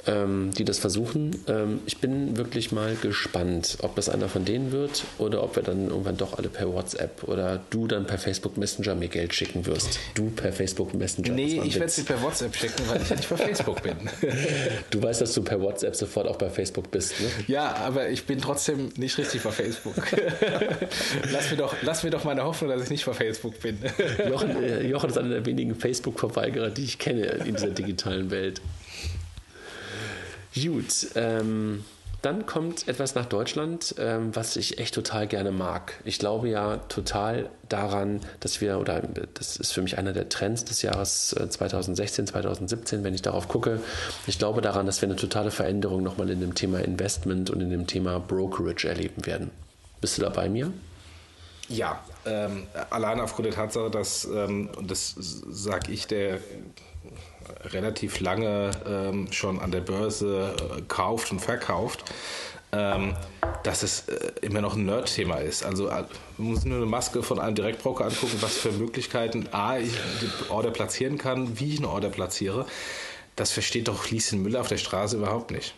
ähm, 0.06 0.50
die 0.56 0.64
das 0.64 0.78
versuchen. 0.78 1.42
Ähm, 1.48 1.80
ich 1.86 1.98
bin 1.98 2.36
wirklich 2.36 2.72
mal 2.72 2.96
gespannt, 3.00 3.78
ob 3.82 3.96
das 3.96 4.08
einer 4.08 4.28
von 4.28 4.44
denen 4.44 4.72
wird 4.72 5.04
oder 5.18 5.42
ob 5.42 5.56
wir 5.56 5.62
dann 5.62 5.88
irgendwann 5.88 6.16
doch 6.16 6.38
alle 6.38 6.48
per 6.48 6.72
WhatsApp 6.72 7.24
oder 7.24 7.60
du 7.70 7.86
dann 7.86 8.06
per 8.06 8.18
Facebook 8.18 8.56
Messenger 8.56 8.94
mir 8.94 9.08
Geld 9.08 9.34
schicken 9.34 9.66
wirst. 9.66 9.98
Du 10.14 10.30
per 10.30 10.52
Facebook 10.52 10.94
Messenger. 10.94 11.32
Nee, 11.32 11.60
ich 11.64 11.74
werde 11.76 11.90
sie 11.90 12.02
per 12.02 12.20
WhatsApp 12.22 12.54
schicken, 12.54 12.82
weil 12.88 13.02
ich 13.02 13.10
ja 13.10 13.16
nicht 13.16 13.28
per 13.28 13.38
Facebook 13.38 13.82
bin. 13.82 13.96
du 14.90 15.02
weißt, 15.02 15.20
dass 15.20 15.32
du 15.32 15.42
per 15.42 15.60
WhatsApp 15.60 15.96
sofort 15.96 16.28
auch 16.28 16.36
bei 16.36 16.50
Facebook 16.50 16.90
bist, 16.90 17.20
ne? 17.20 17.28
Ja, 17.46 17.74
aber 17.76 18.08
ich 18.08 18.24
bin 18.24 18.40
trotzdem 18.40 18.90
nicht 18.96 19.16
richtig 19.18 19.42
bei 19.42 19.50
Facebook. 19.50 19.94
lass, 21.32 21.50
mir 21.50 21.56
doch, 21.56 21.74
lass 21.82 22.02
mir 22.02 22.10
doch 22.10 22.24
meine 22.24 22.44
Hoffnung, 22.44 22.70
dass 22.70 22.82
ich 22.82 22.90
nicht 22.90 23.06
bei 23.06 23.14
Facebook 23.14 23.60
bin. 23.60 23.78
Jochen, 24.28 24.62
äh, 24.62 24.82
Jochen 24.86 25.10
ist 25.10 25.18
einer 25.18 25.28
der 25.28 25.46
wenigen 25.46 25.74
Facebook-Verweigerer, 25.74 26.70
die 26.70 26.84
ich 26.84 26.98
kenne 26.98 27.22
in 27.22 27.54
dieser 27.54 27.70
digitalen 27.70 28.30
Welt. 28.30 28.60
Gut, 30.54 31.08
ähm, 31.14 31.84
dann 32.24 32.46
kommt 32.46 32.88
etwas 32.88 33.14
nach 33.14 33.26
Deutschland, 33.26 33.96
ähm, 33.98 34.34
was 34.34 34.56
ich 34.56 34.78
echt 34.78 34.94
total 34.94 35.26
gerne 35.26 35.50
mag. 35.50 35.92
Ich 36.04 36.18
glaube 36.18 36.48
ja 36.48 36.78
total 36.88 37.50
daran, 37.68 38.20
dass 38.40 38.62
wir, 38.62 38.78
oder 38.78 39.02
das 39.34 39.56
ist 39.56 39.72
für 39.72 39.82
mich 39.82 39.98
einer 39.98 40.14
der 40.14 40.30
Trends 40.30 40.64
des 40.64 40.80
Jahres 40.80 41.36
2016, 41.48 42.24
äh, 42.24 42.28
2017, 42.28 43.04
wenn 43.04 43.12
ich 43.12 43.20
darauf 43.20 43.48
gucke. 43.48 43.78
Ich 44.26 44.38
glaube 44.38 44.62
daran, 44.62 44.86
dass 44.86 45.02
wir 45.02 45.08
eine 45.08 45.16
totale 45.16 45.50
Veränderung 45.50 46.02
nochmal 46.02 46.30
in 46.30 46.40
dem 46.40 46.54
Thema 46.54 46.78
Investment 46.78 47.50
und 47.50 47.60
in 47.60 47.68
dem 47.68 47.86
Thema 47.86 48.20
Brokerage 48.20 48.88
erleben 48.88 49.26
werden. 49.26 49.50
Bist 50.00 50.16
du 50.16 50.22
da 50.22 50.30
bei 50.30 50.48
mir? 50.48 50.72
Ja, 51.68 52.02
ähm, 52.24 52.66
allein 52.88 53.20
aufgrund 53.20 53.46
der 53.46 53.54
Tatsache, 53.54 53.90
dass, 53.90 54.24
ähm, 54.24 54.70
und 54.76 54.90
das 54.90 55.14
sage 55.18 55.92
ich, 55.92 56.06
der 56.06 56.38
relativ 57.64 58.20
lange 58.20 58.70
ähm, 58.86 59.32
schon 59.32 59.60
an 59.60 59.70
der 59.70 59.80
Börse 59.80 60.54
äh, 60.56 60.82
kauft 60.88 61.32
und 61.32 61.40
verkauft, 61.40 62.04
ähm, 62.72 63.14
dass 63.62 63.82
es 63.82 64.08
äh, 64.08 64.32
immer 64.42 64.60
noch 64.60 64.76
ein 64.76 64.84
Nerd-Thema 64.84 65.36
ist. 65.36 65.64
Also 65.64 65.88
äh, 65.88 66.04
man 66.38 66.48
muss 66.48 66.64
nur 66.64 66.78
eine 66.78 66.86
Maske 66.86 67.22
von 67.22 67.38
einem 67.38 67.54
Direktbroker 67.54 68.06
angucken, 68.06 68.36
was 68.40 68.56
für 68.56 68.72
Möglichkeiten 68.72 69.48
A, 69.52 69.78
ich 69.78 69.92
die 70.20 70.50
Order 70.50 70.70
platzieren 70.70 71.18
kann, 71.18 71.58
wie 71.58 71.74
ich 71.74 71.78
eine 71.78 71.88
Order 71.88 72.10
platziere. 72.10 72.66
Das 73.36 73.50
versteht 73.50 73.88
doch 73.88 74.10
Lieschen 74.10 74.42
Müller 74.42 74.60
auf 74.60 74.68
der 74.68 74.78
Straße 74.78 75.16
überhaupt 75.16 75.50
nicht. 75.50 75.74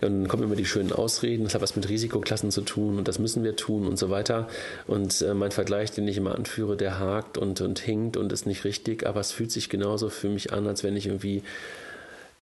Dann 0.00 0.28
kommen 0.28 0.42
immer 0.42 0.56
die 0.56 0.66
schönen 0.66 0.92
Ausreden, 0.92 1.44
das 1.44 1.54
hat 1.54 1.62
was 1.62 1.76
mit 1.76 1.88
Risikoklassen 1.88 2.50
zu 2.50 2.62
tun 2.62 2.98
und 2.98 3.08
das 3.08 3.18
müssen 3.18 3.44
wir 3.44 3.56
tun 3.56 3.86
und 3.86 3.98
so 3.98 4.10
weiter. 4.10 4.48
Und 4.86 5.22
äh, 5.22 5.34
mein 5.34 5.50
Vergleich, 5.50 5.90
den 5.90 6.06
ich 6.08 6.16
immer 6.16 6.34
anführe, 6.34 6.76
der 6.76 6.98
hakt 6.98 7.38
und, 7.38 7.60
und 7.60 7.78
hinkt 7.78 8.16
und 8.16 8.32
ist 8.32 8.46
nicht 8.46 8.64
richtig, 8.64 9.06
aber 9.06 9.20
es 9.20 9.32
fühlt 9.32 9.52
sich 9.52 9.68
genauso 9.68 10.08
für 10.08 10.28
mich 10.28 10.52
an, 10.52 10.66
als 10.66 10.84
wenn 10.84 10.96
ich 10.96 11.06
irgendwie 11.06 11.42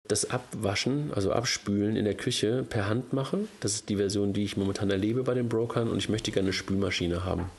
das 0.09 0.31
Abwaschen, 0.31 1.13
also 1.15 1.33
Abspülen 1.33 1.95
in 1.95 2.05
der 2.05 2.15
Küche 2.15 2.65
per 2.69 2.89
Hand 2.89 3.13
mache. 3.13 3.41
Das 3.61 3.75
ist 3.75 3.89
die 3.91 3.97
Version, 3.97 4.33
die 4.33 4.43
ich 4.43 4.57
momentan 4.57 4.91
erlebe 4.91 5.23
bei 5.23 5.35
den 5.35 5.49
Brokern 5.49 5.89
und 5.89 5.99
ich 5.99 6.09
möchte 6.09 6.33
gerne 6.33 6.47
eine 6.47 6.53
Spülmaschine 6.55 7.25
haben. 7.25 7.51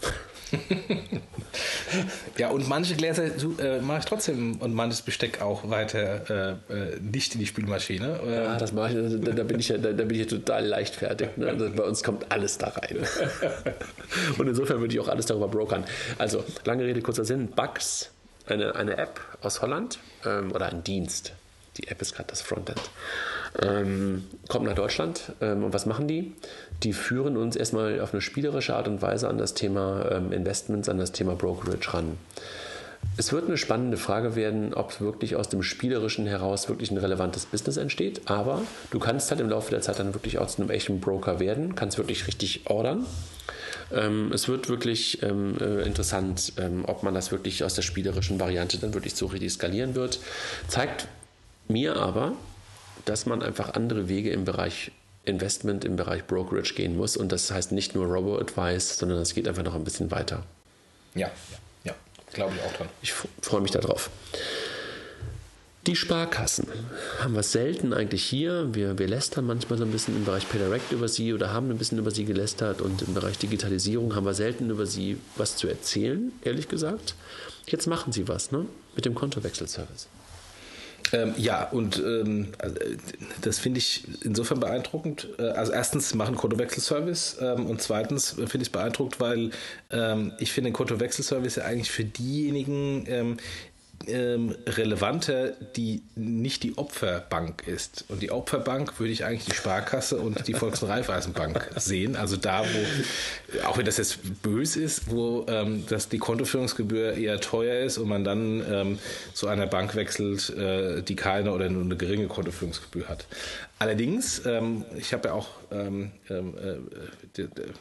Ja, 2.37 2.49
und 2.49 2.67
manche 2.67 2.95
Gläser 2.95 3.25
äh, 3.59 3.81
mache 3.81 3.99
ich 3.99 4.05
trotzdem 4.05 4.57
und 4.57 4.73
manches 4.73 5.01
Besteck 5.01 5.41
auch 5.41 5.69
weiter 5.69 6.59
äh, 6.69 6.73
äh 6.73 6.99
nicht 6.99 7.33
in 7.33 7.39
die 7.39 7.45
Spülmaschine. 7.45 8.19
Ja, 8.29 8.57
das 8.57 8.71
mache 8.71 8.89
ich, 8.89 9.23
da, 9.23 9.31
da, 9.31 9.43
bin 9.43 9.59
ich 9.59 9.69
ja, 9.69 9.77
da, 9.77 9.91
da, 9.91 10.03
bin 10.03 10.19
ich 10.19 10.31
ja 10.31 10.37
total 10.37 10.65
leichtfertig. 10.65 11.29
Ne? 11.37 11.47
Also 11.47 11.69
bei 11.69 11.83
uns 11.83 12.03
kommt 12.03 12.31
alles 12.31 12.57
da 12.57 12.67
rein. 12.69 12.97
und 14.37 14.47
insofern 14.47 14.79
würde 14.79 14.93
ich 14.93 14.99
auch 14.99 15.07
alles 15.07 15.25
darüber 15.25 15.47
brokern. 15.47 15.85
Also, 16.17 16.43
lange 16.65 16.83
Rede, 16.83 17.01
kurzer 17.01 17.25
Sinn. 17.25 17.49
Bugs, 17.49 18.11
eine, 18.47 18.75
eine 18.75 18.97
App 18.97 19.19
aus 19.41 19.61
Holland 19.61 19.99
ähm, 20.25 20.51
oder 20.51 20.67
ein 20.67 20.83
Dienst. 20.83 21.33
Die 21.77 21.87
App 21.87 22.01
ist 22.01 22.15
gerade 22.15 22.29
das 22.29 22.41
Frontend 22.41 22.81
ähm, 23.61 24.25
kommt 24.47 24.65
nach 24.65 24.75
Deutschland. 24.75 25.33
Ähm, 25.41 25.63
und 25.63 25.73
was 25.73 25.85
machen 25.85 26.07
die? 26.07 26.33
Die 26.83 26.93
führen 26.93 27.37
uns 27.37 27.55
erstmal 27.55 27.99
auf 27.99 28.13
eine 28.13 28.21
spielerische 28.21 28.75
Art 28.75 28.87
und 28.87 29.01
Weise 29.01 29.27
an 29.27 29.37
das 29.37 29.53
Thema 29.53 30.09
ähm, 30.11 30.31
Investments, 30.31 30.87
an 30.87 30.97
das 30.97 31.11
Thema 31.11 31.35
Brokerage 31.35 31.93
ran. 31.93 32.17
Es 33.17 33.33
wird 33.33 33.47
eine 33.47 33.57
spannende 33.57 33.97
Frage 33.97 34.35
werden, 34.35 34.73
ob 34.73 35.01
wirklich 35.01 35.35
aus 35.35 35.49
dem 35.49 35.63
Spielerischen 35.63 36.25
heraus 36.25 36.69
wirklich 36.69 36.91
ein 36.91 36.97
relevantes 36.97 37.45
Business 37.45 37.77
entsteht. 37.77 38.21
Aber 38.25 38.61
du 38.91 38.99
kannst 38.99 39.29
halt 39.31 39.41
im 39.41 39.49
Laufe 39.49 39.71
der 39.71 39.81
Zeit 39.81 39.99
dann 39.99 40.13
wirklich 40.13 40.37
auch 40.37 40.47
zu 40.47 40.61
einem 40.61 40.71
echten 40.71 40.99
Broker 40.99 41.39
werden, 41.39 41.75
kannst 41.75 41.97
wirklich 41.97 42.27
richtig 42.27 42.69
ordern. 42.69 43.05
Ähm, 43.91 44.31
es 44.33 44.47
wird 44.47 44.69
wirklich 44.69 45.21
ähm, 45.23 45.57
äh, 45.59 45.81
interessant, 45.81 46.53
ähm, 46.57 46.83
ob 46.85 47.03
man 47.03 47.13
das 47.13 47.31
wirklich 47.31 47.63
aus 47.63 47.73
der 47.73 47.81
spielerischen 47.81 48.39
Variante 48.39 48.77
dann 48.77 48.93
wirklich 48.93 49.15
so 49.15 49.25
richtig 49.25 49.51
skalieren 49.51 49.95
wird. 49.95 50.19
Zeigt 50.67 51.07
mir 51.67 51.97
aber, 51.97 52.33
dass 53.05 53.25
man 53.25 53.41
einfach 53.41 53.73
andere 53.73 54.07
Wege 54.07 54.31
im 54.31 54.45
Bereich 54.45 54.91
Investment, 55.29 55.85
im 55.85 55.95
Bereich 55.95 56.25
Brokerage 56.25 56.73
gehen 56.73 56.97
muss. 56.97 57.17
Und 57.17 57.31
das 57.31 57.51
heißt 57.51 57.71
nicht 57.71 57.95
nur 57.95 58.05
Robo-Advice, 58.05 58.97
sondern 58.97 59.19
es 59.19 59.33
geht 59.33 59.47
einfach 59.47 59.63
noch 59.63 59.75
ein 59.75 59.83
bisschen 59.83 60.11
weiter. 60.11 60.43
Ja, 61.15 61.31
ja, 61.83 61.93
glaube 62.33 62.53
ich 62.55 62.61
auch 62.61 62.73
dran. 62.73 62.89
Ich 63.01 63.13
freue 63.13 63.61
mich 63.61 63.71
darauf. 63.71 64.09
Die 65.87 65.95
Sparkassen 65.95 66.67
haben 67.19 67.33
wir 67.33 67.41
selten 67.41 67.93
eigentlich 67.93 68.23
hier. 68.23 68.75
Wir, 68.75 68.99
wir 68.99 69.07
lästern 69.07 69.45
manchmal 69.45 69.79
so 69.79 69.85
ein 69.85 69.91
bisschen 69.91 70.15
im 70.15 70.25
Bereich 70.25 70.47
PayDirect 70.47 70.91
über 70.91 71.07
sie 71.07 71.33
oder 71.33 71.53
haben 71.53 71.71
ein 71.71 71.77
bisschen 71.77 71.97
über 71.97 72.11
sie 72.11 72.25
gelästert 72.25 72.81
und 72.81 73.01
im 73.01 73.13
Bereich 73.13 73.37
Digitalisierung 73.37 74.13
haben 74.13 74.25
wir 74.25 74.33
selten 74.33 74.69
über 74.69 74.85
sie 74.85 75.17
was 75.37 75.55
zu 75.55 75.67
erzählen, 75.67 76.33
ehrlich 76.43 76.67
gesagt. 76.67 77.15
Jetzt 77.65 77.87
machen 77.87 78.11
sie 78.11 78.27
was, 78.27 78.51
ne? 78.51 78.65
Mit 78.95 79.05
dem 79.05 79.15
Kontowechselservice. 79.15 80.07
Ähm, 81.11 81.33
ja, 81.37 81.63
und 81.69 81.97
ähm, 81.99 82.49
also, 82.59 82.75
das 83.41 83.59
finde 83.59 83.79
ich 83.79 84.03
insofern 84.23 84.59
beeindruckend. 84.59 85.27
Äh, 85.37 85.43
also 85.43 85.71
erstens 85.71 86.13
machen 86.13 86.35
Kontowechselservice 86.35 87.37
ähm, 87.41 87.65
und 87.65 87.81
zweitens 87.81 88.31
finde 88.31 88.57
ich 88.57 88.63
es 88.63 88.69
beeindruckend, 88.69 89.19
weil 89.19 89.51
ähm, 89.91 90.33
ich 90.39 90.51
finde 90.51 90.69
den 90.69 90.73
Kontowechselservice 90.73 91.57
ja 91.57 91.65
eigentlich 91.65 91.91
für 91.91 92.03
diejenigen, 92.03 93.39
ähm, 94.07 94.55
relevanter, 94.65 95.51
die 95.75 96.01
nicht 96.15 96.63
die 96.63 96.77
Opferbank 96.77 97.67
ist. 97.67 98.05
Und 98.07 98.21
die 98.21 98.31
Opferbank 98.31 98.99
würde 98.99 99.11
ich 99.11 99.25
eigentlich 99.25 99.45
die 99.45 99.55
Sparkasse 99.55 100.17
und 100.17 100.47
die 100.47 100.53
Volks- 100.53 100.81
und 100.83 100.89
Raiffeisenbank 100.89 101.69
sehen. 101.75 102.15
Also 102.15 102.37
da, 102.37 102.63
wo, 102.63 103.67
auch 103.67 103.77
wenn 103.77 103.85
das 103.85 103.97
jetzt 103.97 104.41
böse 104.41 104.81
ist, 104.81 105.09
wo 105.11 105.45
ähm, 105.47 105.83
das 105.89 106.09
die 106.09 106.17
Kontoführungsgebühr 106.17 107.13
eher 107.13 107.39
teuer 107.39 107.83
ist 107.83 107.97
und 107.97 108.07
man 108.07 108.23
dann 108.23 108.63
ähm, 108.71 108.99
zu 109.33 109.47
einer 109.47 109.67
Bank 109.67 109.95
wechselt, 109.95 110.49
äh, 110.51 111.01
die 111.01 111.15
keine 111.15 111.51
oder 111.51 111.69
nur 111.69 111.83
eine 111.83 111.95
geringe 111.95 112.27
Kontoführungsgebühr 112.27 113.07
hat. 113.07 113.25
Allerdings, 113.79 114.45
ähm, 114.45 114.85
ich 114.97 115.13
habe 115.13 115.29
ja 115.29 115.33
auch, 115.33 115.47
ähm, 115.71 116.11
ähm 116.29 116.53
äh, 116.57 116.77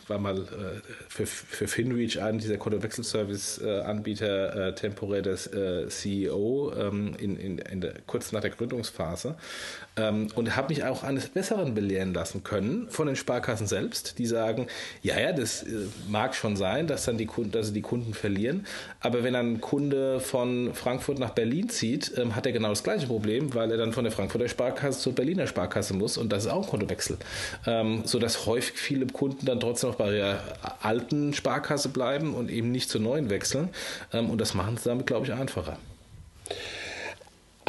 war 0.07 0.19
mal 0.19 0.39
äh, 0.39 0.81
für, 1.09 1.27
für 1.27 1.69
FinReach 1.69 2.21
einen 2.21 2.39
dieser 2.39 2.57
Kontowechselservice-Anbieter 2.57 4.69
äh, 4.69 4.75
temporär 4.75 5.23
das 5.23 5.47
äh, 5.47 5.89
CEO 5.89 6.73
ähm, 6.77 7.15
in, 7.19 7.37
in, 7.37 7.59
in 7.59 7.81
der, 7.81 7.95
kurz 8.07 8.33
nach 8.33 8.41
der 8.41 8.51
Gründungsphase 8.51 9.37
ähm, 9.97 10.29
und 10.35 10.57
habe 10.57 10.69
mich 10.69 10.85
auch 10.85 11.03
eines 11.03 11.29
Besseren 11.29 11.75
belehren 11.75 12.15
lassen 12.15 12.45
können 12.45 12.89
von 12.89 13.07
den 13.07 13.17
Sparkassen 13.17 13.67
selbst, 13.67 14.19
die 14.19 14.27
sagen, 14.27 14.67
ja, 15.03 15.19
ja, 15.19 15.33
das 15.33 15.63
äh, 15.63 15.87
mag 16.09 16.35
schon 16.35 16.57
sein, 16.57 16.87
dass 16.87 17.05
dann 17.05 17.19
die 17.19 17.27
Kunden, 17.27 17.53
dass 17.53 17.69
sie 17.69 17.73
die 17.73 17.83
Kunden 17.83 18.15
verlieren, 18.15 18.67
aber 19.01 19.25
wenn 19.25 19.35
ein 19.35 19.61
Kunde 19.61 20.21
von 20.21 20.75
Frankfurt 20.75 21.19
nach 21.19 21.31
Berlin 21.31 21.69
zieht, 21.69 22.13
ähm, 22.17 22.37
hat 22.37 22.47
er 22.47 22.53
genau 22.53 22.71
das 22.71 22.83
gleiche 22.83 23.07
Problem, 23.07 23.55
weil 23.55 23.71
er 23.71 23.79
dann 23.79 23.93
von 23.93 24.05
der 24.05 24.13
Frankfurter 24.13 24.49
Sparkasse 24.49 25.01
zur 25.01 25.15
Berliner 25.15 25.47
Sparkasse 25.47 25.95
muss 25.95 26.19
und 26.19 26.33
das 26.33 26.45
ist 26.45 26.51
auch 26.51 26.65
ein 26.65 26.71
Kontowechsel. 26.71 27.19
Ähm, 27.79 28.03
sodass 28.05 28.47
häufig 28.47 28.77
viele 28.77 29.07
Kunden 29.07 29.47
dann 29.47 29.61
trotzdem 29.61 29.91
noch 29.91 29.97
bei 29.97 30.11
der 30.11 30.41
alten 30.81 31.35
Sparkasse 31.35 31.89
bleiben 31.89 32.35
und 32.35 32.51
eben 32.51 32.71
nicht 32.71 32.89
zur 32.91 33.01
neuen 33.01 33.31
wechseln. 33.31 33.69
Ähm, 34.13 34.31
und 34.31 34.41
das 34.41 34.55
machen 34.55 34.77
sie 34.77 34.89
damit, 34.89 35.07
glaube 35.07 35.27
ich, 35.27 35.33
einfacher. 35.33 35.77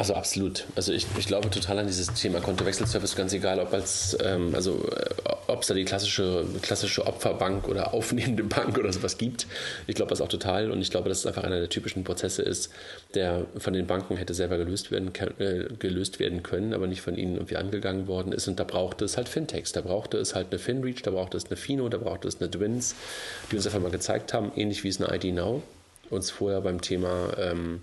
Also 0.00 0.14
absolut. 0.14 0.64
Also 0.76 0.94
ich, 0.94 1.06
ich 1.18 1.26
glaube 1.26 1.50
total 1.50 1.78
an 1.78 1.86
dieses 1.86 2.10
Thema 2.14 2.40
Kontowechselservice, 2.40 3.16
ganz 3.16 3.34
egal, 3.34 3.60
ob 3.60 3.70
als 3.74 4.16
ähm, 4.24 4.54
also 4.54 4.82
äh, 4.96 5.10
ob 5.46 5.60
es 5.60 5.66
da 5.66 5.74
die 5.74 5.84
klassische, 5.84 6.46
klassische 6.62 7.06
Opferbank 7.06 7.68
oder 7.68 7.92
aufnehmende 7.92 8.42
Bank 8.44 8.78
oder 8.78 8.90
sowas 8.94 9.18
gibt. 9.18 9.46
Ich 9.86 9.94
glaube 9.94 10.08
das 10.08 10.22
auch 10.22 10.28
total 10.28 10.70
und 10.70 10.80
ich 10.80 10.90
glaube, 10.90 11.10
dass 11.10 11.18
es 11.18 11.26
einfach 11.26 11.44
einer 11.44 11.58
der 11.58 11.68
typischen 11.68 12.02
Prozesse 12.02 12.40
ist, 12.40 12.70
der 13.12 13.44
von 13.58 13.74
den 13.74 13.86
Banken 13.86 14.16
hätte 14.16 14.32
selber 14.32 14.56
gelöst 14.56 14.90
werden, 14.90 15.12
äh, 15.38 15.64
gelöst 15.78 16.18
werden 16.18 16.42
können, 16.42 16.72
aber 16.72 16.86
nicht 16.86 17.02
von 17.02 17.18
ihnen 17.18 17.34
irgendwie 17.34 17.58
angegangen 17.58 18.06
worden 18.06 18.32
ist. 18.32 18.48
Und 18.48 18.58
da 18.58 18.64
brauchte 18.64 19.04
es 19.04 19.18
halt 19.18 19.28
Fintechs, 19.28 19.72
da 19.72 19.82
brauchte 19.82 20.16
es 20.16 20.34
halt 20.34 20.46
eine 20.50 20.58
FinReach, 20.58 21.02
da 21.02 21.10
brauchte 21.10 21.36
es 21.36 21.44
eine 21.44 21.56
Fino, 21.56 21.90
da 21.90 21.98
brauchte 21.98 22.26
es 22.26 22.40
eine 22.40 22.50
Twins, 22.50 22.94
die 23.52 23.56
uns 23.56 23.66
einfach 23.66 23.80
mal 23.80 23.90
gezeigt 23.90 24.32
haben, 24.32 24.50
ähnlich 24.56 24.82
wie 24.82 24.88
es 24.88 24.98
eine 24.98 25.14
ID 25.14 25.34
Now 25.34 25.62
uns 26.08 26.30
vorher 26.30 26.60
beim 26.60 26.80
Thema 26.80 27.34
ähm, 27.38 27.82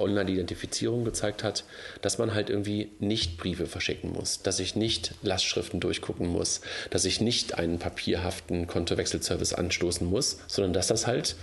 Online-Identifizierung 0.00 1.04
gezeigt 1.04 1.44
hat, 1.44 1.64
dass 2.02 2.18
man 2.18 2.34
halt 2.34 2.50
irgendwie 2.50 2.90
nicht 2.98 3.38
Briefe 3.38 3.66
verschicken 3.66 4.12
muss, 4.12 4.42
dass 4.42 4.60
ich 4.60 4.76
nicht 4.76 5.14
Lastschriften 5.22 5.80
durchgucken 5.80 6.26
muss, 6.26 6.60
dass 6.90 7.04
ich 7.04 7.20
nicht 7.20 7.58
einen 7.58 7.78
papierhaften 7.78 8.66
Kontowechselservice 8.66 9.54
anstoßen 9.54 10.06
muss, 10.08 10.38
sondern 10.46 10.72
dass 10.72 10.86
das 10.86 11.06
halt 11.06 11.36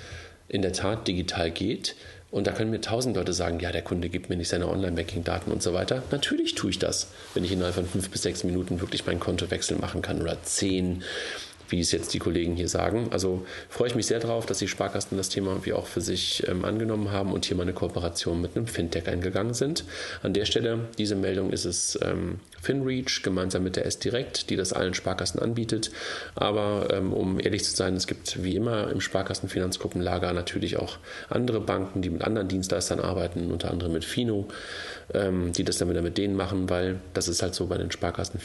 in 0.50 0.62
der 0.62 0.74
Tat 0.74 1.08
digital 1.08 1.52
geht. 1.52 1.96
Und 2.30 2.46
da 2.46 2.52
können 2.52 2.72
mir 2.72 2.82
tausend 2.82 3.16
Leute 3.16 3.32
sagen, 3.32 3.60
ja, 3.62 3.72
der 3.72 3.82
Kunde 3.82 4.10
gibt 4.10 4.30
mir 4.30 4.36
nicht 4.36 4.50
seine 4.50 4.68
Online-Banking-Daten 4.68 5.50
und 5.50 5.64
so 5.64 5.74
weiter. 5.74 6.04
Natürlich 6.12 6.56
tue 6.56 6.72
ich 6.72 6.80
das, 6.80 7.08
wenn 7.34 7.46
ich 7.46 7.54
innerhalb 7.54 7.76
von 7.76 7.86
fünf 7.86 8.10
bis 8.10 8.24
sechs 8.24 8.44
Minuten 8.44 8.82
wirklich 8.82 9.06
meinen 9.06 9.22
Kontowechsel 9.22 9.78
machen 9.78 10.02
kann 10.02 10.22
oder 10.22 10.44
zehn 10.44 11.04
wie 11.70 11.80
es 11.80 11.92
jetzt 11.92 12.14
die 12.14 12.20
Kollegen 12.20 12.56
hier 12.56 12.68
sagen. 12.68 13.08
Also 13.12 13.46
freue 13.70 13.90
ich 13.90 13.96
mich 13.96 14.08
sehr 14.08 14.20
darauf, 14.20 14.46
dass 14.46 14.60
die 14.60 14.68
Sparkassen 14.68 15.18
das 15.18 15.30
Thema 15.30 15.52
irgendwie 15.52 15.74
auch 15.74 15.88
für 15.88 16.02
sich 16.02 16.48
ähm, 16.48 16.66
angenommen 16.66 17.12
haben 17.12 17.34
und 17.34 17.46
hier 17.46 17.58
mal 17.58 17.64
eine 17.64 17.74
Kooperation 17.74 18.42
mit 18.42 18.56
einem 18.56 18.68
Fintech 18.68 19.08
eingegangen 19.08 19.54
sind. 19.54 19.84
An 20.24 20.34
der 20.34 20.46
Stelle, 20.46 20.80
diese 20.98 21.16
Meldung 21.16 21.52
ist 21.52 21.66
es 21.66 21.98
ähm, 22.02 22.40
FinReach 22.62 23.22
gemeinsam 23.24 23.64
mit 23.64 23.76
der 23.76 23.86
S-Direct, 23.86 24.50
die 24.50 24.56
das 24.56 24.74
allen 24.74 24.94
Sparkassen 24.94 25.40
anbietet. 25.40 25.92
Aber 26.36 26.88
ähm, 26.92 27.14
um 27.14 27.40
ehrlich 27.40 27.64
zu 27.64 27.76
sein, 27.76 27.96
es 27.96 28.08
gibt 28.08 28.44
wie 28.44 28.56
immer 28.56 28.90
im 28.92 29.02
Sparkassenfinanzgruppenlager 29.02 30.34
natürlich 30.34 30.78
auch 30.78 30.98
andere 31.30 31.62
Banken, 31.62 32.02
die 32.02 32.10
mit 32.10 32.24
anderen 32.24 32.48
Dienstleistern 32.48 33.00
arbeiten, 33.00 33.52
unter 33.52 33.72
anderem 33.72 33.94
mit 33.94 34.06
Fino 34.06 34.48
ähm, 35.14 35.54
die 35.54 35.64
das 35.64 35.78
dann 35.78 35.90
wieder 35.90 36.02
mit 36.02 36.18
denen 36.18 36.36
machen, 36.36 36.70
weil 36.70 37.00
das 37.14 37.28
ist 37.28 37.42
halt 37.42 37.56
so 37.56 37.68
bei 37.68 37.78
den 37.78 37.92
Sparkassen 37.92 38.40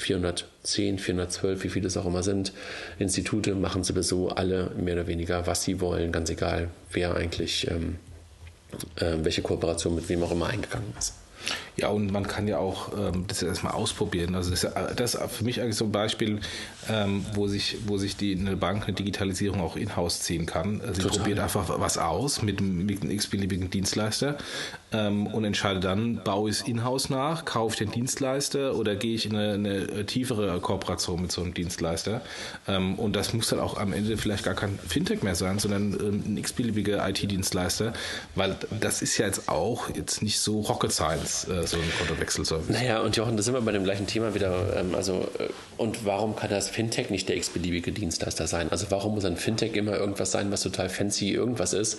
410, 0.64 0.98
412, 0.98 1.64
wie 1.64 1.68
viele 1.68 1.86
es 1.88 1.96
auch 1.96 2.06
immer 2.06 2.22
sind. 2.22 2.52
Institute 2.98 3.54
machen 3.54 3.84
sowieso 3.84 4.28
alle 4.30 4.70
mehr 4.76 4.94
oder 4.94 5.06
weniger, 5.06 5.46
was 5.46 5.62
sie 5.62 5.80
wollen, 5.80 6.12
ganz 6.12 6.30
egal, 6.30 6.68
wer 6.92 7.14
eigentlich 7.16 7.68
ähm, 7.70 7.96
äh, 8.96 9.16
welche 9.22 9.42
Kooperation 9.42 9.94
mit 9.94 10.08
wem 10.08 10.22
auch 10.22 10.32
immer 10.32 10.46
eingegangen 10.46 10.92
ist. 10.98 11.14
Ja, 11.76 11.88
und 11.88 12.12
man 12.12 12.26
kann 12.26 12.46
ja 12.46 12.58
auch 12.58 12.90
ähm, 12.98 13.24
das 13.28 13.42
erstmal 13.42 13.72
ausprobieren. 13.72 14.34
Also 14.34 14.50
das 14.50 14.64
ist, 14.64 14.74
das 14.96 15.14
ist 15.14 15.32
für 15.32 15.44
mich 15.44 15.60
eigentlich 15.60 15.76
so 15.76 15.86
ein 15.86 15.92
Beispiel, 15.92 16.40
ähm, 16.90 17.24
wo 17.34 17.48
sich, 17.48 17.78
wo 17.86 17.96
sich 17.96 18.16
die, 18.16 18.36
eine 18.38 18.56
Bank 18.56 18.84
eine 18.84 18.92
Digitalisierung 18.92 19.60
auch 19.62 19.76
in-house 19.76 20.20
ziehen 20.20 20.44
kann. 20.44 20.80
Also 20.82 20.94
sie 20.94 21.02
Total. 21.02 21.18
probiert 21.18 21.38
einfach 21.38 21.80
was 21.80 21.96
aus 21.96 22.42
mit, 22.42 22.60
mit 22.60 23.02
einem 23.02 23.10
x-beliebigen 23.10 23.70
Dienstleister 23.70 24.36
ähm, 24.92 25.26
und 25.26 25.44
entscheidet 25.44 25.84
dann, 25.84 26.22
baue 26.22 26.50
ich 26.50 26.60
es 26.60 26.68
in-house 26.68 27.08
nach, 27.08 27.46
kaufe 27.46 27.72
ich 27.72 27.78
den 27.78 27.90
Dienstleister 27.90 28.76
oder 28.76 28.94
gehe 28.94 29.14
ich 29.14 29.24
in 29.24 29.34
eine, 29.34 29.54
eine 29.54 30.06
tiefere 30.06 30.60
Kooperation 30.60 31.22
mit 31.22 31.32
so 31.32 31.40
einem 31.42 31.54
Dienstleister. 31.54 32.20
Ähm, 32.68 32.96
und 32.96 33.16
das 33.16 33.32
muss 33.32 33.48
dann 33.48 33.60
auch 33.60 33.78
am 33.78 33.94
Ende 33.94 34.18
vielleicht 34.18 34.44
gar 34.44 34.54
kein 34.54 34.78
Fintech 34.78 35.22
mehr 35.22 35.36
sein, 35.36 35.58
sondern 35.58 35.94
ähm, 35.94 36.22
ein 36.26 36.36
x-beliebiger 36.36 37.08
IT-Dienstleister, 37.08 37.94
weil 38.34 38.56
das 38.78 39.00
ist 39.00 39.16
ja 39.16 39.26
jetzt 39.26 39.48
auch 39.48 39.88
jetzt 39.94 40.22
nicht 40.22 40.38
so 40.38 40.60
Rocket 40.60 40.92
Science. 40.92 41.48
Äh, 41.48 41.61
so 41.66 41.76
ein 41.76 41.82
Kontowechselservice. 41.98 42.68
Naja, 42.68 43.00
und 43.00 43.16
Jochen, 43.16 43.36
da 43.36 43.42
sind 43.42 43.54
wir 43.54 43.60
bei 43.60 43.72
dem 43.72 43.84
gleichen 43.84 44.06
Thema 44.06 44.34
wieder. 44.34 44.76
Ähm, 44.76 44.94
also, 44.94 45.28
äh, 45.38 45.48
und 45.76 46.04
warum 46.04 46.36
kann 46.36 46.50
das 46.50 46.68
Fintech 46.68 47.10
nicht 47.10 47.28
der 47.28 47.36
x-beliebige 47.36 47.92
Dienstleister 47.92 48.46
sein? 48.46 48.70
Also, 48.70 48.86
warum 48.90 49.14
muss 49.14 49.24
ein 49.24 49.36
Fintech 49.36 49.74
immer 49.74 49.96
irgendwas 49.96 50.30
sein, 50.30 50.50
was 50.50 50.62
total 50.62 50.88
fancy 50.88 51.30
irgendwas 51.30 51.72
ist? 51.72 51.98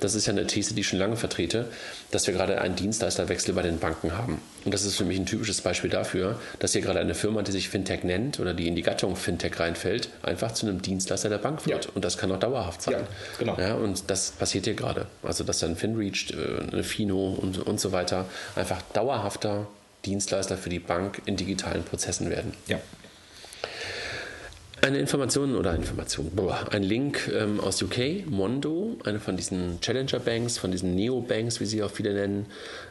Das 0.00 0.14
ist 0.14 0.26
ja 0.26 0.32
eine 0.32 0.46
These, 0.46 0.74
die 0.74 0.80
ich 0.80 0.88
schon 0.88 0.98
lange 0.98 1.16
vertrete, 1.16 1.68
dass 2.10 2.26
wir 2.26 2.34
gerade 2.34 2.60
einen 2.60 2.76
Dienstleisterwechsel 2.76 3.54
bei 3.54 3.62
den 3.62 3.78
Banken 3.78 4.16
haben. 4.16 4.40
Und 4.64 4.72
das 4.72 4.84
ist 4.84 4.96
für 4.96 5.04
mich 5.04 5.18
ein 5.18 5.26
typisches 5.26 5.60
Beispiel 5.60 5.90
dafür, 5.90 6.38
dass 6.58 6.72
hier 6.72 6.80
gerade 6.80 7.00
eine 7.00 7.14
Firma, 7.14 7.42
die 7.42 7.52
sich 7.52 7.68
Fintech 7.68 8.04
nennt 8.04 8.40
oder 8.40 8.54
die 8.54 8.66
in 8.68 8.74
die 8.74 8.82
Gattung 8.82 9.16
Fintech 9.16 9.58
reinfällt, 9.60 10.08
einfach 10.22 10.52
zu 10.52 10.66
einem 10.66 10.80
Dienstleister 10.80 11.28
der 11.28 11.38
Bank 11.38 11.66
wird. 11.66 11.84
Ja. 11.84 11.90
Und 11.94 12.04
das 12.04 12.16
kann 12.16 12.32
auch 12.32 12.38
dauerhaft 12.38 12.82
sein. 12.82 12.94
Ja, 12.94 13.06
genau. 13.38 13.56
Ja, 13.58 13.74
und 13.74 14.10
das 14.10 14.30
passiert 14.30 14.64
hier 14.64 14.74
gerade. 14.74 15.06
Also, 15.22 15.44
dass 15.44 15.58
dann 15.58 15.76
FinReach, 15.76 16.32
äh, 16.32 16.72
eine 16.72 16.82
Fino 16.82 17.38
und, 17.40 17.58
und 17.58 17.80
so 17.80 17.92
weiter 17.92 18.26
einfach 18.56 18.80
dauerhaft 18.92 19.24
dauerhafter 19.24 19.66
Dienstleister 20.04 20.56
für 20.56 20.68
die 20.68 20.78
Bank 20.78 21.22
in 21.26 21.36
digitalen 21.36 21.82
Prozessen 21.82 22.30
werden. 22.30 22.52
Ja. 22.66 22.78
Eine 24.84 24.98
Information 24.98 25.56
oder 25.56 25.74
Information, 25.74 26.30
boah, 26.36 26.66
ein 26.70 26.82
Link 26.82 27.32
ähm, 27.34 27.58
aus 27.58 27.80
UK, 27.80 28.26
Mondo, 28.26 28.98
eine 29.04 29.18
von 29.18 29.34
diesen 29.34 29.80
Challenger 29.80 30.18
Banks, 30.18 30.58
von 30.58 30.70
diesen 30.72 30.94
Neo 30.94 31.22
Banks, 31.22 31.58
wie 31.58 31.64
sie 31.64 31.82
auch 31.82 31.90
viele 31.90 32.12
nennen, 32.12 32.44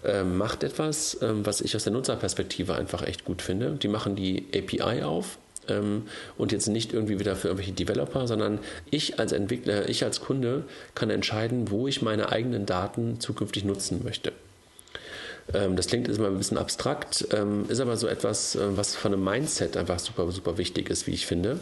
ähm, 0.03 0.35
macht 0.35 0.63
etwas, 0.63 1.19
ähm, 1.21 1.45
was 1.45 1.61
ich 1.61 1.75
aus 1.75 1.83
der 1.83 1.93
Nutzerperspektive 1.93 2.73
einfach 2.73 3.03
echt 3.03 3.25
gut 3.25 3.43
finde. 3.43 3.73
Die 3.73 3.87
machen 3.87 4.15
die 4.15 4.47
API 4.55 5.03
auf 5.03 5.37
ähm, 5.67 6.07
und 6.35 6.51
jetzt 6.51 6.65
nicht 6.65 6.93
irgendwie 6.93 7.19
wieder 7.19 7.35
für 7.35 7.49
irgendwelche 7.49 7.73
Developer, 7.73 8.25
sondern 8.25 8.57
ich 8.89 9.19
als 9.19 9.31
Entwickler, 9.31 9.87
ich 9.87 10.03
als 10.03 10.19
Kunde 10.19 10.63
kann 10.95 11.11
entscheiden, 11.11 11.69
wo 11.69 11.87
ich 11.87 12.01
meine 12.01 12.31
eigenen 12.31 12.65
Daten 12.65 13.19
zukünftig 13.19 13.65
nutzen 13.65 14.01
möchte. 14.03 14.31
Ähm, 15.53 15.75
das 15.75 15.87
klingt 15.87 16.07
immer 16.07 16.27
ein 16.27 16.37
bisschen 16.37 16.57
abstrakt, 16.57 17.27
ähm, 17.31 17.65
ist 17.67 17.79
aber 17.79 17.97
so 17.97 18.07
etwas, 18.07 18.55
äh, 18.55 18.77
was 18.77 18.95
von 18.95 19.13
einem 19.13 19.23
Mindset 19.23 19.75
einfach 19.77 19.99
super, 19.99 20.31
super 20.31 20.57
wichtig 20.57 20.89
ist, 20.89 21.07
wie 21.07 21.11
ich 21.11 21.25
finde. 21.25 21.59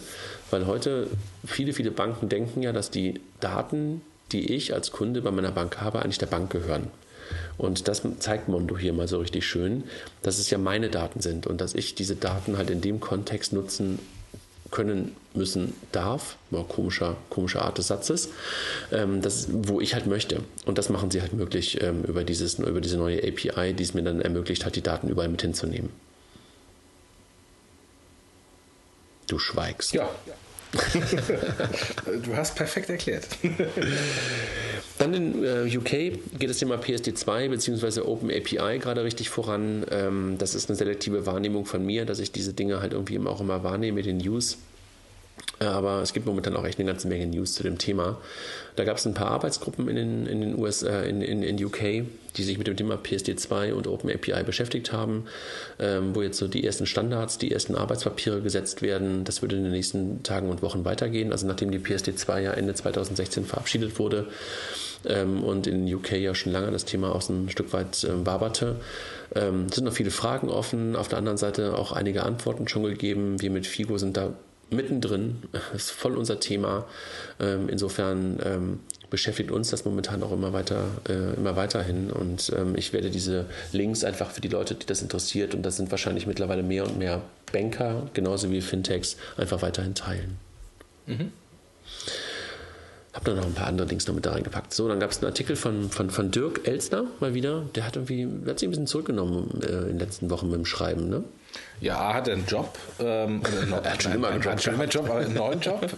Weil 0.50 0.68
heute 0.68 1.08
viele, 1.46 1.74
viele 1.74 1.92
Banken 1.92 2.30
denken 2.30 2.62
ja, 2.62 2.74
dass 2.74 2.92
die 2.92 3.22
Daten, 3.40 4.02
die 4.32 4.54
ich 4.54 4.74
als 4.74 4.92
Kunde 4.92 5.22
bei 5.22 5.32
meiner 5.32 5.52
Bank 5.52 5.82
habe, 5.82 6.02
eigentlich 6.02 6.20
der 6.20 6.28
Bank 6.28 6.52
gehören. 6.52 6.88
Und 7.58 7.88
das 7.88 8.02
zeigt 8.20 8.50
Mondo 8.50 8.78
hier 8.78 8.94
mal 8.94 9.08
so 9.08 9.20
richtig 9.20 9.46
schön, 9.46 9.84
dass 10.22 10.38
es 10.38 10.50
ja 10.50 10.58
meine 10.58 10.90
Daten 10.90 11.22
sind 11.22 11.48
und 11.48 11.62
dass 11.62 11.76
ich 11.76 11.96
diese 11.96 12.16
Daten 12.16 12.58
halt 12.58 12.70
in 12.70 12.82
dem 12.82 13.00
Kontext 13.00 13.54
nutzen 13.54 14.00
können, 14.72 15.16
müssen, 15.34 15.74
darf, 15.92 16.38
mal 16.50 16.64
komischer, 16.64 17.18
komische 17.30 17.62
Art 17.62 17.78
des 17.78 17.88
Satzes, 17.88 18.30
ähm, 18.92 19.22
das, 19.22 19.48
wo 19.52 19.82
ich 19.82 19.94
halt 19.94 20.08
möchte. 20.08 20.42
Und 20.66 20.78
das 20.78 20.90
machen 20.90 21.12
sie 21.12 21.22
halt 21.22 21.34
möglich 21.34 21.82
ähm, 21.82 22.04
über, 22.04 22.24
dieses, 22.24 22.58
über 22.58 22.82
diese 22.82 22.98
neue 22.98 23.20
API, 23.20 23.74
die 23.74 23.84
es 23.84 23.94
mir 23.94 24.04
dann 24.04 24.22
ermöglicht 24.22 24.66
hat, 24.66 24.76
die 24.76 24.82
Daten 24.82 25.10
überall 25.10 25.30
mit 25.30 25.42
hinzunehmen. 25.42 25.90
Du 29.28 29.40
schweigst. 29.40 29.94
Ja. 29.94 30.10
du 32.24 32.36
hast 32.36 32.56
perfekt 32.56 32.90
erklärt. 32.90 33.28
Dann 34.98 35.14
in 35.14 35.44
äh, 35.44 35.78
UK 35.78 35.90
geht 36.38 36.50
das 36.50 36.58
Thema 36.58 36.76
PSD2 36.76 37.50
bzw. 37.50 38.02
Open 38.02 38.30
API 38.30 38.80
gerade 38.80 39.04
richtig 39.04 39.30
voran. 39.30 39.86
Ähm, 39.90 40.36
das 40.38 40.56
ist 40.56 40.70
eine 40.70 40.78
selektive 40.78 41.26
Wahrnehmung 41.26 41.66
von 41.66 41.86
mir, 41.86 42.06
dass 42.06 42.20
ich 42.20 42.32
diese 42.32 42.54
Dinge 42.54 42.82
halt 42.82 42.94
irgendwie 42.94 43.20
auch 43.28 43.42
immer 43.42 43.64
wahrnehme 43.64 44.02
den 44.02 44.18
News. 44.18 44.58
Aber 45.68 46.02
es 46.02 46.14
gibt 46.14 46.26
momentan 46.26 46.56
auch 46.56 46.66
echt 46.66 46.80
eine 46.80 46.88
ganze 46.88 47.08
Menge 47.08 47.28
News 47.28 47.54
zu 47.54 47.64
dem 47.64 47.78
Thema. 47.78 48.18
Da 48.76 48.84
gab 48.84 48.98
es 48.98 49.06
ein 49.06 49.14
paar 49.14 49.30
Arbeitsgruppen 49.32 49.88
in 49.90 49.96
den, 49.96 50.26
in 50.26 50.42
den 50.42 50.58
USA, 50.58 51.02
in, 51.02 51.22
in, 51.22 51.44
in 51.44 51.64
UK, 51.64 52.06
die 52.38 52.44
sich 52.44 52.58
mit 52.58 52.68
dem 52.68 52.78
Thema 52.78 52.96
PSD2 52.96 53.74
und 53.74 53.88
OpenAPI 53.88 54.44
beschäftigt 54.44 54.92
haben, 54.92 55.26
ähm, 55.80 56.16
wo 56.16 56.22
jetzt 56.22 56.38
so 56.38 56.48
die 56.48 56.66
ersten 56.66 56.86
Standards, 56.86 57.38
die 57.38 57.52
ersten 57.52 57.76
Arbeitspapiere 57.76 58.42
gesetzt 58.42 58.82
werden. 58.82 59.24
Das 59.24 59.42
würde 59.42 59.58
in 59.58 59.64
den 59.64 59.72
nächsten 59.72 60.24
Tagen 60.24 60.50
und 60.50 60.62
Wochen 60.62 60.86
weitergehen. 60.86 61.32
Also 61.32 61.46
nachdem 61.46 61.72
die 61.72 61.80
PSD2 61.80 62.40
ja 62.40 62.54
Ende 62.54 62.74
2016 62.74 63.46
verabschiedet 63.46 64.00
wurde 64.00 64.28
ähm, 65.06 65.44
und 65.44 65.68
in 65.68 65.94
UK 65.94 66.14
ja 66.14 66.34
schon 66.34 66.54
lange 66.54 66.72
das 66.72 66.86
Thema 66.86 67.14
auch 67.14 67.22
so 67.22 67.34
ein 67.34 67.50
Stück 67.50 67.74
weit 67.74 68.04
äh, 68.04 68.26
waberte, 68.26 68.78
ähm, 69.36 69.70
sind 69.70 69.84
noch 69.84 69.94
viele 69.94 70.12
Fragen 70.12 70.50
offen. 70.50 70.96
Auf 70.96 71.08
der 71.10 71.18
anderen 71.18 71.38
Seite 71.38 71.78
auch 71.78 71.92
einige 71.92 72.24
Antworten 72.24 72.68
schon 72.68 72.84
gegeben. 72.84 73.42
Wir 73.42 73.52
mit 73.52 73.68
FIGO 73.68 73.98
sind 73.98 74.18
da 74.18 74.34
mittendrin. 74.72 75.44
Das 75.52 75.62
ist 75.84 75.92
voll 75.92 76.18
unser 76.18 76.40
Thema. 76.40 76.86
Ähm, 77.40 77.70
insofern 77.70 78.40
ähm, 78.44 78.80
beschäftigt 79.10 79.52
uns 79.52 79.70
das 79.70 79.86
momentan 79.86 80.24
auch 80.24 80.32
immer 80.32 80.54
weiter, 80.54 80.86
äh, 81.08 81.36
immer 81.36 81.56
weiterhin. 81.56 82.10
Und 82.10 82.52
ähm, 82.58 82.76
ich 82.76 82.94
werde 82.94 83.12
diese 83.12 83.46
Links 83.72 84.04
einfach 84.04 84.32
für 84.32 84.42
die 84.42 84.48
Leute, 84.48 84.74
die 84.74 84.86
das 84.86 85.02
interessiert, 85.02 85.54
und 85.54 85.64
das 85.64 85.78
sind 85.78 85.92
wahrscheinlich 85.92 86.26
mittlerweile 86.26 86.64
mehr 86.64 86.86
und 86.86 86.98
mehr 86.98 87.22
Banker, 87.52 88.10
genauso 88.14 88.50
wie 88.50 88.62
Fintechs, 88.62 89.18
einfach 89.38 89.62
weiterhin 89.62 89.94
teilen. 89.94 90.38
Mhm. 91.06 91.32
Hab 93.14 93.26
da 93.26 93.34
noch 93.34 93.46
ein 93.46 93.54
paar 93.54 93.68
andere 93.68 93.88
Links 93.88 94.08
noch 94.08 94.16
mit 94.16 94.26
da 94.26 94.32
reingepackt. 94.32 94.74
So, 94.74 94.88
dann 94.88 95.02
gab 95.02 95.12
es 95.12 95.18
einen 95.18 95.26
Artikel 95.26 95.58
von, 95.58 95.90
von, 95.90 96.10
von 96.10 96.32
Dirk 96.32 96.66
Elsner 96.66 97.04
mal 97.20 97.34
wieder. 97.34 97.64
Der 97.76 97.86
hat 97.86 97.98
irgendwie, 97.98 98.26
der 98.26 98.52
hat 98.52 98.60
sich 98.60 98.68
ein 98.68 98.72
bisschen 98.72 98.88
zurückgenommen 98.88 99.62
äh, 99.62 99.68
in 99.68 99.88
den 99.88 100.00
letzten 100.00 100.30
Wochen 100.30 100.48
mit 100.48 100.56
dem 100.56 100.66
Schreiben, 100.66 101.10
ne? 101.10 101.26
Ja, 101.80 102.14
hat 102.14 102.30
einen 102.30 102.46
Job. 102.46 102.78
Ähm, 103.00 103.42
er 103.84 103.92
hat 103.92 104.04
schon 104.04 104.14
immer 104.14 104.30
einen 104.30 104.42
Job. 104.42 104.54
Hat 104.54 104.64
schon 104.64 104.74
immer 104.74 104.84
einen 104.84 104.92
Job, 104.92 105.10
aber 105.10 105.20
einen 105.20 105.34
neuen 105.34 105.60
Job. 105.60 105.90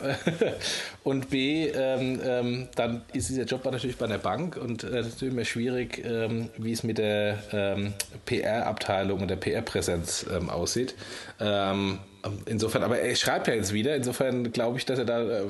und 1.04 1.30
B, 1.30 1.68
ähm, 1.68 2.22
ähm, 2.24 2.68
dann 2.76 3.02
ist 3.14 3.30
dieser 3.30 3.44
Job 3.44 3.66
natürlich 3.66 3.98
bei 3.98 4.06
einer 4.06 4.18
Bank 4.18 4.58
und 4.58 4.84
äh, 4.84 5.02
ist 5.02 5.22
immer 5.22 5.46
schwierig, 5.46 6.04
ähm, 6.06 6.50
wie 6.58 6.72
es 6.72 6.84
mit 6.84 6.98
der 6.98 7.38
ähm, 7.52 7.94
PR-Abteilung 8.26 9.22
und 9.22 9.28
der 9.28 9.36
PR-Präsenz 9.36 10.26
ähm, 10.34 10.50
aussieht. 10.50 10.96
Insofern, 12.46 12.84
aber 12.84 13.00
er 13.00 13.16
schreibt 13.18 13.48
ja 13.48 13.54
jetzt 13.54 13.74
wieder. 13.74 13.96
Insofern 13.96 14.54
glaube 14.54 14.78
ich, 14.78 14.86
dass 14.86 14.98
er 14.98 15.04
da 15.04 15.24
äh, 15.24 15.44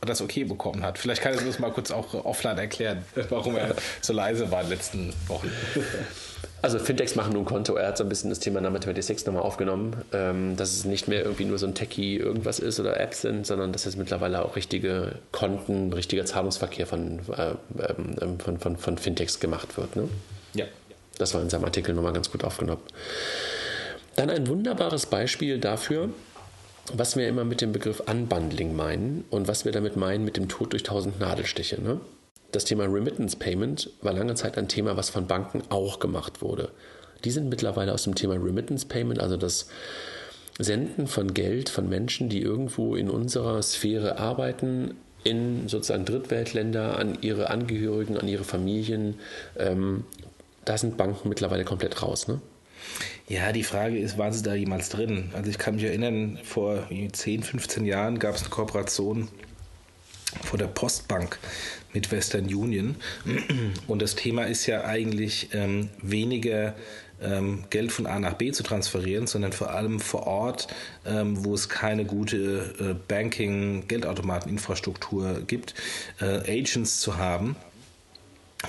das 0.00 0.22
okay 0.22 0.44
bekommen 0.44 0.82
hat. 0.82 0.96
Vielleicht 0.96 1.20
kann 1.20 1.34
er 1.34 1.42
das 1.42 1.58
mal 1.58 1.70
kurz 1.70 1.90
auch 1.90 2.14
offline 2.14 2.56
erklären, 2.56 3.04
warum 3.28 3.56
er 3.56 3.74
so 4.00 4.14
leise 4.14 4.50
war 4.50 4.62
in 4.62 4.68
den 4.68 4.78
letzten 4.78 5.12
Wochen. 5.26 5.50
Also 6.62 6.78
Fintechs 6.78 7.14
machen 7.14 7.34
nun 7.34 7.44
Konto. 7.44 7.74
Er 7.74 7.88
hat 7.88 7.98
so 7.98 8.04
ein 8.04 8.08
bisschen 8.08 8.30
das 8.30 8.40
Thema 8.40 8.60
Number 8.60 8.80
26 8.80 9.26
nochmal 9.26 9.42
aufgenommen, 9.42 9.96
ähm, 10.12 10.56
dass 10.56 10.72
es 10.72 10.84
nicht 10.84 11.06
mehr 11.06 11.22
irgendwie 11.22 11.44
nur 11.44 11.58
so 11.58 11.66
ein 11.66 11.74
Techie 11.74 12.16
irgendwas 12.16 12.58
ist 12.58 12.80
oder 12.80 12.98
Apps 12.98 13.20
sind, 13.20 13.46
sondern 13.46 13.72
dass 13.72 13.86
es 13.86 13.96
mittlerweile 13.96 14.44
auch 14.44 14.56
richtige 14.56 15.16
Konten, 15.32 15.92
richtiger 15.92 16.24
Zahlungsverkehr 16.24 16.86
von, 16.86 17.20
äh, 17.36 17.54
ähm, 18.22 18.40
von, 18.40 18.58
von, 18.58 18.76
von 18.76 18.98
Fintechs 18.98 19.38
gemacht 19.38 19.76
wird. 19.76 19.96
Ne? 19.96 20.08
Ja. 20.54 20.64
Das 21.18 21.34
war 21.34 21.42
in 21.42 21.50
seinem 21.50 21.64
Artikel 21.64 21.94
nochmal 21.94 22.12
ganz 22.12 22.30
gut 22.30 22.42
aufgenommen. 22.42 22.82
Dann 24.16 24.30
ein 24.30 24.46
wunderbares 24.48 25.06
Beispiel 25.06 25.58
dafür, 25.58 26.08
was 26.92 27.16
wir 27.16 27.28
immer 27.28 27.44
mit 27.44 27.60
dem 27.60 27.72
Begriff 27.72 28.00
Unbundling 28.00 28.74
meinen 28.74 29.24
und 29.30 29.48
was 29.48 29.64
wir 29.64 29.72
damit 29.72 29.96
meinen 29.96 30.24
mit 30.24 30.36
dem 30.36 30.48
Tod 30.48 30.72
durch 30.72 30.82
tausend 30.82 31.20
Nadelstiche. 31.20 31.80
Ne? 31.80 32.00
Das 32.56 32.64
Thema 32.64 32.84
Remittance 32.84 33.36
Payment 33.36 33.90
war 34.00 34.14
lange 34.14 34.34
Zeit 34.34 34.56
ein 34.56 34.66
Thema, 34.66 34.96
was 34.96 35.10
von 35.10 35.26
Banken 35.26 35.62
auch 35.68 35.98
gemacht 35.98 36.40
wurde. 36.40 36.70
Die 37.22 37.30
sind 37.30 37.50
mittlerweile 37.50 37.92
aus 37.92 38.04
dem 38.04 38.14
Thema 38.14 38.32
Remittance 38.32 38.86
Payment, 38.86 39.20
also 39.20 39.36
das 39.36 39.68
Senden 40.58 41.06
von 41.06 41.34
Geld 41.34 41.68
von 41.68 41.86
Menschen, 41.86 42.30
die 42.30 42.40
irgendwo 42.40 42.96
in 42.96 43.10
unserer 43.10 43.60
Sphäre 43.60 44.18
arbeiten, 44.18 44.94
in 45.22 45.68
sozusagen 45.68 46.06
Drittweltländer, 46.06 46.98
an 46.98 47.18
ihre 47.20 47.50
Angehörigen, 47.50 48.16
an 48.16 48.26
ihre 48.26 48.44
Familien. 48.44 49.16
Ähm, 49.58 50.04
da 50.64 50.78
sind 50.78 50.96
Banken 50.96 51.28
mittlerweile 51.28 51.66
komplett 51.66 52.02
raus, 52.02 52.26
ne? 52.26 52.40
Ja, 53.28 53.52
die 53.52 53.64
Frage 53.64 53.98
ist, 53.98 54.16
waren 54.16 54.32
sie 54.32 54.42
da 54.42 54.54
jemals 54.54 54.88
drin? 54.88 55.28
Also 55.34 55.50
ich 55.50 55.58
kann 55.58 55.74
mich 55.74 55.84
erinnern, 55.84 56.38
vor 56.42 56.88
10, 56.88 57.42
15 57.42 57.84
Jahren 57.84 58.18
gab 58.18 58.34
es 58.34 58.40
eine 58.40 58.48
Kooperation 58.48 59.28
vor 60.42 60.58
der 60.58 60.66
Postbank 60.66 61.38
mit 61.96 62.12
Western 62.12 62.44
Union. 62.44 62.94
Und 63.88 64.02
das 64.02 64.14
Thema 64.16 64.44
ist 64.44 64.66
ja 64.66 64.84
eigentlich 64.84 65.48
ähm, 65.54 65.88
weniger 66.02 66.74
ähm, 67.22 67.64
Geld 67.70 67.90
von 67.90 68.06
A 68.06 68.18
nach 68.18 68.34
B 68.34 68.52
zu 68.52 68.62
transferieren, 68.62 69.26
sondern 69.26 69.52
vor 69.52 69.70
allem 69.70 69.98
vor 69.98 70.26
Ort, 70.26 70.68
ähm, 71.06 71.42
wo 71.42 71.54
es 71.54 71.70
keine 71.70 72.04
gute 72.04 72.74
äh, 72.78 72.92
Banking-Geldautomateninfrastruktur 73.08 75.40
gibt, 75.46 75.72
äh, 76.20 76.60
Agents 76.60 77.00
zu 77.00 77.16
haben 77.16 77.56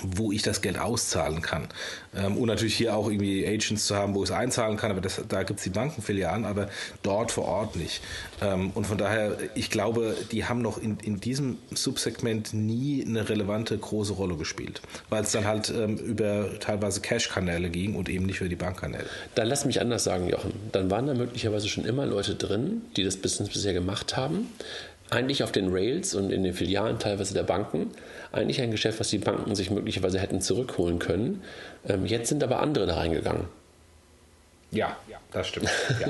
wo 0.01 0.31
ich 0.31 0.41
das 0.41 0.61
Geld 0.61 0.77
auszahlen 0.77 1.41
kann. 1.41 1.67
Ähm, 2.15 2.37
und 2.37 2.47
natürlich 2.47 2.75
hier 2.75 2.95
auch 2.95 3.09
irgendwie 3.09 3.45
Agents 3.47 3.85
zu 3.85 3.95
haben, 3.95 4.13
wo 4.15 4.23
ich 4.23 4.29
es 4.29 4.35
einzahlen 4.35 4.77
kann, 4.77 4.91
aber 4.91 5.01
das, 5.01 5.21
da 5.27 5.43
gibt 5.43 5.59
es 5.59 5.63
die 5.63 5.69
Bankenfilialen, 5.69 6.45
aber 6.45 6.69
dort 7.03 7.31
vor 7.31 7.45
Ort 7.45 7.75
nicht. 7.75 8.01
Ähm, 8.41 8.71
und 8.75 8.85
von 8.85 8.97
daher, 8.97 9.37
ich 9.55 9.69
glaube, 9.69 10.15
die 10.31 10.45
haben 10.45 10.61
noch 10.61 10.77
in, 10.77 10.97
in 10.99 11.19
diesem 11.19 11.57
Subsegment 11.73 12.53
nie 12.53 13.03
eine 13.05 13.29
relevante 13.29 13.77
große 13.77 14.13
Rolle 14.13 14.35
gespielt, 14.35 14.81
weil 15.09 15.23
es 15.23 15.31
dann 15.31 15.45
halt 15.45 15.69
ähm, 15.69 15.97
über 15.97 16.59
teilweise 16.59 17.01
Cash-Kanäle 17.01 17.69
ging 17.69 17.95
und 17.95 18.09
eben 18.09 18.25
nicht 18.25 18.41
über 18.41 18.49
die 18.49 18.55
Bankkanäle. 18.55 19.05
Dann 19.35 19.47
lass 19.47 19.65
mich 19.65 19.79
anders 19.79 20.03
sagen, 20.03 20.27
Jochen. 20.29 20.53
Dann 20.73 20.91
waren 20.91 21.07
da 21.07 21.13
möglicherweise 21.13 21.69
schon 21.69 21.85
immer 21.85 22.05
Leute 22.05 22.35
drin, 22.35 22.81
die 22.97 23.03
das 23.03 23.17
Business 23.17 23.49
bisher 23.49 23.73
gemacht 23.73 24.17
haben, 24.17 24.49
eigentlich 25.09 25.43
auf 25.43 25.51
den 25.51 25.69
Rails 25.69 26.13
und 26.13 26.31
in 26.31 26.43
den 26.43 26.53
Filialen 26.53 26.99
teilweise 26.99 27.33
der 27.33 27.43
Banken. 27.43 27.91
Eigentlich 28.37 28.61
ein 28.61 28.71
Geschäft, 28.71 28.99
was 28.99 29.09
die 29.09 29.17
Banken 29.17 29.55
sich 29.55 29.71
möglicherweise 29.71 30.19
hätten 30.19 30.41
zurückholen 30.41 30.99
können. 30.99 31.41
Ähm, 31.87 32.05
jetzt 32.05 32.29
sind 32.29 32.43
aber 32.43 32.59
andere 32.59 32.85
da 32.85 32.95
reingegangen. 32.95 33.45
Ja, 34.71 34.95
das 35.31 35.47
stimmt. 35.47 35.69
Ja. 35.99 36.07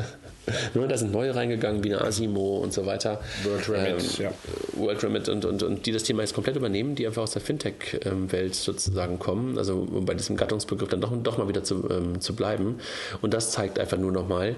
Nur 0.74 0.88
da 0.88 0.98
sind 0.98 1.12
neue 1.12 1.36
reingegangen, 1.36 1.84
wie 1.84 1.94
eine 1.94 2.06
Asimo 2.06 2.60
und 2.60 2.72
so 2.72 2.86
weiter. 2.86 3.20
World 3.44 3.70
Remit, 3.70 4.20
ähm, 4.20 4.26
ja. 4.26 4.32
World 4.78 5.04
Remit 5.04 5.28
und, 5.28 5.44
und, 5.44 5.62
und 5.62 5.86
die 5.86 5.92
das 5.92 6.04
Thema 6.04 6.22
jetzt 6.22 6.34
komplett 6.34 6.56
übernehmen, 6.56 6.96
die 6.96 7.06
einfach 7.06 7.24
aus 7.24 7.32
der 7.32 7.42
Fintech-Welt 7.42 8.56
sozusagen 8.56 9.20
kommen. 9.20 9.58
Also 9.58 9.76
um 9.76 10.06
bei 10.06 10.14
diesem 10.14 10.38
Gattungsbegriff 10.38 10.88
dann 10.88 11.02
doch, 11.02 11.12
doch 11.22 11.38
mal 11.38 11.50
wieder 11.50 11.66
zu, 11.66 11.90
ähm, 11.90 12.22
zu 12.22 12.34
bleiben. 12.34 12.80
Und 13.22 13.34
das 13.34 13.52
zeigt 13.52 13.78
einfach 13.78 13.98
nur 13.98 14.14
nochmal, 14.14 14.56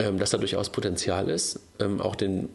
ähm, 0.00 0.18
dass 0.18 0.30
da 0.30 0.38
durchaus 0.38 0.70
Potenzial 0.70 1.30
ist, 1.30 1.60
ähm, 1.78 2.00
auch 2.00 2.16
den 2.16 2.48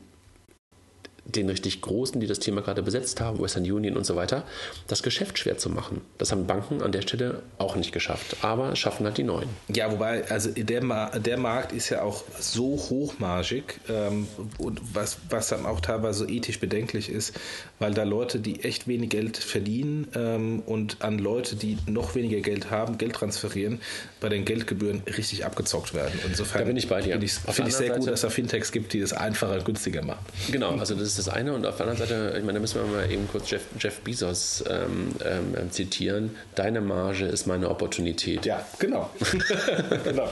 den 1.35 1.49
richtig 1.49 1.81
Großen, 1.81 2.19
die 2.19 2.27
das 2.27 2.39
Thema 2.39 2.61
gerade 2.61 2.81
besetzt 2.83 3.21
haben, 3.21 3.39
Western 3.39 3.63
Union 3.63 3.97
und 3.97 4.05
so 4.05 4.15
weiter, 4.15 4.43
das 4.87 5.03
Geschäft 5.03 5.37
schwer 5.37 5.57
zu 5.57 5.69
machen. 5.69 6.01
Das 6.17 6.31
haben 6.31 6.47
Banken 6.47 6.81
an 6.81 6.91
der 6.91 7.01
Stelle 7.01 7.41
auch 7.57 7.75
nicht 7.75 7.91
geschafft, 7.91 8.37
aber 8.41 8.75
schaffen 8.75 9.05
halt 9.05 9.17
die 9.17 9.23
Neuen. 9.23 9.49
Ja, 9.73 9.91
wobei, 9.91 10.29
also 10.29 10.49
der, 10.51 10.83
Ma 10.83 11.17
der 11.19 11.37
Markt 11.37 11.71
ist 11.71 11.89
ja 11.89 12.01
auch 12.01 12.23
so 12.39 12.77
hochmargig 12.89 13.79
ähm, 13.89 14.27
und 14.57 14.81
was, 14.93 15.17
was 15.29 15.49
dann 15.49 15.65
auch 15.65 15.81
teilweise 15.81 16.19
so 16.19 16.27
ethisch 16.27 16.59
bedenklich 16.59 17.09
ist, 17.09 17.33
weil 17.79 17.93
da 17.93 18.03
Leute, 18.03 18.39
die 18.39 18.63
echt 18.63 18.87
wenig 18.87 19.09
Geld 19.09 19.37
verdienen 19.37 20.07
ähm, 20.15 20.61
und 20.65 21.01
an 21.01 21.19
Leute, 21.19 21.55
die 21.55 21.77
noch 21.85 22.15
weniger 22.15 22.41
Geld 22.41 22.71
haben, 22.71 22.97
Geld 22.97 23.13
transferieren, 23.13 23.79
bei 24.19 24.29
den 24.29 24.45
Geldgebühren 24.45 25.03
richtig 25.05 25.45
abgezockt 25.45 25.93
werden. 25.93 26.19
Insofern 26.25 26.61
da 26.61 26.67
bin 26.67 26.77
ich 26.77 26.87
bei 26.87 27.01
dir. 27.01 27.11
Finde 27.11 27.25
ich, 27.25 27.33
find 27.33 27.67
ich 27.67 27.75
sehr 27.75 27.87
Seite, 27.87 27.99
gut, 27.99 28.07
dass 28.07 28.15
es 28.15 28.21
da 28.21 28.29
Fintechs 28.29 28.71
gibt, 28.71 28.93
die 28.93 29.01
das 29.01 29.13
einfacher 29.13 29.55
und 29.55 29.65
günstiger 29.65 30.03
machen. 30.03 30.25
Genau, 30.51 30.75
also 30.75 30.95
das 30.95 31.07
ist 31.07 31.16
das 31.17 31.29
eine. 31.29 31.53
Und 31.53 31.65
auf 31.65 31.77
der 31.77 31.87
anderen 31.87 32.07
Seite, 32.07 32.35
ich 32.37 32.43
meine, 32.43 32.53
da 32.53 32.59
müssen 32.59 32.81
wir 32.81 32.97
mal 32.99 33.11
eben 33.11 33.27
kurz 33.27 33.49
Jeff, 33.49 33.63
Jeff 33.79 33.99
Bezos 34.01 34.63
ähm, 34.69 35.09
ähm, 35.25 35.71
zitieren. 35.71 36.35
Deine 36.55 36.81
Marge 36.81 37.25
ist 37.25 37.47
meine 37.47 37.69
Opportunität. 37.69 38.45
Ja, 38.45 38.65
genau. 38.79 39.09
genau. 40.03 40.29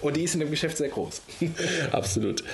Und 0.00 0.16
die 0.16 0.24
ist 0.24 0.34
in 0.34 0.40
dem 0.40 0.50
Geschäft 0.50 0.78
sehr 0.78 0.88
groß. 0.88 1.22
Absolut. 1.92 2.44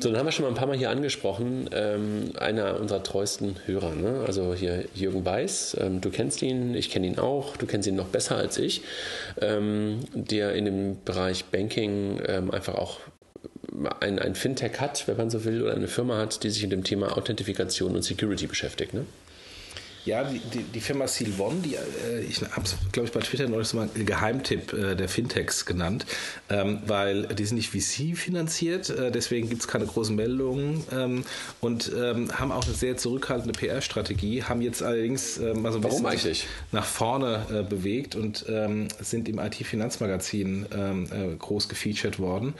So, 0.00 0.10
dann 0.10 0.18
haben 0.18 0.26
wir 0.26 0.32
schon 0.32 0.44
mal 0.44 0.50
ein 0.50 0.54
paar 0.54 0.66
Mal 0.66 0.76
hier 0.76 0.90
angesprochen, 0.90 1.68
ähm, 1.72 2.32
einer 2.38 2.78
unserer 2.78 3.02
treuesten 3.02 3.56
Hörer. 3.66 3.94
Ne? 3.94 4.24
Also 4.26 4.54
hier 4.54 4.84
Jürgen 4.94 5.24
Weiß, 5.24 5.76
ähm, 5.80 6.00
du 6.00 6.10
kennst 6.10 6.42
ihn, 6.42 6.74
ich 6.74 6.90
kenne 6.90 7.06
ihn 7.06 7.18
auch, 7.18 7.56
du 7.56 7.66
kennst 7.66 7.88
ihn 7.88 7.96
noch 7.96 8.08
besser 8.08 8.36
als 8.36 8.58
ich, 8.58 8.82
ähm, 9.40 10.00
der 10.14 10.54
in 10.54 10.64
dem 10.64 11.04
Bereich 11.04 11.46
Banking 11.46 12.20
ähm, 12.26 12.50
einfach 12.50 12.74
auch 12.74 13.00
ein, 14.00 14.18
ein 14.18 14.34
Fintech 14.34 14.80
hat, 14.80 15.06
wenn 15.06 15.16
man 15.16 15.30
so 15.30 15.44
will, 15.44 15.62
oder 15.62 15.74
eine 15.74 15.88
Firma 15.88 16.18
hat, 16.18 16.42
die 16.42 16.50
sich 16.50 16.62
mit 16.62 16.72
dem 16.72 16.84
Thema 16.84 17.16
Authentifikation 17.16 17.94
und 17.94 18.02
Security 18.02 18.46
beschäftigt. 18.46 18.94
Ne? 18.94 19.06
Ja, 20.06 20.24
die, 20.24 20.38
die, 20.38 20.62
die 20.62 20.80
Firma 20.80 21.04
One, 21.38 21.56
die, 21.62 21.74
äh, 21.74 22.20
ich 22.26 22.40
habe 22.40 22.62
es, 22.62 22.76
glaube 22.92 23.06
ich, 23.08 23.12
bei 23.12 23.20
Twitter 23.20 23.46
neulich 23.48 23.72
mal 23.74 23.88
Geheimtipp 23.94 24.72
äh, 24.72 24.94
der 24.96 25.10
Fintechs 25.10 25.66
genannt, 25.66 26.06
ähm, 26.48 26.80
weil 26.86 27.26
die 27.26 27.44
sind 27.44 27.58
nicht 27.58 27.68
VC 27.70 28.16
finanziert, 28.16 28.88
äh, 28.88 29.10
deswegen 29.10 29.50
gibt 29.50 29.60
es 29.60 29.68
keine 29.68 29.84
großen 29.84 30.16
Meldungen 30.16 30.84
ähm, 30.90 31.24
und 31.60 31.92
ähm, 31.94 32.32
haben 32.38 32.50
auch 32.50 32.64
eine 32.64 32.72
sehr 32.74 32.96
zurückhaltende 32.96 33.52
PR-Strategie, 33.52 34.42
haben 34.42 34.62
jetzt 34.62 34.82
allerdings 34.82 35.36
äh, 35.36 35.52
mal 35.52 35.70
so 35.70 35.78
ein 35.78 35.84
Warum 35.84 36.04
bisschen 36.04 36.06
eigentlich? 36.06 36.46
nach 36.72 36.86
vorne 36.86 37.46
äh, 37.50 37.62
bewegt 37.62 38.16
und 38.16 38.46
ähm, 38.48 38.88
sind 39.00 39.28
im 39.28 39.38
IT-Finanzmagazin 39.38 40.64
ähm, 40.74 41.08
äh, 41.12 41.36
groß 41.36 41.68
gefeatured 41.68 42.18
worden. 42.18 42.54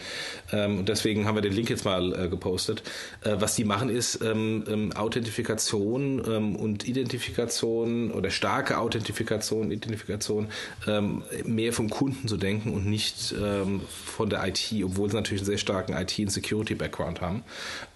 Ähm, 0.53 0.81
und 0.81 0.91
deswegen 0.91 1.27
haben 1.27 1.37
wir 1.37 1.43
den 1.43 1.55
Link 1.55 1.71
jetzt 1.71 1.87
mal 1.87 2.13
äh, 2.13 2.29
gepostet. 2.29 2.83
Was 3.23 3.55
die 3.55 3.65
machen 3.65 3.89
ist 3.89 4.21
Authentifikation 4.23 6.21
und 6.21 6.89
Identifikation 6.89 7.31
oder 7.41 8.31
starke 8.31 8.79
Authentifikation, 8.79 9.71
Identifikation 9.71 10.49
ähm, 10.87 11.23
mehr 11.45 11.73
vom 11.73 11.91
Kunden 11.91 12.29
zu 12.29 12.37
denken 12.37 12.73
und 12.73 12.87
nicht 12.87 13.35
ähm, 13.41 13.81
von 14.05 14.31
der 14.31 14.47
IT, 14.47 14.73
obwohl 14.85 15.09
sie 15.11 15.17
natürlich 15.17 15.43
einen 15.43 15.47
sehr 15.47 15.59
starken 15.59 15.95
IT- 15.95 16.19
und 16.19 16.31
Security-Background 16.31 17.21
haben. 17.21 17.43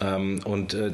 Ähm, 0.00 0.40
und 0.44 0.74
äh, 0.74 0.92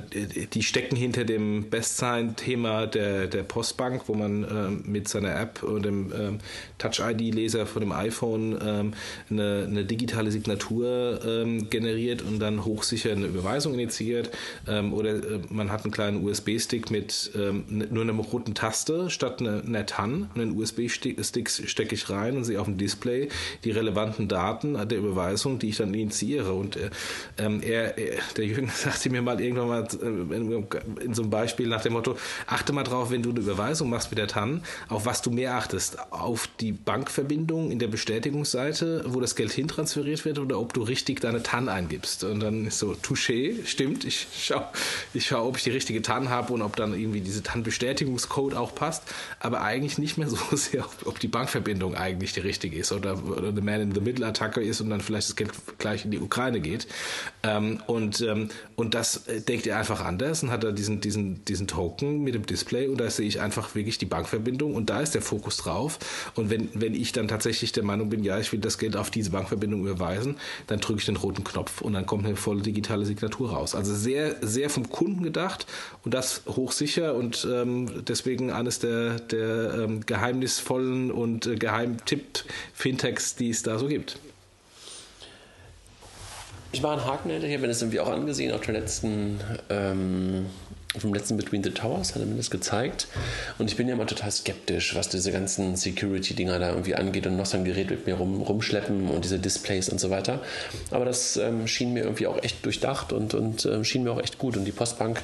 die 0.52 0.62
stecken 0.62 0.96
hinter 0.96 1.24
dem 1.24 1.70
Bestsein-Thema 1.70 2.86
der, 2.86 3.26
der 3.26 3.42
Postbank, 3.42 4.02
wo 4.06 4.14
man 4.14 4.44
ähm, 4.44 4.82
mit 4.86 5.08
seiner 5.08 5.38
App 5.38 5.62
und 5.62 5.84
dem 5.84 6.12
ähm, 6.12 6.38
Touch-ID-Leser 6.78 7.66
von 7.66 7.80
dem 7.80 7.92
iPhone 7.92 8.58
ähm, 8.64 8.92
eine, 9.30 9.66
eine 9.68 9.84
digitale 9.84 10.30
Signatur 10.30 11.20
generiert 11.70 12.22
und 12.22 12.38
dann 12.40 12.64
hochsicher 12.64 13.12
eine 13.12 13.26
Überweisung 13.26 13.74
initiiert. 13.74 14.30
Oder 14.66 15.14
äh, 15.14 15.40
man 15.50 15.70
hat 15.70 15.84
einen 15.84 15.92
kleinen 15.92 16.24
USB-Stick 16.24 16.90
mit 16.90 17.30
ähm, 17.34 17.64
ne- 17.68 17.88
nur 17.90 18.02
einer 18.02 18.12
roten 18.32 18.54
Taste 18.54 19.10
statt 19.10 19.40
einer, 19.40 19.62
einer 19.62 19.86
TAN. 19.86 20.30
Und 20.34 20.40
den 20.40 20.56
USB-Stick 20.56 21.50
stecke 21.50 21.94
ich 21.94 22.10
rein 22.10 22.36
und 22.36 22.44
sehe 22.44 22.60
auf 22.60 22.66
dem 22.66 22.76
Display 22.76 23.28
die 23.64 23.70
relevanten 23.70 24.28
Daten 24.28 24.88
der 24.88 24.98
Überweisung, 24.98 25.58
die 25.58 25.70
ich 25.70 25.76
dann 25.76 25.94
initiiere. 25.94 26.52
Und 26.52 26.76
äh, 26.76 26.90
ähm, 27.38 27.62
er, 27.62 27.98
er, 27.98 28.20
der 28.36 28.44
Jürgen 28.44 28.70
sagte 28.74 29.10
mir 29.10 29.22
mal 29.22 29.40
irgendwann 29.40 29.68
mal 29.68 29.88
äh, 30.02 30.36
in, 30.36 30.66
in 31.00 31.14
so 31.14 31.22
einem 31.22 31.30
Beispiel 31.30 31.68
nach 31.68 31.82
dem 31.82 31.94
Motto, 31.94 32.16
achte 32.46 32.72
mal 32.72 32.84
drauf, 32.84 33.10
wenn 33.10 33.22
du 33.22 33.30
eine 33.30 33.40
Überweisung 33.40 33.90
machst 33.90 34.10
mit 34.10 34.18
der 34.18 34.28
TAN, 34.28 34.62
auf 34.88 35.06
was 35.06 35.22
du 35.22 35.30
mehr 35.30 35.54
achtest. 35.54 35.98
Auf 36.12 36.48
die 36.60 36.72
Bankverbindung 36.72 37.70
in 37.70 37.78
der 37.78 37.88
Bestätigungsseite, 37.88 39.04
wo 39.06 39.20
das 39.20 39.36
Geld 39.36 39.52
hintransferiert 39.52 40.24
wird 40.24 40.38
oder 40.38 40.58
ob 40.58 40.72
du 40.74 40.82
richtig 40.82 41.20
deine 41.20 41.42
TAN 41.42 41.68
eingibst. 41.68 42.24
Und 42.24 42.40
dann 42.40 42.66
ist 42.66 42.78
so, 42.78 42.92
touché, 42.92 43.66
stimmt, 43.66 44.04
ich 44.04 44.26
schaue, 44.34 44.66
ich 45.14 45.26
schau, 45.26 45.46
ob 45.46 45.56
ich 45.56 45.64
die 45.64 45.70
richtige 45.70 46.02
TAN 46.02 46.28
habe 46.28 46.52
und 46.52 46.62
ob 46.62 46.76
dann 46.76 46.94
irgendwie 46.98 47.20
diese 47.20 47.42
TAN-Bestätigungscode 48.20 48.54
auch 48.54 48.74
passt, 48.74 49.02
aber 49.38 49.62
eigentlich 49.62 49.98
nicht 49.98 50.18
mehr 50.18 50.28
so 50.30 50.38
sehr, 50.56 50.84
ob, 50.84 51.06
ob 51.06 51.20
die 51.20 51.28
Bankverbindung 51.28 51.94
eigentlich 51.94 52.32
die 52.32 52.40
richtige 52.40 52.76
ist 52.76 52.92
oder, 52.92 53.22
oder 53.24 53.48
eine 53.48 53.60
Man-in-the-Middle-Attacke 53.60 54.60
ist 54.62 54.80
und 54.80 54.90
dann 54.90 55.00
vielleicht 55.00 55.28
das 55.28 55.36
Geld 55.36 55.52
gleich 55.78 56.04
in 56.04 56.10
die 56.10 56.20
Ukraine 56.20 56.60
geht. 56.60 56.86
Ähm, 57.42 57.82
und, 57.86 58.20
ähm, 58.20 58.48
und 58.76 58.94
das 58.94 59.26
äh, 59.26 59.40
denkt 59.40 59.66
er 59.66 59.78
einfach 59.78 60.04
anders 60.04 60.42
und 60.42 60.50
hat 60.50 60.64
da 60.64 60.72
diesen, 60.72 61.00
diesen, 61.00 61.44
diesen 61.44 61.66
Token 61.66 62.22
mit 62.22 62.34
dem 62.34 62.46
Display 62.46 62.88
und 62.88 63.00
da 63.00 63.10
sehe 63.10 63.26
ich 63.26 63.40
einfach 63.40 63.74
wirklich 63.74 63.98
die 63.98 64.06
Bankverbindung 64.06 64.74
und 64.74 64.90
da 64.90 65.00
ist 65.00 65.14
der 65.14 65.22
Fokus 65.22 65.56
drauf. 65.56 65.98
Und 66.34 66.50
wenn, 66.50 66.68
wenn 66.74 66.94
ich 66.94 67.12
dann 67.12 67.28
tatsächlich 67.28 67.72
der 67.72 67.84
Meinung 67.84 68.10
bin, 68.10 68.24
ja, 68.24 68.38
ich 68.38 68.52
will 68.52 68.60
das 68.60 68.78
Geld 68.78 68.96
auf 68.96 69.10
diese 69.10 69.30
Bankverbindung 69.30 69.82
überweisen, 69.82 70.36
dann 70.66 70.80
drücke 70.80 71.00
ich 71.00 71.06
den 71.06 71.16
roten 71.16 71.44
Knopf 71.44 71.80
und 71.80 71.92
dann 71.92 72.06
kommt 72.06 72.26
eine 72.26 72.36
volle 72.36 72.62
digitale 72.62 73.04
Signatur 73.04 73.52
raus. 73.52 73.74
Also 73.74 73.94
sehr, 73.94 74.36
sehr 74.40 74.70
vom 74.70 74.88
Kunden 74.90 75.22
gedacht 75.22 75.66
und 76.04 76.14
das 76.14 76.42
hochsicher 76.46 77.14
und 77.14 77.46
ähm, 77.50 78.04
deswegen 78.10 78.50
eines 78.50 78.78
der, 78.78 79.20
der 79.20 79.74
ähm, 79.74 80.04
geheimnisvollen 80.04 81.10
und 81.10 81.46
äh, 81.46 81.56
Geheimtipp-Fintechs, 81.56 83.36
die 83.36 83.50
es 83.50 83.62
da 83.62 83.78
so 83.78 83.86
gibt. 83.86 84.18
Ich 86.72 86.82
war 86.82 86.92
ein 86.92 87.04
Hakenhälter, 87.04 87.46
ich 87.46 87.52
habe 87.52 87.62
mir 87.62 87.68
das 87.68 87.82
irgendwie 87.82 88.00
auch 88.00 88.08
angesehen, 88.08 88.52
auf 88.52 88.60
der 88.60 88.74
letzten, 88.74 89.40
ähm, 89.70 90.46
vom 90.98 91.12
letzten 91.12 91.36
Between 91.36 91.64
the 91.64 91.70
Towers 91.70 92.14
hat 92.14 92.22
er 92.22 92.26
mir 92.26 92.36
das 92.36 92.50
gezeigt. 92.50 93.08
Und 93.58 93.68
ich 93.68 93.76
bin 93.76 93.88
ja 93.88 93.94
immer 93.94 94.06
total 94.06 94.30
skeptisch, 94.30 94.94
was 94.94 95.08
diese 95.08 95.32
ganzen 95.32 95.74
Security-Dinger 95.74 96.60
da 96.60 96.70
irgendwie 96.70 96.94
angeht 96.94 97.26
und 97.26 97.36
noch 97.36 97.46
so 97.46 97.56
ein 97.56 97.64
Gerät 97.64 97.90
mit 97.90 98.06
mir 98.06 98.14
rum, 98.14 98.40
rumschleppen 98.42 99.08
und 99.08 99.24
diese 99.24 99.40
Displays 99.40 99.88
und 99.88 99.98
so 99.98 100.10
weiter. 100.10 100.40
Aber 100.92 101.04
das 101.04 101.36
ähm, 101.36 101.66
schien 101.66 101.92
mir 101.92 102.04
irgendwie 102.04 102.28
auch 102.28 102.40
echt 102.42 102.64
durchdacht 102.64 103.12
und, 103.12 103.34
und 103.34 103.66
ähm, 103.66 103.84
schien 103.84 104.04
mir 104.04 104.12
auch 104.12 104.20
echt 104.20 104.38
gut. 104.38 104.56
Und 104.56 104.64
die 104.64 104.72
Postbank 104.72 105.22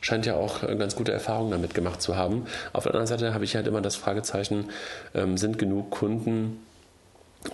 scheint 0.00 0.26
ja 0.26 0.34
auch 0.34 0.62
äh, 0.62 0.76
ganz 0.76 0.96
gute 0.96 1.12
Erfahrungen 1.12 1.50
damit 1.50 1.74
gemacht 1.74 2.02
zu 2.02 2.16
haben. 2.16 2.46
Auf 2.72 2.84
der 2.84 2.92
anderen 2.92 3.06
Seite 3.06 3.34
habe 3.34 3.44
ich 3.44 3.56
halt 3.56 3.66
immer 3.66 3.80
das 3.80 3.96
Fragezeichen, 3.96 4.70
ähm, 5.14 5.36
sind 5.36 5.58
genug 5.58 5.90
Kunden 5.90 6.64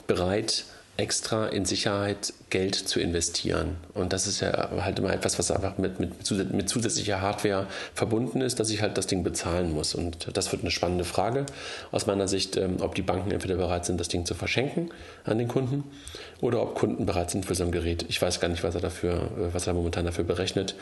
bereit, 0.06 0.64
extra 0.96 1.46
in 1.48 1.64
Sicherheit 1.64 2.32
Geld 2.48 2.74
zu 2.74 3.00
investieren. 3.00 3.76
Und 3.92 4.12
das 4.12 4.26
ist 4.26 4.40
ja 4.40 4.70
halt 4.80 4.98
immer 4.98 5.12
etwas, 5.12 5.38
was 5.38 5.50
einfach 5.50 5.78
mit, 5.78 6.00
mit, 6.00 6.30
mit 6.52 6.68
zusätzlicher 6.68 7.20
Hardware 7.20 7.66
verbunden 7.94 8.40
ist, 8.40 8.60
dass 8.60 8.70
ich 8.70 8.80
halt 8.80 8.96
das 8.96 9.06
Ding 9.06 9.22
bezahlen 9.22 9.74
muss. 9.74 9.94
Und 9.94 10.28
das 10.32 10.52
wird 10.52 10.62
eine 10.62 10.70
spannende 10.70 11.04
Frage 11.04 11.44
aus 11.92 12.06
meiner 12.06 12.28
Sicht, 12.28 12.56
ähm, 12.56 12.76
ob 12.80 12.94
die 12.94 13.02
Banken 13.02 13.30
entweder 13.30 13.56
bereit 13.56 13.84
sind, 13.84 14.00
das 14.00 14.08
Ding 14.08 14.24
zu 14.24 14.34
verschenken 14.34 14.90
an 15.24 15.38
den 15.38 15.48
Kunden 15.48 15.84
oder 16.40 16.62
ob 16.62 16.74
Kunden 16.74 17.04
bereit 17.04 17.30
sind 17.30 17.44
für 17.44 17.54
so 17.54 17.64
ein 17.64 17.72
Gerät. 17.72 18.06
Ich 18.08 18.20
weiß 18.22 18.40
gar 18.40 18.48
nicht, 18.48 18.64
was 18.64 18.74
er 18.74 18.80
dafür, 18.80 19.14
äh, 19.14 19.52
was 19.52 19.66
er 19.66 19.74
momentan 19.74 20.06
dafür 20.06 20.24
berechnet, 20.24 20.76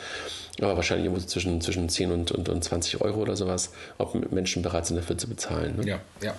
aber 0.61 0.77
wahrscheinlich 0.77 1.07
irgendwo 1.07 1.27
zwischen, 1.27 1.61
zwischen 1.61 1.89
10 1.89 2.13
und, 2.13 2.31
und, 2.31 2.49
und 2.49 2.63
20 2.63 3.01
Euro 3.01 3.21
oder 3.21 3.37
sowas, 3.37 3.73
ob 3.99 4.31
Menschen 4.31 4.63
bereit 4.63 4.87
sind, 4.87 4.97
dafür 4.97 5.19
zu 5.19 5.29
bezahlen. 5.29 5.77
Ne? 5.79 5.87
Ja, 5.87 6.01
ja. 6.23 6.35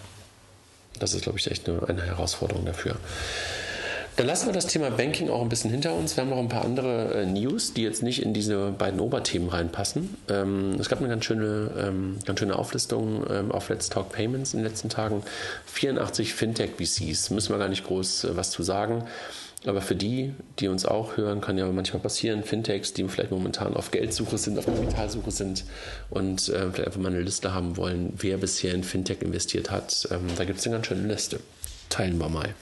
Das 0.99 1.13
ist, 1.13 1.23
glaube 1.23 1.38
ich, 1.38 1.49
echt 1.51 1.67
eine, 1.67 1.88
eine 1.89 2.03
Herausforderung 2.03 2.65
dafür. 2.65 2.95
Dann 4.18 4.28
lassen 4.28 4.45
wir 4.45 4.53
das 4.53 4.68
Thema 4.68 4.91
Banking 4.91 5.30
auch 5.30 5.41
ein 5.41 5.49
bisschen 5.49 5.72
hinter 5.72 5.93
uns. 5.93 6.16
Wir 6.16 6.22
haben 6.22 6.30
noch 6.30 6.38
ein 6.38 6.47
paar 6.47 6.63
andere 6.63 7.13
äh, 7.13 7.26
News, 7.26 7.74
die 7.74 7.84
jetzt 7.84 8.01
nicht 8.01 8.22
in 8.22 8.34
diese 8.34 8.72
beiden 8.72 9.01
Oberthemen 9.01 9.49
reinpassen. 9.49 10.16
Ähm, 10.30 10.78
es 10.80 10.88
gab 10.88 10.99
eine 10.99 11.09
ganz 11.09 11.26
schöne, 11.26 11.72
ähm, 11.78 12.18
ganz 12.26 12.39
schöne 12.39 12.57
Auflistung 12.57 13.26
ähm, 13.30 13.51
auf 13.51 13.68
Let's 13.68 13.89
Talk 13.89 14.13
Payments 14.13 14.53
in 14.53 14.61
den 14.61 14.68
letzten 14.68 14.88
Tagen. 14.88 15.22
84 15.66 16.34
Fintech-VCs, 16.34 17.30
müssen 17.32 17.49
wir 17.49 17.57
gar 17.57 17.68
nicht 17.68 17.84
groß 17.84 18.24
äh, 18.24 18.38
was 18.38 18.51
zu 18.51 18.63
sagen. 18.63 19.03
Aber 19.66 19.82
für 19.82 19.95
die, 19.95 20.34
die 20.59 20.70
uns 20.70 20.86
auch 20.86 21.18
hören, 21.18 21.41
kann 21.41 21.57
ja 21.57 21.70
manchmal 21.70 22.01
passieren, 22.01 22.43
Fintechs, 22.43 22.93
die 22.93 23.05
vielleicht 23.09 23.32
momentan 23.32 23.76
auf 23.76 23.91
Geldsuche 23.91 24.38
sind, 24.38 24.57
auf 24.57 24.66
Kapitalsuche 24.66 25.32
sind 25.32 25.66
und 26.09 26.47
äh, 26.47 26.72
vielleicht 26.72 26.88
einfach 26.88 27.01
mal 27.01 27.09
eine 27.09 27.22
Liste 27.22 27.53
haben 27.53 27.76
wollen, 27.76 28.13
wer 28.16 28.38
bisher 28.38 28.74
in 28.76 28.86
Fintech 28.86 29.22
investiert 29.22 29.72
hat. 29.72 30.07
Da 30.38 30.45
gibt 30.45 30.59
es 30.59 30.66
eine 30.66 30.76
ganz 30.76 30.88
schöne 30.88 31.05
Liste. 31.05 31.41
Teilen 31.89 32.18
wir 32.18 32.30
mal. 32.30 32.53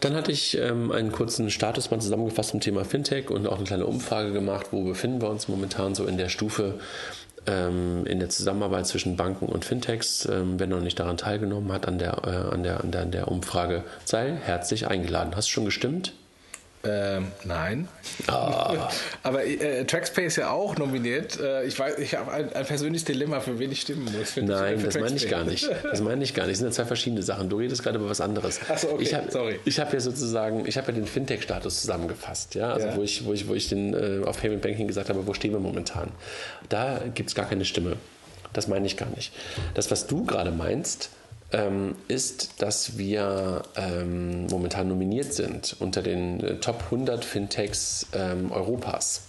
Dann 0.00 0.14
hatte 0.14 0.32
ich 0.32 0.56
ähm, 0.56 0.90
einen 0.92 1.12
kurzen 1.12 1.50
Status 1.50 1.90
mal 1.90 2.00
zusammengefasst 2.00 2.50
zum 2.50 2.60
Thema 2.60 2.84
Fintech 2.84 3.30
und 3.30 3.46
auch 3.46 3.56
eine 3.56 3.64
kleine 3.64 3.86
Umfrage 3.86 4.32
gemacht, 4.32 4.68
wo 4.70 4.82
befinden 4.82 5.20
wir 5.20 5.28
uns 5.28 5.48
momentan 5.48 5.94
so 5.94 6.06
in 6.06 6.16
der 6.16 6.30
Stufe 6.30 6.80
ähm, 7.46 8.06
in 8.06 8.18
der 8.18 8.30
Zusammenarbeit 8.30 8.86
zwischen 8.86 9.16
Banken 9.16 9.46
und 9.46 9.64
Fintechs. 9.64 10.26
Ähm, 10.26 10.58
wer 10.58 10.66
noch 10.66 10.80
nicht 10.80 10.98
daran 10.98 11.16
teilgenommen 11.16 11.72
hat 11.72 11.86
an 11.86 11.98
der, 11.98 12.22
äh, 12.24 12.54
an 12.54 12.62
der, 12.62 12.80
an 12.80 12.90
der, 12.90 13.02
an 13.02 13.10
der 13.10 13.28
Umfrage, 13.28 13.84
sei 14.04 14.32
herzlich 14.42 14.88
eingeladen. 14.88 15.36
Hast 15.36 15.48
du 15.48 15.52
schon 15.52 15.64
gestimmt? 15.66 16.12
Ähm, 16.82 17.28
nein. 17.44 17.88
Ah. 18.26 18.88
Aber 19.22 19.44
äh, 19.44 19.84
ist 19.84 20.36
ja 20.36 20.50
auch 20.50 20.78
nominiert. 20.78 21.38
Äh, 21.38 21.64
ich 21.64 21.78
weiß, 21.78 21.98
ich 21.98 22.14
habe 22.14 22.32
ein, 22.32 22.50
ein, 22.54 22.64
persönliches 22.64 23.04
Dilemma, 23.04 23.40
für 23.40 23.58
wen 23.58 23.70
ich 23.70 23.82
stimmen 23.82 24.04
muss. 24.04 24.34
Nein, 24.36 24.78
ich, 24.78 24.84
das 24.84 24.98
meine 24.98 25.16
ich 25.16 25.28
gar 25.28 25.44
nicht. 25.44 25.68
Das 25.82 26.00
meine 26.00 26.24
ich 26.24 26.32
gar 26.32 26.44
nicht. 26.44 26.52
Das 26.52 26.58
sind 26.60 26.68
ja 26.68 26.72
zwei 26.72 26.86
verschiedene 26.86 27.22
Sachen. 27.22 27.50
Du 27.50 27.58
redest 27.58 27.82
gerade 27.82 27.98
über 27.98 28.08
was 28.08 28.22
anderes. 28.22 28.60
Achso, 28.68 28.92
okay, 28.92 29.02
ich 29.02 29.14
hab, 29.14 29.30
sorry. 29.30 29.60
Ich 29.66 29.78
habe 29.78 29.92
ja 29.92 30.00
sozusagen, 30.00 30.66
ich 30.66 30.78
habe 30.78 30.88
ja 30.88 30.94
den 30.94 31.06
Fintech-Status 31.06 31.82
zusammengefasst, 31.82 32.54
ja, 32.54 32.72
also 32.72 32.86
Ja. 32.86 32.96
wo 32.96 33.02
ich, 33.02 33.26
wo 33.26 33.34
ich, 33.34 33.46
wo 33.46 33.54
ich 33.54 33.68
den 33.68 33.92
äh, 33.92 34.24
auf 34.24 34.40
Payment 34.40 34.62
Banking 34.62 34.88
gesagt 34.88 35.10
habe, 35.10 35.26
wo 35.26 35.34
stehen 35.34 35.52
wir 35.52 35.60
momentan. 35.60 36.10
Da 36.70 37.00
gibt 37.14 37.28
es 37.28 37.34
gar 37.34 37.46
keine 37.46 37.66
Stimme. 37.66 37.96
Das 38.54 38.68
meine 38.68 38.86
ich 38.86 38.96
gar 38.96 39.10
nicht. 39.10 39.32
Das, 39.74 39.90
was 39.90 40.06
du 40.06 40.24
gerade 40.24 40.50
meinst, 40.50 41.10
ähm, 41.52 41.96
ist, 42.08 42.62
dass 42.62 42.98
wir 42.98 43.62
ähm, 43.76 44.46
momentan 44.46 44.88
nominiert 44.88 45.32
sind 45.34 45.76
unter 45.80 46.02
den 46.02 46.40
äh, 46.40 46.56
Top 46.56 46.82
100 46.84 47.24
Fintechs 47.24 48.06
ähm, 48.12 48.52
Europas. 48.52 49.22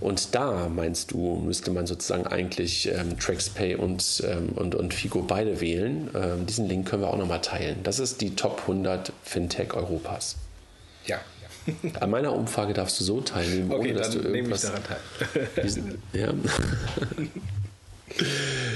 Und 0.00 0.34
da 0.34 0.68
meinst 0.68 1.10
du, 1.10 1.36
müsste 1.36 1.70
man 1.72 1.86
sozusagen 1.86 2.26
eigentlich 2.26 2.88
ähm, 2.88 3.18
TraxPay 3.18 3.74
und, 3.76 4.22
ähm, 4.26 4.50
und, 4.54 4.74
und 4.74 4.94
Figo 4.94 5.22
beide 5.22 5.60
wählen. 5.60 6.08
Ähm, 6.14 6.46
diesen 6.46 6.68
Link 6.68 6.88
können 6.88 7.02
wir 7.02 7.08
auch 7.08 7.16
nochmal 7.16 7.40
teilen. 7.40 7.78
Das 7.82 7.98
ist 7.98 8.20
die 8.20 8.36
Top 8.36 8.60
100 8.62 9.12
Fintech 9.24 9.74
Europas. 9.74 10.36
Ja. 11.06 11.18
An 12.00 12.10
meiner 12.10 12.32
Umfrage 12.32 12.72
darfst 12.74 13.00
du 13.00 13.04
so 13.04 13.20
teilnehmen, 13.20 13.70
Okay, 13.72 13.90
ohne 13.90 13.94
dass 13.98 14.10
dann 14.10 14.22
du 14.22 14.28
nehme 14.30 14.54
ich 14.54 14.62
irgendwas. 14.62 14.62
daran 14.62 14.82
teil. 14.84 15.98
Ja. 16.12 16.32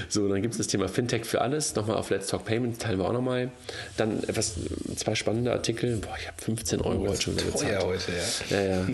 So, 0.08 0.28
dann 0.28 0.42
gibt 0.42 0.52
es 0.52 0.58
das 0.58 0.66
Thema 0.66 0.88
Fintech 0.88 1.24
für 1.24 1.40
alles. 1.40 1.74
Nochmal 1.74 1.96
auf 1.96 2.10
Let's 2.10 2.26
Talk 2.26 2.44
Payments 2.44 2.78
teilen 2.78 2.98
wir 2.98 3.06
auch 3.06 3.12
nochmal. 3.12 3.50
Dann 3.96 4.22
etwas, 4.24 4.56
zwei 4.96 5.14
spannende 5.14 5.52
Artikel. 5.52 5.96
Boah, 5.96 6.16
ich 6.20 6.26
habe 6.26 6.40
15 6.40 6.80
Euro 6.82 7.04
oh, 7.04 7.08
heute 7.08 7.22
schon 7.22 7.36
bezahlt. 7.36 7.82
heute, 7.82 8.12
ja. 8.50 8.56
ja, 8.56 8.64
ja. 8.64 8.86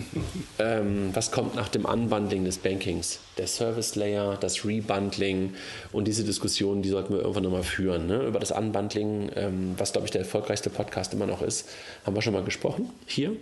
ähm, 0.59 1.09
was 1.13 1.31
kommt 1.31 1.55
nach 1.55 1.69
dem 1.69 1.85
Unbundling 1.85 2.45
des 2.45 2.57
Bankings? 2.57 3.19
Der 3.37 3.47
Service 3.47 3.95
Layer, 3.95 4.37
das 4.39 4.65
Rebundling 4.65 5.55
und 5.91 6.07
diese 6.07 6.23
Diskussion, 6.23 6.81
die 6.81 6.89
sollten 6.89 7.13
wir 7.13 7.21
irgendwann 7.21 7.43
nochmal 7.43 7.63
führen. 7.63 8.07
Ne? 8.07 8.23
Über 8.23 8.39
das 8.39 8.51
Unbundling, 8.51 9.31
ähm, 9.35 9.75
was 9.77 9.91
glaube 9.91 10.05
ich 10.05 10.11
der 10.11 10.21
erfolgreichste 10.21 10.69
Podcast 10.69 11.13
immer 11.13 11.25
noch 11.25 11.41
ist, 11.41 11.67
haben 12.05 12.15
wir 12.15 12.21
schon 12.21 12.33
mal 12.33 12.43
gesprochen. 12.43 12.89
Hier 13.05 13.35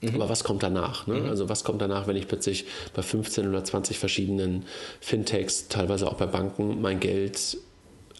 Mhm. 0.00 0.14
Aber 0.14 0.28
was 0.28 0.44
kommt 0.44 0.62
danach? 0.62 1.06
Ne? 1.06 1.20
Mhm. 1.20 1.28
Also 1.28 1.48
was 1.48 1.64
kommt 1.64 1.80
danach, 1.80 2.06
wenn 2.06 2.16
ich 2.16 2.28
plötzlich 2.28 2.66
bei 2.94 3.02
15 3.02 3.48
oder 3.48 3.64
20 3.64 3.98
verschiedenen 3.98 4.64
Fintechs, 5.00 5.68
teilweise 5.68 6.06
auch 6.06 6.14
bei 6.14 6.26
Banken, 6.26 6.80
mein 6.80 7.00
Geld 7.00 7.58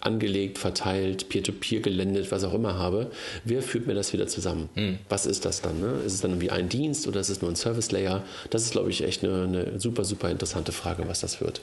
angelegt, 0.01 0.59
verteilt, 0.59 1.29
peer-to-peer 1.29 1.81
-peer 1.81 1.83
gelendet, 1.83 2.31
was 2.31 2.45
auch 2.45 2.55
immer 2.55 2.79
habe, 2.79 3.11
wer 3.45 3.62
führt 3.62 3.87
mir 3.87 3.95
das 3.95 4.12
wieder 4.12 4.27
zusammen? 4.27 4.68
Mhm. 4.74 4.99
Was 5.09 5.27
ist 5.27 5.45
das 5.45 5.62
dann? 5.62 5.81
Ne? 5.81 6.01
Ist 6.05 6.14
es 6.14 6.20
dann 6.20 6.31
irgendwie 6.33 6.51
ein 6.51 6.68
Dienst 6.68 7.07
oder 7.07 7.20
ist 7.20 7.29
es 7.29 7.43
nur 7.43 7.51
ein 7.51 7.57
Service-Layer? 7.57 8.22
Das 8.51 8.62
ist, 8.62 8.72
glaube 8.72 8.91
ich, 8.91 9.03
echt 9.03 9.24
eine, 9.24 9.43
eine, 9.45 9.81
super, 9.81 10.05
super 10.05 10.31
interessante 10.31 10.72
Frage, 10.72 11.09
was 11.09 11.20
das 11.20 11.41
wird. 11.41 11.61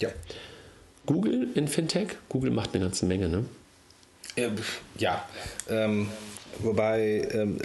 Ja. 0.00 0.08
Google 1.06 1.48
in 1.54 1.68
Fintech? 1.68 2.16
Google 2.28 2.50
macht 2.50 2.74
eine 2.74 2.82
ganze 2.82 3.06
Menge, 3.06 3.28
ne? 3.28 3.44
Ja, 4.98 5.24
ähm, 5.68 6.08
Wobei, 6.60 7.28
ähm, 7.32 7.58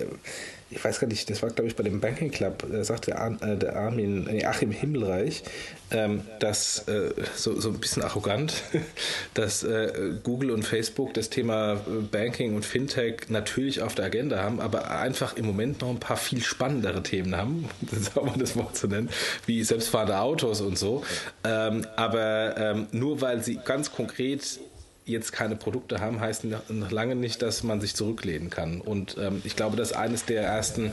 ich 0.70 0.84
weiß 0.84 1.00
gar 1.00 1.08
nicht, 1.08 1.30
das 1.30 1.42
war 1.42 1.50
glaube 1.50 1.70
ich 1.70 1.76
bei 1.76 1.84
dem 1.84 2.02
Banking 2.02 2.30
Club, 2.30 2.66
da 2.70 2.84
sagte 2.84 3.12
äh, 3.12 3.56
der 3.56 3.76
Armin, 3.76 4.26
nee, 4.26 4.44
Achim 4.44 4.72
Himmelreich, 4.72 5.44
ähm, 5.92 6.22
dass 6.40 6.88
äh, 6.90 7.12
so, 7.36 7.60
so 7.60 7.70
ein 7.70 7.80
bisschen 7.80 8.04
arrogant, 8.04 8.64
dass 9.34 9.64
äh, 9.64 10.16
Google 10.24 10.52
und 10.52 10.64
Facebook 10.64 11.14
das 11.14 11.30
Thema 11.30 11.80
Banking 12.12 12.56
und 12.56 12.66
Fintech 12.66 13.30
natürlich 13.30 13.82
auf 13.82 13.96
der 13.96 14.06
Agenda 14.06 14.42
haben, 14.44 14.60
aber 14.60 14.92
einfach 14.92 15.38
im 15.38 15.46
Moment 15.46 15.82
noch 15.82 15.90
ein 15.90 16.00
paar 16.00 16.18
viel 16.18 16.42
spannendere 16.42 17.02
Themen 17.02 17.38
haben, 17.38 17.70
auch 18.16 18.26
mal 18.26 18.38
das 18.38 18.56
Wort 18.58 18.76
zu 18.76 18.88
nennen, 18.88 19.10
wie 19.46 19.64
selbstfahrende 19.64 20.20
Autos 20.20 20.60
und 20.60 20.78
so. 20.78 21.04
Ähm, 21.46 21.86
aber 21.96 22.58
ähm, 22.58 22.88
nur 22.92 23.22
weil 23.22 23.42
sie 23.42 23.60
ganz 23.64 23.92
konkret 23.92 24.60
jetzt 25.08 25.32
keine 25.32 25.56
Produkte 25.56 26.00
haben, 26.00 26.20
heißt 26.20 26.46
noch 26.46 26.92
lange 26.92 27.16
nicht, 27.16 27.42
dass 27.42 27.64
man 27.64 27.82
sich 27.82 27.96
zurücklehnen 27.96 28.50
kann. 28.50 28.82
Und 28.82 29.18
ähm, 29.20 29.42
ich 29.44 29.56
glaube, 29.56 29.78
das 29.78 29.92
ist 29.92 29.98
eines 29.98 30.26
der 30.26 30.44
ersten, 30.44 30.92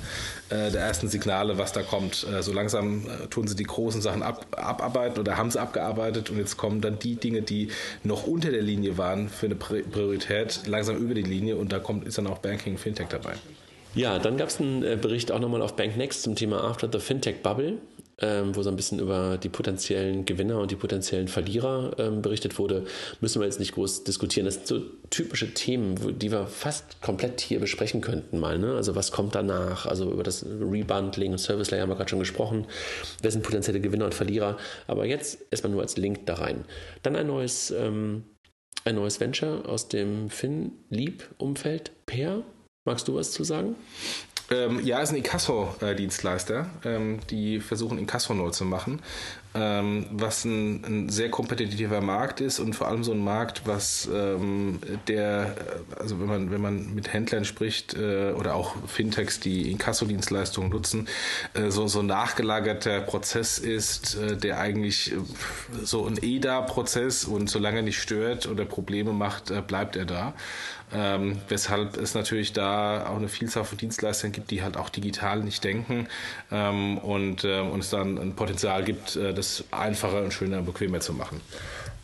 äh, 0.51 0.71
der 0.71 0.81
ersten 0.81 1.09
Signale, 1.09 1.59
was 1.59 1.73
da 1.73 1.83
kommt. 1.83 2.27
Äh, 2.33 2.43
so 2.43 2.53
langsam 2.53 3.07
äh, 3.07 3.27
tun 3.27 3.49
sie 3.49 3.57
die 3.57 3.65
großen 3.65 4.01
Sachen 4.01 4.23
ab, 4.23 4.47
abarbeiten 4.53 5.19
oder 5.19 5.37
haben 5.37 5.51
sie 5.51 5.61
abgearbeitet 5.61 6.31
und 6.31 6.39
jetzt 6.39 6.57
kommen 6.57 6.81
dann 6.81 6.99
die 6.99 7.17
Dinge, 7.17 7.43
die 7.43 7.69
noch 8.03 8.27
unter 8.27 8.51
der 8.51 8.63
Linie 8.63 8.97
waren 8.99 9.29
für 9.29 9.47
eine 9.47 9.57
Priorität, 9.57 10.63
langsam 10.67 10.97
über 10.97 11.15
die 11.15 11.23
Linie 11.23 11.57
und 11.57 11.73
da 11.73 11.79
kommt, 11.79 12.07
ist 12.07 12.19
dann 12.19 12.27
auch 12.27 12.39
Banking, 12.39 12.79
Fintech 12.79 13.09
dabei. 13.09 13.35
Ja, 13.95 14.19
dann 14.19 14.37
gab 14.37 14.49
es 14.49 14.61
einen 14.61 14.83
äh, 14.83 14.99
Bericht 15.01 15.31
auch 15.31 15.39
nochmal 15.39 15.63
auf 15.63 15.77
Banknext 15.77 16.23
zum 16.23 16.35
Thema 16.35 16.63
After 16.65 16.89
the 16.91 16.99
Fintech 16.99 17.43
Bubble 17.43 17.79
ähm, 18.19 18.55
wo 18.55 18.63
so 18.63 18.71
ein 18.71 18.77
bisschen 18.77 19.01
über 19.01 19.39
die 19.39 19.49
potenziellen 19.49 20.25
Gewinner 20.25 20.61
und 20.61 20.71
die 20.71 20.77
potenziellen 20.77 21.29
Verlierer 21.29 21.97
ähm, 21.99 22.23
berichtet 22.23 22.59
wurde, 22.59 22.85
müssen 23.21 23.41
wir 23.41 23.47
jetzt 23.47 23.59
nicht 23.59 23.75
groß 23.75 24.05
diskutieren. 24.05 24.45
Das 24.47 24.55
sind 24.55 24.67
so 24.67 24.81
typische 25.11 25.53
Themen, 25.53 26.19
die 26.19 26.31
wir 26.31 26.47
fast 26.47 27.01
komplett 27.03 27.41
hier 27.41 27.61
besprechen 27.61 28.01
könnten 28.01 28.39
mal. 28.39 28.59
Ne? 28.59 28.75
Also 28.75 28.95
was 28.95 29.11
kommt 29.11 29.35
danach? 29.35 29.87
Also 29.87 30.11
über 30.13 30.23
das 30.23 30.45
Rebundling 30.45 31.33
und 31.33 31.39
Service 31.39 31.71
Layer 31.71 31.83
haben 31.83 31.91
wir 31.91 31.97
gerade 31.97 32.11
schon 32.11 32.21
gesprochen. 32.21 32.67
Wer 33.23 33.31
sind 33.31 33.43
potenzielle 33.43 33.81
Gewinner 33.81 34.05
und 34.05 34.15
Verlierer? 34.15 34.59
Aber 34.87 35.07
jetzt 35.07 35.39
erstmal 35.51 35.73
nur 35.73 35.83
als 35.83 35.97
Link 35.97 36.27
da 36.27 36.35
rein. 36.35 36.65
Dann 37.03 37.17
ein 37.17 37.27
neues, 37.27 37.73
ähm, 37.73 38.25
ein 38.85 38.95
neues 38.95 39.19
Venture 39.19 39.69
aus 39.69 39.89
dem 39.89 40.31
Fin-Leap-Umfeld. 40.31 41.91
Per, 42.07 42.43
magst 42.85 43.09
du 43.09 43.17
was 43.17 43.33
zu 43.33 43.43
sagen? 43.43 43.75
Ähm, 44.51 44.85
ja, 44.85 45.01
ist 45.01 45.11
ein 45.11 45.17
Inkasso-Dienstleister. 45.17 46.67
Ähm, 46.85 47.21
die 47.31 47.61
versuchen 47.61 47.99
Inkasso 47.99 48.35
neu 48.35 48.51
zu 48.51 48.65
machen. 48.65 49.01
Ähm, 49.57 50.07
was 50.11 50.45
ein, 50.45 50.85
ein, 50.85 51.09
sehr 51.11 51.31
kompetitiver 51.31 52.01
Markt 52.01 52.41
ist 52.41 52.59
und 52.59 52.75
vor 52.75 52.89
allem 52.89 53.05
so 53.05 53.13
ein 53.13 53.23
Markt, 53.23 53.63
was 53.67 54.09
ähm, 54.13 54.81
der, 55.07 55.55
also 55.97 56.19
wenn 56.19 56.27
man, 56.27 56.51
wenn 56.51 56.61
man 56.61 56.93
mit 56.93 57.13
Händlern 57.13 57.45
spricht 57.45 57.95
äh, 57.95 58.33
oder 58.33 58.57
auch 58.57 58.75
Fintechs, 58.89 59.39
die 59.39 59.71
Inkasso-Dienstleistungen 59.71 60.71
nutzen, 60.71 61.07
äh, 61.55 61.71
so, 61.71 61.87
so 61.87 62.01
ein 62.01 62.07
nachgelagerter 62.07 63.01
Prozess 63.03 63.59
ist, 63.59 64.17
äh, 64.17 64.37
der 64.37 64.59
eigentlich 64.59 65.13
äh, 65.13 65.17
so 65.85 66.05
ein 66.05 66.19
EDA-Prozess 66.21 67.25
und 67.25 67.49
solange 67.49 67.77
er 67.77 67.83
nicht 67.83 68.01
stört 68.01 68.49
oder 68.49 68.65
Probleme 68.65 69.13
macht, 69.13 69.53
äh, 69.53 69.63
bleibt 69.65 69.95
er 69.95 70.05
da. 70.05 70.35
Ähm, 70.93 71.41
weshalb 71.49 71.97
es 71.97 72.15
natürlich 72.15 72.53
da 72.53 73.07
auch 73.09 73.17
eine 73.17 73.29
Vielzahl 73.29 73.65
von 73.65 73.77
Dienstleistern 73.79 74.31
gibt, 74.31 74.51
die 74.51 74.63
halt 74.63 74.77
auch 74.77 74.91
digital 74.91 75.41
nicht 75.41 75.65
denken 75.65 76.07
ähm, 76.53 76.99
und, 76.99 77.43
äh, 77.43 77.61
und 77.61 77.81
es 77.81 77.91
dann 77.91 78.17
ein 78.17 78.35
Potenzial 78.37 78.85
gibt, 78.85 79.17
äh, 79.17 79.35
das 79.45 79.65
einfacher 79.71 80.23
und 80.23 80.33
schöner 80.33 80.59
und 80.59 80.67
bequemer 80.67 81.01
zu 81.01 81.13
machen. 81.13 81.41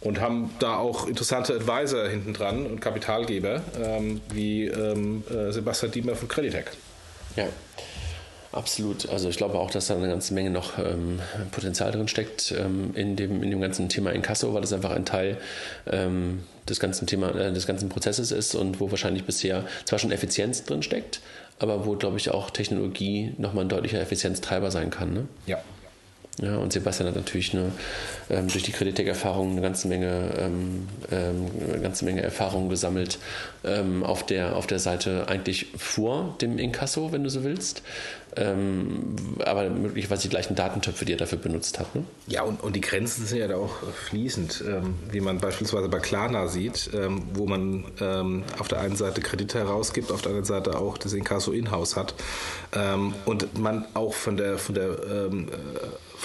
Und 0.01 0.21
haben 0.21 0.51
da 0.61 0.77
auch 0.77 1.07
interessante 1.07 1.55
Advisor 1.55 2.09
hinten 2.09 2.33
dran 2.33 2.65
und 2.67 2.81
Kapitalgeber, 2.81 3.63
ähm, 3.83 4.21
wie 4.33 4.67
ähm, 4.67 5.25
äh, 5.31 5.53
Sebastian 5.53 5.93
Diemer 5.93 6.15
von 6.15 6.29
Creditec. 6.29 6.71
Ja. 7.37 7.47
Absolut. 8.53 9.09
Also 9.09 9.29
ich 9.29 9.37
glaube 9.37 9.59
auch, 9.59 9.71
dass 9.71 9.87
da 9.87 9.95
eine 9.95 10.09
ganze 10.09 10.35
Menge 10.35 10.51
noch 10.51 10.79
ähm, 10.79 11.21
Potenzial 11.53 11.93
drin 11.93 12.09
steckt 12.09 12.53
ähm, 12.59 12.91
in, 12.95 13.15
dem, 13.15 13.43
in 13.45 13.51
dem 13.51 13.61
ganzen 13.61 13.89
Thema 13.89 14.11
Inkasso, 14.11 14.53
weil 14.53 14.61
das 14.61 14.73
einfach 14.73 14.91
ein 14.91 15.05
Teil 15.05 15.37
ähm, 15.87 16.43
des 16.69 16.81
ganzen 16.81 17.07
Thema, 17.07 17.33
äh, 17.35 17.53
des 17.53 17.67
ganzen 17.67 17.89
Prozesses 17.89 18.33
ist 18.33 18.57
und 18.57 18.81
wo 18.81 18.91
wahrscheinlich 18.91 19.25
bisher 19.25 19.65
zwar 19.85 20.01
schon 20.01 20.11
Effizienz 20.11 20.65
drin 20.65 20.83
steckt, 20.83 21.21
aber 21.61 21.87
wo, 21.87 21.95
glaube 21.95 22.17
ich, 22.17 22.31
auch 22.31 22.51
Technologie 22.51 23.35
nochmal 23.39 23.67
ein 23.67 23.69
deutlicher 23.69 24.01
Effizienztreiber 24.01 24.73
sein 24.73 24.91
kann. 24.91 25.13
Ne? 25.15 25.29
Ja, 25.47 25.63
ja, 26.39 26.57
und 26.57 26.73
Sebastian 26.73 27.09
hat 27.09 27.17
natürlich 27.17 27.53
eine, 27.55 27.73
ähm, 28.31 28.49
durch 28.49 28.63
die 28.63 28.73
Kreditec-Erfahrung 28.73 29.53
eine 29.53 29.61
ganze 29.61 29.89
Menge, 29.89 30.35
ähm, 30.39 30.89
ähm, 31.11 31.83
ganze 31.83 32.05
Menge 32.05 32.23
Erfahrung 32.23 32.69
gesammelt 32.69 33.19
ähm, 33.65 34.05
auf, 34.05 34.25
der, 34.25 34.57
auf 34.57 34.67
der 34.67 34.79
Seite 34.79 35.29
eigentlich 35.29 35.67
vor 35.77 36.37
dem 36.41 36.59
Inkasso, 36.59 37.13
wenn 37.13 37.25
du 37.25 37.31
so 37.31 37.45
willst. 37.45 37.83
Ähm, 38.37 39.17
aber 39.45 39.69
möglicherweise 39.69 40.23
die 40.23 40.29
gleichen 40.29 40.55
Datentöpfe, 40.55 41.05
die 41.05 41.15
er 41.15 41.19
dafür 41.19 41.39
benutzt 41.39 41.81
hat. 41.81 41.97
Ne? 41.97 42.05
Ja, 42.29 42.43
und, 42.43 42.63
und 42.63 42.77
die 42.77 42.81
Grenzen 42.81 43.27
sind 43.27 43.39
ja 43.39 43.49
da 43.49 43.57
auch 43.57 43.83
fließend, 44.09 44.65
ähm, 44.69 44.95
wie 45.11 45.21
man 45.21 45.39
beispielsweise 45.39 45.89
bei 45.89 45.99
Klarna 45.99 46.47
sieht, 46.47 46.91
wo 47.35 47.47
man 47.47 47.85
auf 48.59 48.69
der 48.69 48.81
einen 48.81 48.95
Seite 48.95 49.21
Kredite 49.21 49.59
herausgibt, 49.59 50.13
auf 50.13 50.23
der 50.23 50.31
anderen 50.31 50.47
Seite 50.47 50.79
auch 50.79 50.97
das 50.97 51.13
Inkasso 51.13 51.51
in-house 51.51 51.97
hat. 51.97 52.15
und 53.25 53.59
man 53.59 53.87
auch 53.95 54.15
von 54.15 54.37
der, 54.37 54.59
von 54.59 54.75
der 54.75 54.97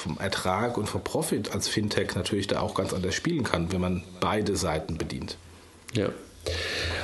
vom 0.05 0.19
Ertrag 0.19 0.77
und 0.77 0.87
vom 0.87 1.03
Profit 1.03 1.51
als 1.51 1.67
Fintech 1.67 2.13
natürlich 2.15 2.45
da 2.45 2.59
auch 2.59 2.75
ganz 2.75 2.93
anders 2.93 3.15
spielen 3.15 3.43
kann, 3.43 3.71
wenn 3.71 3.81
man 3.81 4.03
beide 4.19 4.55
Seiten 4.55 4.99
bedient. 4.99 5.37
Ja. 5.93 6.09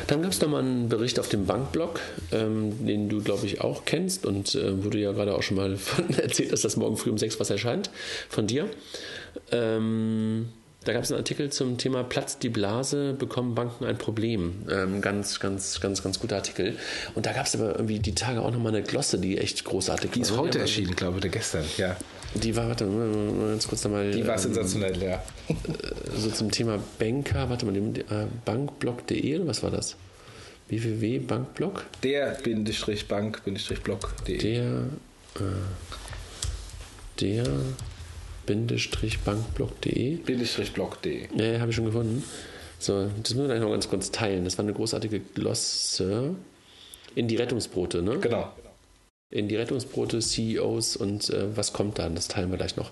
Dann 0.05 0.21
gab 0.21 0.31
es 0.31 0.39
nochmal 0.39 0.61
einen 0.61 0.87
Bericht 0.87 1.19
auf 1.19 1.27
dem 1.27 1.47
Bankblog, 1.47 1.99
ähm, 2.31 2.85
den 2.85 3.09
du, 3.09 3.23
glaube 3.23 3.47
ich, 3.47 3.61
auch 3.61 3.85
kennst 3.85 4.23
und 4.23 4.53
äh, 4.53 4.85
wo 4.85 4.89
du 4.89 4.99
ja 4.99 5.13
gerade 5.13 5.33
auch 5.33 5.41
schon 5.41 5.57
mal 5.57 5.77
von 5.77 6.13
erzählt 6.13 6.51
hast, 6.51 6.63
dass 6.63 6.77
morgen 6.77 6.95
früh 6.95 7.09
um 7.09 7.17
sechs 7.17 7.39
was 7.39 7.49
erscheint 7.49 7.89
von 8.29 8.45
dir. 8.45 8.69
Ähm, 9.51 10.49
da 10.83 10.93
gab 10.93 11.03
es 11.03 11.11
einen 11.11 11.19
Artikel 11.19 11.51
zum 11.51 11.79
Thema 11.79 12.03
Platzt 12.03 12.43
die 12.43 12.49
Blase, 12.49 13.13
bekommen 13.13 13.55
Banken 13.55 13.85
ein 13.85 13.97
Problem. 13.97 14.63
Ähm, 14.69 15.01
ganz, 15.01 15.39
ganz, 15.39 15.79
ganz, 15.79 16.03
ganz 16.03 16.19
guter 16.19 16.35
Artikel. 16.35 16.77
Und 17.15 17.25
da 17.25 17.33
gab 17.33 17.47
es 17.47 17.55
aber 17.55 17.75
irgendwie 17.75 17.99
die 17.99 18.13
Tage 18.13 18.41
auch 18.41 18.51
nochmal 18.51 18.75
eine 18.75 18.83
Glosse, 18.83 19.17
die 19.17 19.39
echt 19.39 19.63
großartig 19.63 20.11
war. 20.11 20.13
Die 20.13 20.21
ist 20.21 20.37
heute 20.37 20.59
erschienen, 20.59 20.95
glaube 20.95 21.17
ich, 21.17 21.23
oder 21.23 21.29
gestern, 21.29 21.65
ja. 21.77 21.97
Die 22.35 22.55
war, 22.55 22.69
warte, 22.69 22.85
ganz 22.85 23.67
kurz 23.67 23.83
nochmal. 23.83 24.11
Die 24.11 24.25
war 24.25 24.35
ähm, 24.35 24.41
sensationell, 24.41 25.03
ja. 25.03 25.21
So 26.15 26.29
zum 26.29 26.49
Thema 26.51 26.79
Banker, 26.97 27.49
warte 27.49 27.65
mal, 27.65 27.75
äh, 27.75 28.27
bankblog.de 28.45 29.35
oder 29.37 29.47
was 29.47 29.61
war 29.63 29.71
das? 29.71 29.97
www.bankblog? 30.69 31.83
Der-bank-blog.de. 32.03 34.37
Der, 34.37 34.85
äh, 35.35 35.41
der 37.19 37.43
Bindestrich-bankblog.de. 38.45 40.15
Bindestrich-blog.de. 40.15 41.27
Ja, 41.35 41.59
habe 41.59 41.71
ich 41.71 41.75
schon 41.75 41.83
gefunden. 41.85 42.23
So, 42.79 43.09
das 43.21 43.33
müssen 43.33 43.39
wir 43.39 43.47
gleich 43.47 43.59
noch 43.59 43.71
ganz 43.71 43.89
kurz 43.89 44.11
teilen. 44.11 44.45
Das 44.45 44.57
war 44.57 44.63
eine 44.63 44.71
großartige 44.73 45.19
Glosse 45.19 46.35
in 47.13 47.27
die 47.27 47.35
Rettungsbrote, 47.35 48.01
ne? 48.01 48.17
Genau. 48.19 48.53
In 49.31 49.47
die 49.47 49.55
Rettungsbrote, 49.55 50.19
CEOs 50.19 50.97
und 50.97 51.29
äh, 51.29 51.55
was 51.55 51.71
kommt 51.71 51.99
dann? 51.99 52.15
Das 52.15 52.27
teilen 52.27 52.51
wir 52.51 52.57
gleich 52.57 52.75
noch 52.75 52.91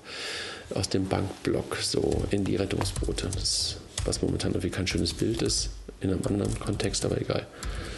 aus 0.74 0.88
dem 0.88 1.08
Bankblog. 1.08 1.76
So, 1.82 2.24
in 2.32 2.46
die 2.46 2.56
Rettungsbrote. 2.56 3.30
Das, 3.34 3.76
was 4.06 4.22
momentan 4.22 4.52
irgendwie 4.52 4.70
kein 4.70 4.88
schönes 4.88 5.14
Bild 5.14 5.42
ist, 5.42 5.70
in 6.00 6.12
einem 6.12 6.26
anderen 6.26 6.58
Kontext, 6.58 7.04
aber 7.04 7.20
egal. 7.20 7.46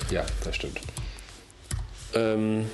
Ja, 0.10 0.26
das 0.44 0.56
stimmt. 0.56 0.80
Ähm, 2.16 2.66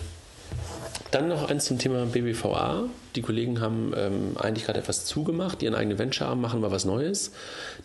Dann 1.11 1.27
noch 1.27 1.49
eins 1.49 1.65
zum 1.65 1.77
Thema 1.77 2.05
BBVA. 2.05 2.85
Die 3.15 3.21
Kollegen 3.21 3.59
haben 3.59 3.93
ähm, 3.95 4.37
eigentlich 4.37 4.65
gerade 4.65 4.79
etwas 4.79 5.05
zugemacht, 5.05 5.63
ihren 5.63 5.75
eigenen 5.75 5.97
Venture-Arm 5.99 6.39
machen 6.39 6.61
mal 6.61 6.71
was 6.71 6.85
Neues. 6.85 7.31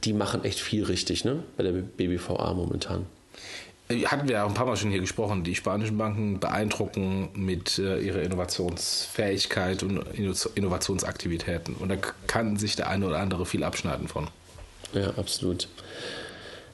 Die 0.05 0.13
machen 0.13 0.45
echt 0.45 0.61
viel 0.61 0.85
richtig, 0.85 1.25
ne? 1.25 1.43
Bei 1.57 1.65
der 1.65 1.73
BBVA 1.73 2.55
momentan. 2.55 3.07
Äh, 3.93 4.07
hatten 4.07 4.29
wir 4.29 4.37
ja 4.37 4.45
auch 4.45 4.49
ein 4.49 4.55
paar 4.55 4.67
Mal 4.67 4.77
schon 4.77 4.91
hier 4.91 5.01
gesprochen. 5.01 5.45
Die 5.45 5.55
spanischen 5.55 5.99
Banken 5.99 6.41
beeindrucken 6.41 7.29
mit 7.35 7.79
äh, 7.79 7.99
ihrer 7.99 8.23
Innovationsfähigkeit 8.23 9.83
und 9.83 10.03
Innovationsaktivitäten. 10.55 11.75
Und 11.75 11.89
da 11.89 11.97
kann 12.27 12.57
sich 12.57 12.77
der 12.77 12.89
eine 12.89 13.07
oder 13.07 13.19
andere 13.19 13.47
viel 13.47 13.65
abschneiden 13.65 14.09
von. 14.09 14.29
Ja, 14.95 15.11
absolut. 15.17 15.69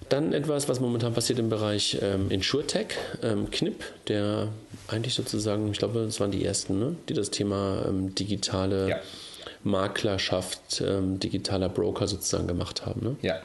Dann 0.08 0.32
etwas, 0.32 0.68
was 0.68 0.80
momentan 0.80 1.12
passiert 1.12 1.38
im 1.38 1.50
Bereich 1.50 1.98
ähm, 2.00 2.30
InsurTech. 2.30 2.88
Ähm, 3.22 3.50
Knipp, 3.50 3.84
der 4.08 4.48
eigentlich 4.88 5.14
sozusagen, 5.14 5.70
ich 5.70 5.78
glaube, 5.78 6.00
es 6.00 6.18
waren 6.18 6.30
die 6.30 6.44
ersten, 6.44 6.78
ne, 6.78 6.96
die 7.08 7.14
das 7.14 7.30
Thema 7.30 7.84
ähm, 7.86 8.14
digitale 8.14 8.88
ja. 8.88 8.96
Maklerschaft, 9.64 10.80
ähm, 10.80 11.20
digitaler 11.20 11.68
Broker 11.68 12.08
sozusagen 12.08 12.46
gemacht 12.46 12.86
haben. 12.86 13.02
Ne? 13.02 13.16
Ja. 13.20 13.36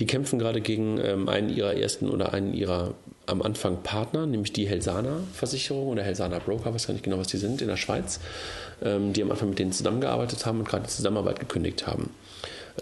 Die 0.00 0.06
kämpfen 0.06 0.38
gerade 0.38 0.60
gegen 0.62 0.98
ähm, 0.98 1.28
einen 1.28 1.50
ihrer 1.50 1.74
ersten 1.74 2.08
oder 2.08 2.32
einen 2.32 2.54
ihrer 2.54 2.94
am 3.26 3.42
Anfang 3.42 3.82
Partner, 3.82 4.26
nämlich 4.26 4.52
die 4.52 4.66
Helsana 4.66 5.20
Versicherung 5.32 5.88
oder 5.88 6.02
Helsana 6.02 6.38
Broker, 6.38 6.74
weiß 6.74 6.86
gar 6.86 6.94
nicht 6.94 7.04
genau, 7.04 7.18
was 7.18 7.28
die 7.28 7.36
sind, 7.36 7.62
in 7.62 7.68
der 7.68 7.76
Schweiz, 7.76 8.18
ähm, 8.82 9.12
die 9.12 9.22
am 9.22 9.30
Anfang 9.30 9.50
mit 9.50 9.58
denen 9.58 9.72
zusammengearbeitet 9.72 10.46
haben 10.46 10.58
und 10.58 10.68
gerade 10.68 10.84
die 10.84 10.90
Zusammenarbeit 10.90 11.38
gekündigt 11.38 11.86
haben. 11.86 12.10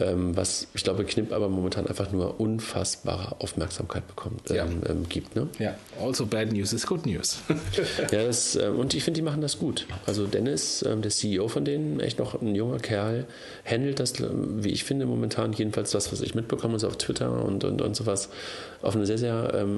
Ähm, 0.01 0.37
was 0.37 0.69
ich 0.75 0.85
glaube, 0.85 1.05
Knipp 1.05 1.33
aber 1.33 1.49
momentan 1.49 1.87
einfach 1.87 2.13
nur 2.13 2.41
unfassbare 2.41 3.37
Aufmerksamkeit 3.41 4.07
bekommt, 4.07 4.51
ja. 4.51 4.65
ähm, 4.65 4.83
ähm, 4.89 5.09
gibt. 5.09 5.37
Ne? 5.37 5.49
Ja, 5.59 5.75
also 6.01 6.27
bad 6.27 6.53
news 6.53 6.73
is 6.73 6.87
good 6.87 7.07
news. 7.07 7.39
ja, 8.13 8.25
das, 8.25 8.57
äh, 8.57 8.69
und 8.69 8.95
ich 8.95 9.05
finde, 9.05 9.19
die 9.19 9.23
machen 9.23 9.41
das 9.41 9.59
gut. 9.59 9.87
Also 10.07 10.27
Dennis, 10.27 10.83
ähm, 10.83 11.03
der 11.03 11.11
CEO 11.11 11.49
von 11.49 11.65
denen, 11.65 12.01
echt 12.01 12.19
noch 12.19 12.41
ein 12.41 12.55
junger 12.55 12.79
Kerl, 12.79 13.27
handelt 13.65 14.01
das, 14.01 14.15
wie 14.21 14.71
ich 14.71 14.85
finde, 14.85 15.07
momentan 15.07 15.53
jedenfalls 15.53 15.91
das, 15.91 16.13
was 16.13 16.21
ich 16.21 16.35
mitbekomme, 16.35 16.79
so 16.79 16.87
auf 16.87 16.97
Twitter 16.97 17.45
und, 17.45 17.65
und, 17.65 17.83
und 17.83 17.97
sowas, 17.97 18.29
auf 18.83 18.95
eine 18.95 19.07
sehr, 19.07 19.19
sehr 19.19 19.53
ähm, 19.55 19.77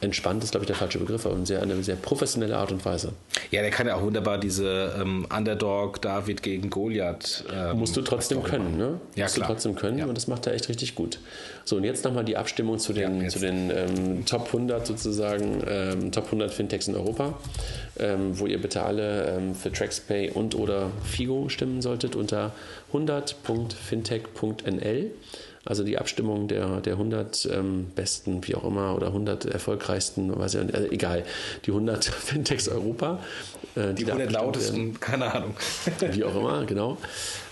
entspannt 0.00 0.44
ist, 0.44 0.52
glaube 0.52 0.64
ich, 0.64 0.68
der 0.68 0.76
falsche 0.76 0.98
Begriff, 0.98 1.26
aber 1.26 1.34
eine 1.34 1.46
sehr, 1.46 1.62
eine 1.62 1.82
sehr 1.82 1.96
professionelle 1.96 2.56
Art 2.56 2.70
und 2.70 2.84
Weise. 2.84 3.12
Ja, 3.50 3.62
der 3.62 3.70
kann 3.70 3.86
ja 3.86 3.96
auch 3.96 4.02
wunderbar 4.02 4.36
diese 4.38 4.94
ähm, 5.00 5.26
Underdog 5.34 6.02
David 6.02 6.42
gegen 6.42 6.68
Goliath. 6.70 7.44
Ähm, 7.52 7.78
Musst 7.78 7.96
du 7.96 8.02
trotzdem 8.02 8.42
können, 8.42 8.76
ne? 8.76 9.00
Ja, 9.16 9.24
Musst 9.24 9.36
klar. 9.36 9.48
du 9.48 9.54
trotzdem 9.54 9.74
können 9.74 9.98
ja. 9.98 10.06
und 10.06 10.16
das 10.16 10.28
macht 10.28 10.46
er 10.46 10.54
echt 10.54 10.68
richtig 10.68 10.94
gut. 10.94 11.18
So, 11.64 11.76
und 11.76 11.84
jetzt 11.84 12.04
nochmal 12.04 12.24
die 12.24 12.36
Abstimmung 12.36 12.78
zu 12.78 12.92
den, 12.92 13.22
ja, 13.22 13.28
zu 13.28 13.40
den 13.40 13.70
ähm, 13.70 14.24
Top 14.24 14.46
100 14.46 14.86
sozusagen, 14.86 15.62
ähm, 15.66 16.12
Top 16.12 16.26
100 16.26 16.52
Fintechs 16.52 16.86
in 16.88 16.94
Europa, 16.94 17.38
ähm, 17.98 18.38
wo 18.38 18.46
ihr 18.46 18.60
bitte 18.60 18.82
alle 18.82 19.36
ähm, 19.36 19.54
für 19.54 19.72
TraxPay 19.72 20.30
und 20.30 20.54
oder 20.54 20.90
Figo 21.04 21.48
stimmen 21.48 21.82
solltet 21.82 22.14
unter 22.16 22.52
100.fintech.nl. 22.92 25.10
Also 25.64 25.84
die 25.84 25.98
Abstimmung 25.98 26.48
der, 26.48 26.80
der 26.80 26.94
100 26.94 27.48
ähm, 27.52 27.90
besten, 27.94 28.46
wie 28.46 28.54
auch 28.54 28.64
immer, 28.64 28.94
oder 28.94 29.08
100 29.08 29.46
erfolgreichsten, 29.46 30.36
weiß 30.36 30.54
ich 30.54 30.74
also 30.74 30.90
egal, 30.90 31.24
die 31.66 31.70
100 31.70 32.04
Fintechs 32.06 32.68
Europa. 32.68 33.18
Äh, 33.74 33.94
die, 33.94 34.04
die 34.04 34.12
100 34.12 34.32
lautesten, 34.32 34.98
keine 35.00 35.32
Ahnung. 35.34 35.54
wie 36.12 36.24
auch 36.24 36.34
immer, 36.34 36.64
genau. 36.66 36.98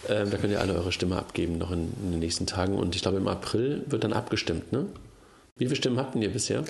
Ähm, 0.09 0.31
da 0.31 0.37
könnt 0.37 0.53
ihr 0.53 0.61
alle 0.61 0.75
eure 0.75 0.93
Stimme 0.93 1.17
abgeben, 1.17 1.59
noch 1.59 1.71
in, 1.71 1.93
in, 2.05 2.13
den 2.13 2.21
nächsten 2.21 2.47
Tagen. 2.47 2.79
Und 2.79 2.95
ich 2.95 3.03
glaube, 3.03 3.17
im 3.19 3.29
April 3.29 3.85
wird 3.87 4.05
dann 4.05 4.13
abgestimmt, 4.13 4.73
ne? 4.73 4.87
Wie 5.59 5.65
viele 5.65 5.77
Stimmen 5.77 5.99
hatten 5.99 6.21
ihr 6.21 6.29
bisher? 6.29 6.65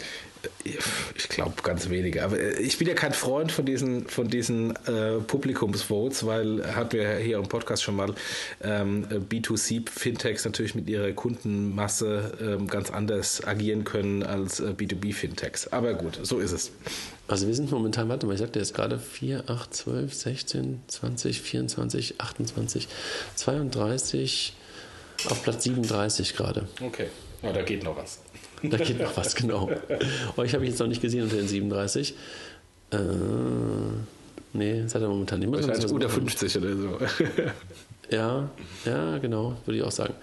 Ich 1.16 1.28
glaube 1.28 1.61
ganz 1.64 1.91
wenige. 1.91 2.22
Aber 2.22 2.39
äh, 2.39 2.62
ich 2.62 2.78
bin 2.78 2.87
ja 2.87 2.95
kein 2.95 3.12
Freund 3.12 3.51
von 3.51 3.66
diesen, 3.66 4.07
von 4.07 4.28
diesen 4.28 4.76
äh, 4.87 5.18
Publikumsvotes, 5.26 6.24
weil 6.24 6.64
hatten 6.72 6.93
wir 6.93 7.16
hier 7.16 7.39
im 7.39 7.49
Podcast 7.49 7.82
schon 7.82 7.97
mal 7.97 8.14
ähm, 8.62 9.05
B2C-Fintechs 9.28 10.45
natürlich 10.45 10.76
mit 10.76 10.89
ihrer 10.89 11.11
Kundenmasse 11.11 12.32
ähm, 12.41 12.68
ganz 12.68 12.93
anders 12.93 13.45
agieren 13.45 13.82
können 13.82 14.22
als 14.22 14.61
äh, 14.61 14.68
B2B-Fintechs. 14.68 15.72
Aber 15.72 15.95
gut, 15.95 16.20
so 16.22 16.39
ist 16.39 16.53
es. 16.53 16.70
Also 17.26 17.49
wir 17.49 17.57
sind 17.57 17.72
momentan, 17.72 18.09
warte 18.09 18.26
mal, 18.26 18.34
ich 18.34 18.39
sagte 18.39 18.61
jetzt 18.61 18.72
gerade 18.72 19.01
4, 19.01 19.51
8, 19.51 19.74
12, 19.74 20.14
16, 20.14 20.82
20, 20.87 21.41
24, 21.41 22.20
28, 22.20 22.87
32, 23.34 24.53
auf 25.28 25.43
Platz 25.43 25.64
37 25.64 26.37
gerade. 26.37 26.68
Okay, 26.80 27.09
ja, 27.43 27.53
da 27.53 27.62
geht 27.62 27.82
noch 27.82 27.97
was. 27.97 28.20
Da 28.63 28.77
geht 28.79 29.01
noch 29.01 29.17
was, 29.17 29.35
genau. 29.35 29.71
Euch 30.37 30.55
habe 30.55 30.65
ich 30.65 30.71
jetzt 30.71 30.79
noch 30.79 30.87
nicht 30.87 31.03
gesehen 31.03 31.23
unter 31.25 31.37
den 31.37 31.49
37. 31.49 32.15
Äh, 32.91 32.97
nee, 34.53 34.83
seid 34.87 35.03
ihr 35.03 35.09
momentan 35.09 35.41
nicht. 35.41 35.53
Wahrscheinlich 35.53 35.91
unter 35.91 36.09
50 36.09 36.57
oder 36.59 36.77
so. 36.77 36.99
ja, 38.11 38.49
ja, 38.85 39.19
genau, 39.19 39.57
würde 39.65 39.79
ich 39.79 39.85
auch 39.85 39.93
sagen. 39.93 40.15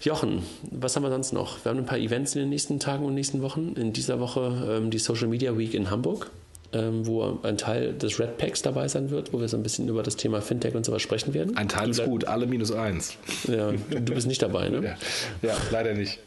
Jochen, 0.00 0.42
was 0.70 0.94
haben 0.94 1.02
wir 1.02 1.10
sonst 1.10 1.32
noch? 1.32 1.64
Wir 1.64 1.70
haben 1.70 1.78
ein 1.78 1.86
paar 1.86 1.98
Events 1.98 2.34
in 2.34 2.42
den 2.42 2.50
nächsten 2.50 2.78
Tagen 2.78 3.04
und 3.04 3.14
nächsten 3.14 3.42
Wochen. 3.42 3.74
In 3.74 3.92
dieser 3.92 4.20
Woche 4.20 4.78
ähm, 4.78 4.90
die 4.90 4.98
Social 4.98 5.26
Media 5.26 5.58
Week 5.58 5.74
in 5.74 5.90
Hamburg, 5.90 6.30
ähm, 6.72 7.06
wo 7.06 7.40
ein 7.42 7.58
Teil 7.58 7.94
des 7.94 8.20
Red 8.20 8.38
Packs 8.38 8.62
dabei 8.62 8.86
sein 8.86 9.10
wird, 9.10 9.32
wo 9.32 9.40
wir 9.40 9.48
so 9.48 9.56
ein 9.56 9.62
bisschen 9.62 9.88
über 9.88 10.04
das 10.04 10.16
Thema 10.16 10.40
Fintech 10.40 10.74
und 10.74 10.84
sowas 10.84 11.02
sprechen 11.02 11.34
werden. 11.34 11.56
Ein 11.56 11.68
Teil 11.68 11.90
ist 11.90 12.04
gut, 12.04 12.26
alle 12.26 12.46
minus 12.46 12.70
eins. 12.70 13.16
Ja, 13.48 13.72
du 13.72 14.14
bist 14.14 14.28
nicht 14.28 14.40
dabei, 14.40 14.68
ne? 14.68 14.96
Ja, 15.42 15.48
ja 15.48 15.56
leider 15.72 15.94
nicht. 15.94 16.20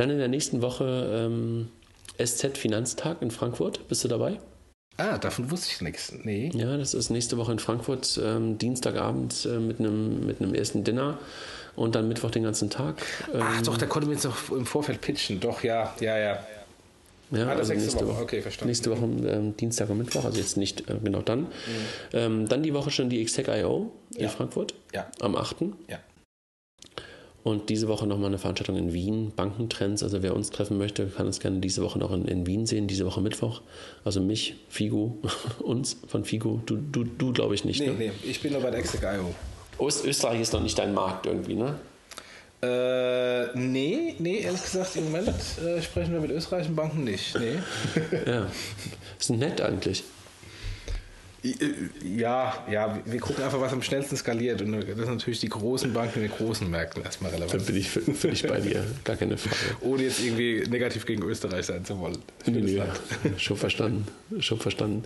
Dann 0.00 0.08
in 0.08 0.16
der 0.16 0.28
nächsten 0.28 0.62
Woche 0.62 1.28
ähm, 1.28 1.68
SZ 2.18 2.56
Finanztag 2.56 3.20
in 3.20 3.30
Frankfurt. 3.30 3.86
Bist 3.86 4.02
du 4.02 4.08
dabei? 4.08 4.38
Ah, 4.96 5.18
davon 5.18 5.50
wusste 5.50 5.68
ich 5.74 5.82
nichts. 5.82 6.14
Nee. 6.22 6.50
Ja, 6.54 6.78
das 6.78 6.94
ist 6.94 7.10
nächste 7.10 7.36
Woche 7.36 7.52
in 7.52 7.58
Frankfurt, 7.58 8.18
ähm, 8.24 8.56
Dienstagabend 8.56 9.44
äh, 9.44 9.58
mit 9.58 9.78
einem 9.78 10.24
mit 10.24 10.40
ersten 10.56 10.84
Dinner 10.84 11.18
und 11.76 11.96
dann 11.96 12.08
Mittwoch 12.08 12.30
den 12.30 12.44
ganzen 12.44 12.70
Tag. 12.70 13.02
Ähm, 13.34 13.42
Ach 13.42 13.60
doch, 13.60 13.76
da 13.76 13.84
konnte 13.84 14.06
man 14.06 14.14
jetzt 14.14 14.24
noch 14.24 14.50
im 14.50 14.64
Vorfeld 14.64 15.02
pitchen. 15.02 15.38
Doch, 15.38 15.62
ja, 15.62 15.94
ja, 16.00 16.16
ja. 16.16 16.46
Ja, 17.32 17.48
ah, 17.48 17.56
also 17.56 17.74
nächste, 17.74 18.08
Woche. 18.08 18.22
Okay, 18.22 18.40
verstanden. 18.40 18.68
Nächste 18.68 18.90
Woche 18.90 19.04
ähm, 19.04 19.54
Dienstag 19.58 19.90
und 19.90 19.98
Mittwoch, 19.98 20.24
also 20.24 20.38
jetzt 20.38 20.56
nicht 20.56 20.88
äh, 20.88 20.96
genau 21.04 21.20
dann. 21.20 21.40
Mhm. 21.40 21.48
Ähm, 22.14 22.48
dann 22.48 22.62
die 22.62 22.72
Woche 22.72 22.90
schon 22.90 23.10
die 23.10 23.22
XTech.io 23.22 23.92
in 24.14 24.22
ja. 24.22 24.28
Frankfurt 24.30 24.74
ja. 24.94 25.10
am 25.20 25.36
8. 25.36 25.56
Ja. 25.88 25.98
Und 27.42 27.70
diese 27.70 27.88
Woche 27.88 28.06
nochmal 28.06 28.26
eine 28.26 28.38
Veranstaltung 28.38 28.76
in 28.76 28.92
Wien, 28.92 29.32
Bankentrends. 29.34 30.02
Also 30.02 30.22
wer 30.22 30.36
uns 30.36 30.50
treffen 30.50 30.76
möchte, 30.76 31.06
kann 31.06 31.26
uns 31.26 31.40
gerne 31.40 31.60
diese 31.60 31.82
Woche 31.82 31.98
noch 31.98 32.12
in, 32.12 32.26
in 32.26 32.46
Wien 32.46 32.66
sehen, 32.66 32.86
diese 32.86 33.06
Woche 33.06 33.22
Mittwoch. 33.22 33.62
Also 34.04 34.20
mich, 34.20 34.56
Figo, 34.68 35.16
uns 35.60 35.96
von 36.06 36.24
Figo. 36.24 36.60
Du, 36.66 36.76
du, 36.76 37.04
du 37.04 37.32
glaube 37.32 37.54
ich 37.54 37.64
nicht. 37.64 37.80
Nee, 37.80 37.88
ne? 37.88 37.94
nee, 37.94 38.12
ich 38.24 38.42
bin 38.42 38.52
nur 38.52 38.60
bei 38.60 38.70
der 38.70 38.80
Exec.io. 38.80 39.34
Österreich 40.04 40.40
ist 40.42 40.52
noch 40.52 40.62
nicht 40.62 40.78
dein 40.78 40.92
Markt 40.92 41.24
irgendwie, 41.24 41.54
ne? 41.54 41.76
Äh, 42.62 43.56
nee, 43.56 44.14
nee, 44.18 44.40
ehrlich 44.40 44.62
gesagt, 44.62 44.94
im 44.96 45.04
Moment 45.04 45.34
äh, 45.64 45.80
sprechen 45.80 46.12
wir 46.12 46.20
mit 46.20 46.30
österreichischen 46.30 46.76
Banken 46.76 47.04
nicht. 47.04 47.34
Nee. 47.38 47.58
ja, 48.26 48.48
ist 49.18 49.30
nett 49.30 49.62
eigentlich. 49.62 50.04
Ja, 51.42 52.66
ja, 52.70 52.98
wir 53.04 53.20
gucken 53.20 53.42
einfach, 53.42 53.60
was 53.60 53.72
am 53.72 53.82
schnellsten 53.82 54.16
skaliert. 54.16 54.60
Und 54.60 54.72
das 54.72 54.84
sind 54.84 55.08
natürlich 55.08 55.40
die 55.40 55.48
großen 55.48 55.92
Banken 55.92 56.22
in 56.22 56.28
den 56.28 56.36
großen 56.36 56.68
Märkten 56.68 57.02
erstmal 57.02 57.30
relevant. 57.30 57.54
Da 57.54 57.58
bin 57.58 57.76
ich 57.76 57.88
völlig 57.88 58.46
bei 58.46 58.60
dir, 58.60 58.84
gar 59.04 59.16
keine 59.16 59.38
Frage. 59.38 59.56
Ohne 59.80 60.02
jetzt 60.02 60.20
irgendwie 60.22 60.64
negativ 60.68 61.06
gegen 61.06 61.22
Österreich 61.22 61.66
sein 61.66 61.84
zu 61.84 61.98
wollen. 61.98 62.18
Nee, 62.46 62.60
nee, 62.60 62.82
schon 63.38 63.56
verstanden, 63.56 64.06
schon 64.40 64.58
verstanden. 64.58 65.04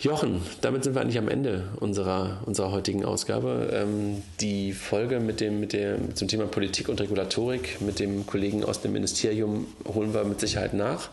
Jochen, 0.00 0.40
damit 0.62 0.84
sind 0.84 0.94
wir 0.94 1.02
eigentlich 1.02 1.18
am 1.18 1.28
Ende 1.28 1.68
unserer, 1.78 2.38
unserer 2.46 2.72
heutigen 2.72 3.04
Ausgabe. 3.04 3.70
Ähm, 3.72 4.22
die 4.40 4.72
Folge 4.72 5.20
mit 5.20 5.40
dem, 5.40 5.60
mit 5.60 5.74
dem, 5.74 6.14
zum 6.14 6.26
Thema 6.26 6.46
Politik 6.46 6.88
und 6.88 7.00
Regulatorik 7.00 7.82
mit 7.82 7.98
dem 7.98 8.26
Kollegen 8.26 8.64
aus 8.64 8.80
dem 8.80 8.92
Ministerium 8.92 9.66
holen 9.86 10.14
wir 10.14 10.24
mit 10.24 10.40
Sicherheit 10.40 10.72
nach. 10.72 11.10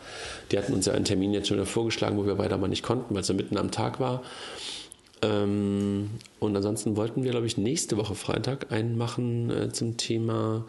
Die 0.52 0.58
hatten 0.58 0.74
uns 0.74 0.86
ja 0.86 0.94
einen 0.94 1.04
Termin 1.04 1.34
jetzt 1.34 1.50
schon 1.50 1.58
wieder 1.58 1.66
vorgeschlagen, 1.66 2.18
wo 2.18 2.26
wir 2.26 2.36
beide 2.36 2.54
aber 2.56 2.70
nicht 2.70 2.82
konnten, 2.82 3.14
weil 3.14 3.22
es 3.22 3.28
ja 3.28 3.34
mitten 3.34 3.58
am 3.58 3.72
Tag 3.72 4.00
war. 4.00 4.24
Ähm, 5.22 6.10
und 6.40 6.56
ansonsten 6.56 6.96
wollten 6.96 7.26
wir, 7.26 7.32
glaube 7.32 7.48
ich, 7.48 7.58
nächste 7.58 7.98
Woche 7.98 8.16
Freitag 8.16 8.72
einen 8.72 8.98
machen 8.98 9.50
äh, 9.50 9.70
zum 9.70 9.98
Thema 9.98 10.66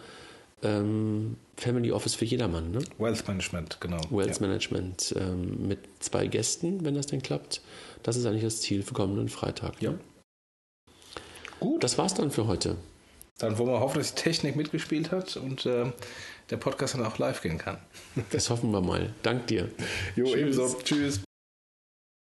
ähm, 0.63 1.37
Family 1.57 1.93
Office 1.93 2.15
für 2.15 2.25
jedermann. 2.25 2.73
Ne? 2.73 2.81
Wealth 2.99 3.29
Management, 3.29 3.81
genau. 3.81 3.99
Wealth 4.11 4.41
ja. 4.41 4.47
Management 4.47 5.15
ähm, 5.17 5.69
mit 5.69 5.79
zwei 6.01 6.27
Gästen, 6.27 6.85
wenn 6.85 6.95
das 6.95 7.07
denn 7.07 7.23
klappt. 7.23 7.61
Das 8.03 8.17
ist 8.17 8.27
eigentlich 8.27 8.45
das 8.45 8.61
Ziel 8.61 8.83
für 8.83 8.95
kommenden 8.95 9.29
Freitag. 9.29 9.81
Ne? 9.83 9.89
Ja. 9.89 10.95
Gut. 11.61 11.83
Das 11.83 11.99
war's 11.99 12.15
dann 12.15 12.31
für 12.31 12.47
heute. 12.47 12.77
Dann 13.39 13.57
wollen 13.59 13.71
wir 13.71 13.81
hoffen, 13.81 13.99
dass 13.99 14.15
die 14.15 14.23
Technik 14.23 14.57
mitgespielt 14.57 15.13
hat 15.13 15.37
und 15.37 15.65
äh, 15.67 15.93
der 16.51 16.57
Podcast 16.57 16.95
dann 16.95 17.05
auch 17.05 17.19
live 17.19 17.41
gehen 17.43 17.59
kann. 17.59 17.79
das 18.31 18.51
hoffen 18.51 18.71
wir 18.73 18.81
mal. 18.81 19.13
Dank 19.23 19.47
dir. 19.47 19.71
Jo, 20.17 20.25
Tschüss. 20.25 20.37
ebenso. 20.37 20.77
Tschüss. 20.83 21.28